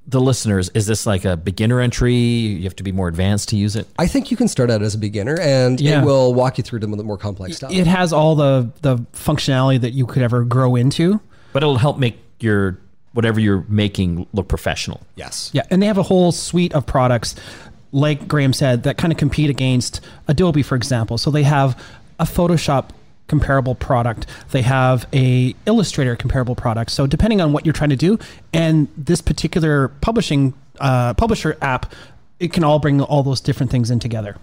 the 0.07 0.21
listeners, 0.21 0.69
is 0.75 0.87
this 0.87 1.07
like 1.07 1.25
a 1.25 1.35
beginner 1.35 1.81
entry? 1.81 2.15
You 2.15 2.65
have 2.65 2.77
to 2.77 2.83
be 2.83 2.93
more 2.93 3.09
advanced 3.09 3.49
to 3.51 3.57
use 3.57 3.75
it. 3.75 3.87
I 3.99 4.07
think 4.07 4.31
you 4.31 4.37
can 4.37 4.49
start 4.49 4.71
out 4.71 4.83
as 4.83 4.95
a 4.95 4.99
beginner, 4.99 5.39
and 5.41 5.81
Yeah. 5.81 6.03
it 6.03 6.05
will 6.05 6.35
walk 6.35 6.59
you 6.59 6.65
through 6.65 6.81
to 6.81 6.87
the 6.87 7.03
more 7.03 7.17
complex 7.17 7.57
stuff. 7.57 7.73
It 7.73 7.87
has 7.87 8.13
all 8.13 8.35
the, 8.35 8.69
the 8.83 8.99
functionality 9.15 9.81
that 9.81 9.93
you 9.95 10.05
could 10.05 10.23
ever 10.23 10.45
grow 10.45 10.77
into. 10.77 11.21
But 11.55 11.63
it'll 11.63 11.79
help 11.79 11.99
make 11.99 12.19
your 12.41 12.79
whatever 13.15 13.41
you're 13.41 13.65
making 13.69 14.27
look 14.35 14.49
professional. 14.49 15.01
yes. 15.15 15.51
Yeah, 15.55 15.63
and 15.71 15.81
they 15.81 15.87
have 15.87 15.97
a 15.99 16.03
whole 16.03 16.33
suite 16.33 16.75
of 16.75 16.85
products, 16.85 17.37
like 17.93 18.27
Graham 18.29 18.53
said, 18.53 18.83
that 18.83 18.99
kind 18.99 19.11
of 19.13 19.19
compete 19.19 19.49
against 19.49 20.01
Adobe, 20.29 20.63
for 20.63 20.75
example. 20.75 21.17
So 21.17 21.31
they 21.31 21.45
have 21.45 21.81
a 22.19 22.25
Photoshop 22.25 22.87
comparable 23.27 23.75
product. 23.75 24.27
They 24.51 24.63
have 24.63 25.07
a 25.13 25.55
Illustrator 25.67 26.17
comparable 26.17 26.55
product. 26.55 26.91
So 26.91 27.07
depending 27.07 27.41
on 27.41 27.53
what 27.53 27.65
you're 27.65 27.73
trying 27.73 27.91
to 27.91 27.97
do, 27.97 28.19
and 28.53 28.89
this 28.97 29.21
particular 29.21 29.89
publishing 29.89 30.55
uh, 30.81 31.15
publisher 31.15 31.57
app, 31.63 31.93
it 32.41 32.53
can 32.53 32.65
all 32.65 32.79
bring 32.79 33.01
all 33.01 33.23
those 33.23 33.41
different 33.41 33.71
things 33.71 33.91
in 33.91 33.99
together. 33.99 34.37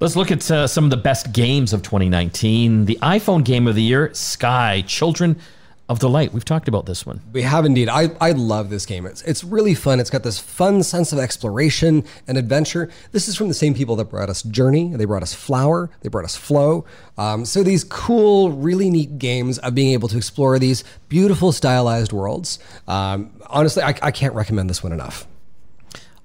Let's 0.00 0.16
look 0.16 0.30
at 0.30 0.50
uh, 0.50 0.66
some 0.66 0.84
of 0.84 0.90
the 0.90 0.96
best 0.96 1.32
games 1.32 1.72
of 1.72 1.82
2019. 1.82 2.86
The 2.86 2.98
iPhone 3.00 3.44
game 3.44 3.66
of 3.66 3.74
the 3.74 3.82
year, 3.82 4.12
Sky 4.12 4.82
Children 4.86 5.38
of 5.88 5.98
the 5.98 6.08
Light. 6.08 6.32
We've 6.32 6.44
talked 6.44 6.66
about 6.66 6.86
this 6.86 7.04
one. 7.04 7.20
We 7.32 7.42
have 7.42 7.66
indeed. 7.66 7.88
I, 7.88 8.10
I 8.20 8.32
love 8.32 8.70
this 8.70 8.86
game. 8.86 9.04
It's, 9.04 9.20
it's 9.22 9.44
really 9.44 9.74
fun. 9.74 10.00
It's 10.00 10.08
got 10.08 10.22
this 10.22 10.38
fun 10.38 10.82
sense 10.82 11.12
of 11.12 11.18
exploration 11.18 12.04
and 12.26 12.38
adventure. 12.38 12.90
This 13.12 13.28
is 13.28 13.36
from 13.36 13.48
the 13.48 13.54
same 13.54 13.74
people 13.74 13.96
that 13.96 14.06
brought 14.06 14.30
us 14.30 14.42
Journey. 14.42 14.94
They 14.94 15.04
brought 15.04 15.22
us 15.22 15.34
Flower. 15.34 15.90
They 16.00 16.08
brought 16.08 16.24
us 16.24 16.36
Flow. 16.36 16.86
Um, 17.18 17.44
so 17.44 17.62
these 17.62 17.84
cool, 17.84 18.52
really 18.52 18.88
neat 18.88 19.18
games 19.18 19.58
of 19.58 19.74
being 19.74 19.92
able 19.92 20.08
to 20.08 20.16
explore 20.16 20.58
these 20.58 20.84
beautiful, 21.08 21.52
stylized 21.52 22.12
worlds. 22.12 22.58
Um, 22.88 23.30
honestly, 23.48 23.82
I, 23.82 23.94
I 24.00 24.10
can't 24.10 24.34
recommend 24.34 24.70
this 24.70 24.82
one 24.82 24.92
enough. 24.92 25.26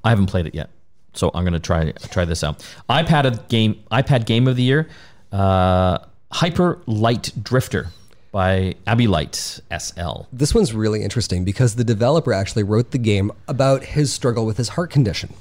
I 0.04 0.10
haven't 0.12 0.28
played 0.28 0.46
it 0.46 0.56
yet, 0.56 0.70
so 1.14 1.30
I'm 1.34 1.44
gonna 1.44 1.60
try 1.60 1.92
try 1.92 2.24
this 2.24 2.42
out. 2.42 2.66
iPad 2.90 3.50
game 3.50 3.84
iPad 3.92 4.26
game 4.26 4.48
of 4.48 4.56
the 4.56 4.64
year, 4.64 4.88
uh, 5.34 5.98
Hyper 6.32 6.82
Light 6.86 7.34
Drifter 7.44 7.90
by 8.32 8.76
Abylight 8.86 9.36
SL. 9.36 10.24
This 10.32 10.54
one's 10.54 10.74
really 10.74 11.04
interesting 11.04 11.44
because 11.44 11.76
the 11.76 11.84
developer 11.84 12.34
actually 12.34 12.64
wrote 12.64 12.92
the 12.92 12.98
game 12.98 13.32
about 13.48 13.84
his 13.84 14.14
struggle 14.14 14.46
with 14.46 14.58
his 14.58 14.70
heart 14.70 14.92
condition. 14.92 15.34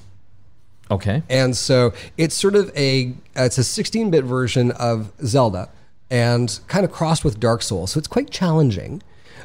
Okay. 0.91 1.23
And 1.29 1.57
so 1.57 1.93
it's 2.17 2.35
sort 2.35 2.55
of 2.55 2.75
a 2.77 3.13
it's 3.37 3.59
a 3.59 3.63
16-bit 3.63 4.25
version 4.25 4.71
of 4.73 5.13
Zelda 5.23 5.69
and 6.11 6.59
kind 6.67 6.85
of 6.85 6.93
crossed 6.93 7.25
with 7.25 7.39
Dark 7.39 7.63
Souls. 7.63 7.93
So 7.93 7.99
it's 7.99 8.09
quite 8.09 8.31
challenging. 8.31 9.03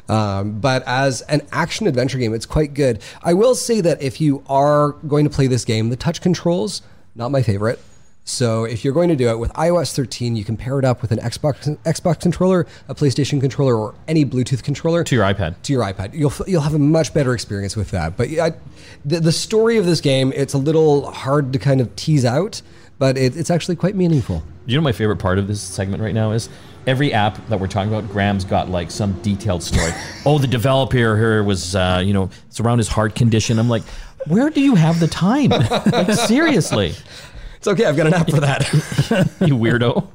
Um, 0.08 0.60
but 0.60 0.82
as 0.86 1.20
an 1.22 1.42
action 1.52 1.86
adventure 1.86 2.18
game, 2.18 2.34
it's 2.34 2.46
quite 2.46 2.74
good. 2.74 3.02
I 3.22 3.34
will 3.34 3.54
say 3.54 3.80
that 3.82 4.02
if 4.02 4.20
you 4.20 4.42
are 4.48 4.92
going 5.06 5.24
to 5.24 5.30
play 5.30 5.46
this 5.46 5.64
game, 5.64 5.88
the 5.90 5.96
touch 5.96 6.20
controls 6.20 6.82
not 7.14 7.30
my 7.30 7.42
favorite. 7.42 7.80
So 8.26 8.64
if 8.64 8.84
you're 8.84 8.94
going 8.94 9.10
to 9.10 9.16
do 9.16 9.28
it 9.28 9.38
with 9.38 9.52
iOS 9.52 9.94
13, 9.94 10.34
you 10.34 10.44
can 10.44 10.56
pair 10.56 10.78
it 10.78 10.84
up 10.84 11.02
with 11.02 11.12
an 11.12 11.18
Xbox 11.18 11.76
Xbox 11.84 12.20
controller, 12.20 12.66
a 12.88 12.94
PlayStation 12.94 13.38
controller, 13.38 13.76
or 13.76 13.94
any 14.08 14.24
Bluetooth 14.24 14.62
controller 14.62 15.04
To 15.04 15.14
your 15.14 15.24
iPad. 15.24 15.56
to 15.64 15.72
your 15.74 15.82
iPad. 15.82 16.14
You'll 16.14 16.32
you'll 16.46 16.62
have 16.62 16.74
a 16.74 16.78
much 16.78 17.12
better 17.12 17.34
experience 17.34 17.76
with 17.76 17.90
that. 17.90 18.16
But 18.16 18.30
I, 18.38 18.54
the 19.04 19.20
the 19.20 19.32
story 19.32 19.76
of 19.76 19.84
this 19.84 20.00
game, 20.00 20.32
it's 20.34 20.54
a 20.54 20.58
little 20.58 21.10
hard 21.10 21.52
to 21.52 21.58
kind 21.58 21.82
of 21.82 21.94
tease 21.96 22.24
out, 22.24 22.62
but 22.98 23.18
it, 23.18 23.36
it's 23.36 23.50
actually 23.50 23.76
quite 23.76 23.94
meaningful. 23.94 24.42
You 24.64 24.76
know 24.78 24.82
my 24.82 24.92
favorite 24.92 25.18
part 25.18 25.38
of 25.38 25.46
this 25.46 25.60
segment 25.60 26.02
right 26.02 26.14
now 26.14 26.32
is 26.32 26.48
every 26.86 27.12
app 27.12 27.46
that 27.48 27.60
we're 27.60 27.66
talking 27.66 27.92
about. 27.92 28.10
Graham's 28.10 28.44
got 28.46 28.70
like 28.70 28.90
some 28.90 29.12
detailed 29.20 29.62
story. 29.62 29.90
oh, 30.24 30.38
the 30.38 30.46
developer 30.46 30.96
here 30.96 31.42
was, 31.44 31.76
uh, 31.76 32.02
you 32.02 32.14
know, 32.14 32.30
it's 32.48 32.58
around 32.58 32.78
his 32.78 32.88
heart 32.88 33.14
condition. 33.14 33.58
I'm 33.58 33.68
like, 33.68 33.82
where 34.26 34.48
do 34.48 34.62
you 34.62 34.74
have 34.76 34.98
the 35.00 35.08
time? 35.08 35.50
like 35.92 36.10
seriously. 36.14 36.94
It's 37.64 37.68
okay. 37.70 37.86
I've 37.86 37.96
got 37.96 38.06
an 38.08 38.12
app 38.12 38.28
for 38.28 38.40
that. 38.40 38.70
you 39.40 39.56
weirdo. 39.56 40.06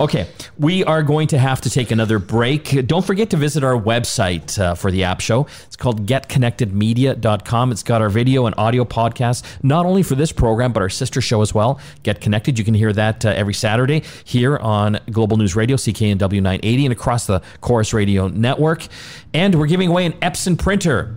Okay, 0.00 0.26
we 0.58 0.82
are 0.82 1.02
going 1.02 1.28
to 1.28 1.38
have 1.38 1.60
to 1.60 1.68
take 1.68 1.90
another 1.90 2.18
break. 2.18 2.86
Don't 2.86 3.04
forget 3.04 3.28
to 3.30 3.36
visit 3.36 3.62
our 3.62 3.78
website 3.78 4.58
uh, 4.58 4.74
for 4.74 4.90
the 4.90 5.04
app 5.04 5.20
show. 5.20 5.46
It's 5.64 5.76
called 5.76 6.06
getconnectedmedia.com. 6.06 7.72
It's 7.72 7.82
got 7.82 8.00
our 8.00 8.08
video 8.08 8.46
and 8.46 8.54
audio 8.56 8.86
podcasts, 8.86 9.42
not 9.62 9.84
only 9.84 10.02
for 10.02 10.14
this 10.14 10.32
program, 10.32 10.72
but 10.72 10.80
our 10.80 10.88
sister 10.88 11.20
show 11.20 11.42
as 11.42 11.52
well. 11.52 11.78
Get 12.02 12.22
Connected. 12.22 12.58
You 12.58 12.64
can 12.64 12.72
hear 12.72 12.94
that 12.94 13.26
uh, 13.26 13.28
every 13.28 13.52
Saturday 13.52 14.02
here 14.24 14.56
on 14.56 15.00
Global 15.10 15.36
News 15.36 15.54
Radio, 15.54 15.76
CKNW 15.76 16.40
980, 16.40 16.86
and 16.86 16.92
across 16.92 17.26
the 17.26 17.42
Corus 17.60 17.92
Radio 17.92 18.28
network. 18.28 18.86
And 19.34 19.54
we're 19.56 19.66
giving 19.66 19.90
away 19.90 20.06
an 20.06 20.12
Epson 20.14 20.58
printer 20.58 21.14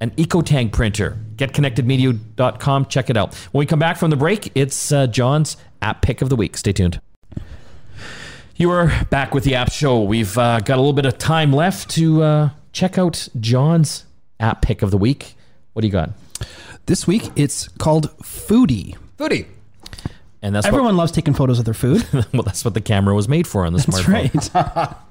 an 0.00 0.10
EcoTank 0.12 0.72
printer. 0.72 1.18
GetConnectedMedia.com. 1.36 2.86
Check 2.86 3.10
it 3.10 3.16
out. 3.16 3.34
When 3.52 3.60
we 3.60 3.66
come 3.66 3.78
back 3.78 3.96
from 3.96 4.10
the 4.10 4.16
break, 4.16 4.50
it's 4.54 4.92
uh, 4.92 5.06
John's 5.06 5.56
app 5.82 6.02
pick 6.02 6.22
of 6.22 6.28
the 6.28 6.36
week. 6.36 6.56
Stay 6.56 6.72
tuned. 6.72 7.00
You 8.56 8.70
are 8.70 8.90
back 9.10 9.34
with 9.34 9.44
the 9.44 9.54
app 9.54 9.70
show. 9.70 10.02
We've 10.02 10.36
uh, 10.36 10.58
got 10.60 10.74
a 10.74 10.80
little 10.80 10.92
bit 10.92 11.06
of 11.06 11.16
time 11.18 11.52
left 11.52 11.90
to 11.90 12.22
uh, 12.22 12.50
check 12.72 12.98
out 12.98 13.28
John's 13.38 14.04
app 14.40 14.62
pick 14.62 14.82
of 14.82 14.90
the 14.90 14.98
week. 14.98 15.34
What 15.74 15.82
do 15.82 15.86
you 15.86 15.92
got? 15.92 16.10
This 16.86 17.06
week 17.06 17.30
it's 17.36 17.68
called 17.68 18.10
Foodie. 18.18 18.96
Foodie. 19.16 19.46
And 20.42 20.54
that's 20.54 20.66
Everyone 20.66 20.96
loves 20.96 21.12
taking 21.12 21.34
photos 21.34 21.58
of 21.58 21.64
their 21.64 21.74
food. 21.74 22.06
well, 22.32 22.42
that's 22.42 22.64
what 22.64 22.74
the 22.74 22.80
camera 22.80 23.14
was 23.14 23.28
made 23.28 23.46
for 23.46 23.64
on 23.64 23.72
the 23.72 23.78
That's 23.78 24.00
smartphone. 24.00 24.74
right. 24.74 24.94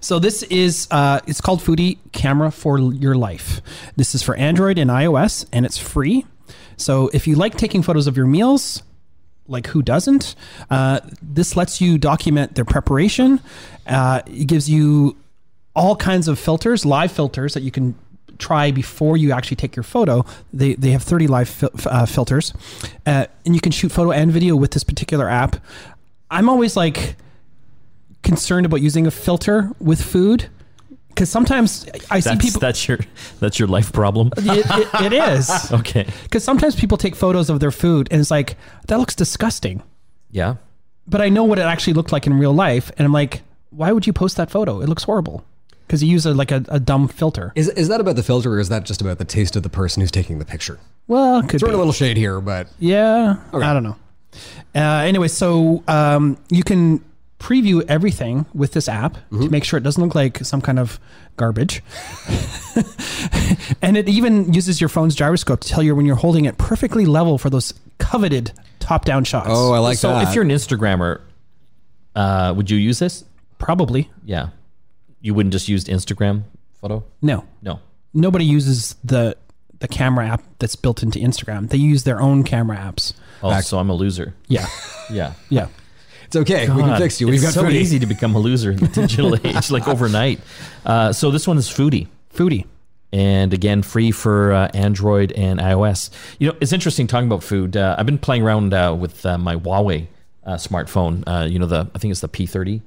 so 0.00 0.18
this 0.18 0.42
is 0.44 0.88
uh, 0.90 1.20
it's 1.26 1.40
called 1.40 1.60
Foodie 1.60 1.98
Camera 2.12 2.50
for 2.50 2.78
Your 2.78 3.14
Life. 3.14 3.60
This 3.96 4.14
is 4.14 4.22
for 4.22 4.34
Android 4.36 4.78
and 4.78 4.90
iOS, 4.90 5.46
and 5.52 5.64
it's 5.64 5.78
free. 5.78 6.26
So 6.76 7.10
if 7.12 7.26
you 7.26 7.36
like 7.36 7.56
taking 7.56 7.82
photos 7.82 8.06
of 8.06 8.16
your 8.16 8.26
meals, 8.26 8.82
like 9.46 9.66
who 9.68 9.82
doesn't? 9.82 10.34
Uh, 10.70 11.00
this 11.20 11.56
lets 11.56 11.80
you 11.80 11.98
document 11.98 12.54
their 12.54 12.64
preparation. 12.64 13.40
Uh, 13.86 14.22
it 14.26 14.46
gives 14.46 14.70
you 14.70 15.16
all 15.74 15.96
kinds 15.96 16.28
of 16.28 16.38
filters, 16.38 16.84
live 16.84 17.12
filters 17.12 17.54
that 17.54 17.62
you 17.62 17.70
can 17.70 17.94
try 18.38 18.70
before 18.70 19.16
you 19.16 19.32
actually 19.32 19.56
take 19.56 19.76
your 19.76 19.82
photo. 19.82 20.24
They, 20.52 20.74
they 20.74 20.90
have 20.90 21.02
30 21.02 21.26
live 21.26 21.48
fil- 21.48 21.70
uh, 21.86 22.06
filters, 22.06 22.52
uh, 23.06 23.26
and 23.44 23.54
you 23.54 23.60
can 23.60 23.72
shoot 23.72 23.92
photo 23.92 24.12
and 24.12 24.32
video 24.32 24.56
with 24.56 24.72
this 24.72 24.84
particular 24.84 25.28
app. 25.28 25.56
I'm 26.30 26.48
always 26.48 26.76
like 26.76 27.16
concerned 28.22 28.66
about 28.66 28.80
using 28.80 29.06
a 29.06 29.10
filter 29.10 29.70
with 29.80 30.02
food 30.02 30.48
because 31.08 31.28
sometimes 31.30 31.86
I 32.10 32.20
see 32.20 32.30
That's, 32.30 32.44
people. 32.44 32.60
that's 32.60 32.86
your 32.88 32.98
that's 33.40 33.58
your 33.58 33.68
life 33.68 33.92
problem. 33.92 34.30
it, 34.36 34.64
it- 34.68 35.02
it 35.06 35.12
is 35.12 35.72
Okay. 35.80 36.06
because 36.24 36.44
sometimes 36.44 36.76
people 36.76 36.96
take 36.98 37.16
photos 37.16 37.50
of 37.50 37.60
their 37.60 37.70
food 37.72 38.08
and 38.10 38.20
it's 38.20 38.30
like 38.30 38.56
that 38.88 38.98
looks 38.98 39.14
disgusting 39.14 39.82
Yeah. 40.30 40.56
but 41.08 41.20
I 41.20 41.28
know 41.28 41.44
what 41.44 41.58
it 41.58 41.62
actually 41.62 41.94
looked 41.94 42.12
like 42.12 42.26
in 42.26 42.34
real 42.38 42.52
life, 42.54 42.90
and 42.96 43.04
I'm 43.06 43.12
like, 43.12 43.42
why 43.70 43.90
would 43.92 44.06
you 44.06 44.12
post 44.12 44.36
that 44.36 44.50
photo? 44.50 44.80
It 44.80 44.88
looks 44.88 45.02
horrible 45.04 45.44
because 45.86 46.02
you 46.04 46.10
use 46.10 46.24
a, 46.26 46.32
like 46.34 46.52
a, 46.52 46.64
a 46.68 46.78
dumb 46.78 47.08
filter. 47.08 47.52
Is, 47.56 47.68
is 47.70 47.88
that 47.88 48.00
about 48.00 48.14
the 48.16 48.22
filter 48.22 48.52
or 48.54 48.60
is 48.60 48.68
that 48.68 48.84
just 48.84 49.00
about 49.00 49.18
the 49.18 49.24
taste 49.24 49.56
of 49.56 49.62
the 49.64 49.68
person 49.68 50.00
who's 50.02 50.10
taking 50.12 50.38
the 50.38 50.44
picture? 50.44 50.78
Well, 51.08 51.42
could 51.42 51.58
Throwing 51.60 51.72
be. 51.72 51.74
a 51.74 51.78
little 51.78 51.92
shade 51.92 52.16
here, 52.16 52.40
but 52.40 52.68
yeah, 52.78 53.36
I 53.52 53.72
don't 53.74 53.82
know. 53.82 53.96
Uh, 54.74 54.78
anyway, 54.78 55.26
so 55.28 55.82
um, 55.88 56.38
you 56.50 56.62
can 56.62 57.04
preview 57.40 57.82
everything 57.88 58.46
with 58.54 58.72
this 58.72 58.88
app 58.88 59.14
to 59.30 59.48
make 59.50 59.64
sure 59.64 59.78
it 59.78 59.82
doesn't 59.82 60.02
look 60.04 60.14
like 60.14 60.38
some 60.44 60.60
kind 60.60 60.78
of 60.78 61.00
garbage. 61.36 61.82
and 63.82 63.96
it 63.96 64.08
even 64.08 64.52
uses 64.52 64.80
your 64.80 64.88
phone's 64.88 65.14
gyroscope 65.14 65.60
to 65.60 65.68
tell 65.68 65.82
you 65.82 65.96
when 65.96 66.06
you're 66.06 66.16
holding 66.16 66.44
it 66.44 66.58
perfectly 66.58 67.06
level 67.06 67.38
for 67.38 67.50
those 67.50 67.74
coveted 67.98 68.52
top-down 68.78 69.24
shots. 69.24 69.48
oh, 69.50 69.72
I 69.72 69.78
like 69.78 69.96
so 69.98 70.10
that. 70.10 70.24
So 70.24 70.28
if 70.28 70.34
you're 70.34 70.44
an 70.44 70.50
Instagrammer, 70.50 71.20
uh, 72.14 72.54
would 72.56 72.70
you 72.70 72.76
use 72.78 72.98
this? 72.98 73.24
probably 73.58 74.10
Yeah. 74.24 74.48
You 75.20 75.34
wouldn't 75.34 75.52
just 75.52 75.68
use 75.68 75.84
Instagram 75.84 76.44
photo? 76.80 77.04
no. 77.20 77.44
No. 77.62 77.80
nobody 78.14 78.44
uses 78.44 78.96
the 79.04 79.36
the 79.80 79.88
camera 79.88 80.26
app 80.28 80.42
that's 80.58 80.76
built 80.76 81.02
into 81.02 81.18
Instagram. 81.18 81.68
They 81.70 81.78
use 81.78 82.04
their 82.04 82.20
own 82.20 82.42
camera 82.44 82.76
apps. 82.76 83.14
Oh, 83.42 83.58
so 83.60 83.78
I'm 83.78 83.88
a 83.88 83.94
loser. 83.94 84.34
Yeah, 84.46 84.66
Yeah. 85.10 85.32
yeah. 85.48 85.68
It's 86.30 86.36
okay, 86.36 86.68
we 86.70 86.82
can 86.82 86.96
fix 86.98 87.20
you. 87.20 87.26
We've 87.26 87.34
it's 87.42 87.44
got 87.44 87.54
so 87.54 87.64
Foodie. 87.64 87.74
easy 87.74 87.98
to 87.98 88.06
become 88.06 88.34
a 88.34 88.38
loser 88.38 88.70
in 88.70 88.76
the 88.78 88.88
digital 88.88 89.34
age, 89.46 89.70
like 89.70 89.88
overnight. 89.88 90.40
Uh, 90.86 91.12
so 91.12 91.30
this 91.30 91.46
one 91.46 91.58
is 91.58 91.68
Foodie. 91.68 92.06
Foodie. 92.34 92.64
and 93.12 93.52
again 93.52 93.82
free 93.82 94.12
for 94.12 94.52
uh, 94.52 94.68
android 94.72 95.32
and 95.32 95.58
ios 95.58 96.10
you 96.38 96.48
know 96.48 96.54
it's 96.60 96.72
interesting 96.72 97.08
talking 97.08 97.26
about 97.26 97.42
food 97.42 97.76
uh, 97.76 97.96
i've 97.98 98.06
been 98.06 98.18
playing 98.18 98.40
around 98.44 98.72
uh, 98.72 98.94
with 98.94 99.26
uh, 99.26 99.36
my 99.36 99.56
huawei 99.56 100.06
uh, 100.46 100.54
smartphone 100.54 101.24
uh, 101.26 101.44
you 101.44 101.58
know 101.58 101.66
the 101.66 101.90
i 101.92 101.98
think 101.98 102.12
it's 102.12 102.20
the 102.20 102.28
p30 102.28 102.80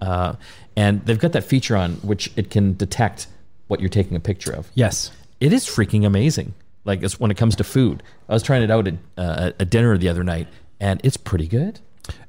uh, 0.00 0.34
and 0.76 1.04
they've 1.06 1.18
got 1.18 1.32
that 1.32 1.42
feature 1.42 1.76
on 1.76 1.94
which 2.10 2.30
it 2.36 2.50
can 2.50 2.76
detect 2.76 3.26
what 3.66 3.80
you're 3.80 3.88
taking 3.88 4.16
a 4.16 4.20
picture 4.20 4.52
of 4.52 4.70
Yes. 4.74 5.10
it 5.40 5.52
is 5.52 5.66
freaking 5.66 6.06
amazing 6.06 6.54
like 6.84 7.02
it's 7.02 7.18
when 7.18 7.32
it 7.32 7.36
comes 7.36 7.56
to 7.56 7.64
food 7.64 8.00
i 8.28 8.32
was 8.32 8.44
trying 8.44 8.62
it 8.62 8.70
out 8.70 8.86
at, 8.86 8.94
uh, 9.18 9.50
at 9.58 9.70
dinner 9.70 9.98
the 9.98 10.08
other 10.08 10.22
night 10.22 10.46
and 10.78 11.00
it's 11.02 11.16
pretty 11.16 11.48
good 11.48 11.80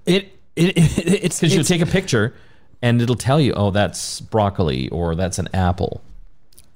It 0.07 0.34
it, 0.75 0.77
it 0.77 1.23
it's 1.23 1.39
because 1.39 1.55
you'll 1.55 1.63
take 1.63 1.81
a 1.81 1.85
picture 1.85 2.33
and 2.81 3.01
it'll 3.01 3.15
tell 3.15 3.39
you 3.39 3.53
oh 3.53 3.71
that's 3.71 4.21
broccoli 4.21 4.89
or 4.89 5.15
that's 5.15 5.39
an 5.39 5.47
apple 5.53 6.01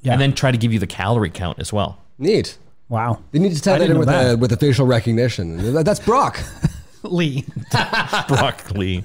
yeah. 0.01 0.13
and 0.13 0.21
then 0.21 0.33
try 0.33 0.51
to 0.51 0.57
give 0.57 0.73
you 0.73 0.79
the 0.79 0.87
calorie 0.87 1.29
count 1.29 1.59
as 1.59 1.71
well 1.71 1.99
Neat. 2.17 2.57
wow. 2.89 3.21
They 3.31 3.39
need 3.39 3.55
to 3.55 3.61
tie 3.61 3.75
I 3.75 3.79
that 3.79 3.89
in 3.89 3.97
with 3.97 4.09
know 4.09 4.33
a, 4.33 4.37
with 4.37 4.51
a 4.51 4.57
facial 4.57 4.85
recognition. 4.85 5.73
That's 5.73 6.01
Brock. 6.01 6.43
Lee. 7.03 7.45
broccoli. 8.27 9.03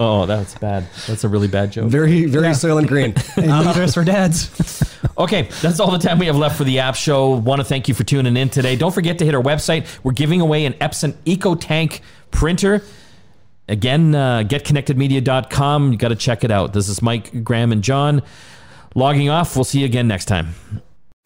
Oh, 0.00 0.24
that's 0.26 0.54
bad. 0.54 0.86
That's 1.06 1.24
a 1.24 1.28
really 1.28 1.48
bad 1.48 1.72
joke. 1.72 1.90
Very, 1.90 2.24
very 2.24 2.54
silent 2.54 2.88
green. 2.88 3.14
And 3.36 3.68
these 3.68 3.76
are 3.76 3.88
for 3.92 4.04
dads. 4.04 4.96
Okay, 5.18 5.42
that's 5.60 5.78
all 5.80 5.90
the 5.90 5.98
time 5.98 6.18
we 6.18 6.26
have 6.26 6.36
left 6.36 6.56
for 6.56 6.64
the 6.64 6.78
app 6.78 6.94
show. 6.94 7.30
Want 7.30 7.60
to 7.60 7.64
thank 7.64 7.88
you 7.88 7.94
for 7.94 8.04
tuning 8.04 8.36
in 8.36 8.48
today. 8.48 8.76
Don't 8.76 8.94
forget 8.94 9.18
to 9.18 9.24
hit 9.24 9.34
our 9.34 9.42
website. 9.42 9.86
We're 10.02 10.12
giving 10.12 10.40
away 10.40 10.64
an 10.64 10.72
Epson 10.74 11.12
EcoTank 11.26 12.00
printer. 12.30 12.82
Again, 13.68 14.14
uh, 14.14 14.44
getconnectedmedia.com. 14.46 15.92
You 15.92 15.98
got 15.98 16.08
to 16.08 16.16
check 16.16 16.44
it 16.44 16.50
out. 16.50 16.72
This 16.72 16.88
is 16.88 17.02
Mike, 17.02 17.44
Graham, 17.44 17.72
and 17.72 17.82
John 17.82 18.22
logging 18.94 19.28
off. 19.28 19.56
We'll 19.56 19.64
see 19.64 19.80
you 19.80 19.86
again 19.86 20.08
next 20.08 20.26
time. 20.26 20.54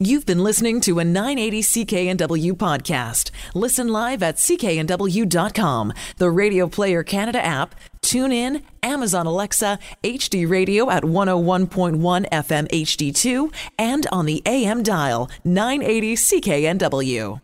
You've 0.05 0.27
been 0.27 0.43
listening 0.43 0.81
to 0.81 0.99
a 0.99 1.05
980 1.05 1.63
CKNW 1.63 2.55
podcast. 2.55 3.31
Listen 3.55 3.87
live 3.87 4.21
at 4.21 4.35
cknw.com, 4.35 5.93
the 6.17 6.31
Radio 6.31 6.67
Player 6.67 7.05
Canada 7.05 7.45
app, 7.45 7.77
tune 8.01 8.33
in, 8.33 8.65
Amazon 8.83 9.27
Alexa, 9.27 9.79
HD 10.03 10.49
Radio 10.49 10.91
at 10.91 11.05
101.1 11.05 12.29
FM 12.31 12.69
HD2, 12.69 13.55
and 13.79 14.09
on 14.11 14.27
the 14.27 14.43
AM 14.45 14.83
dial 14.83 15.31
980 15.45 16.17
CKNW. 16.17 17.43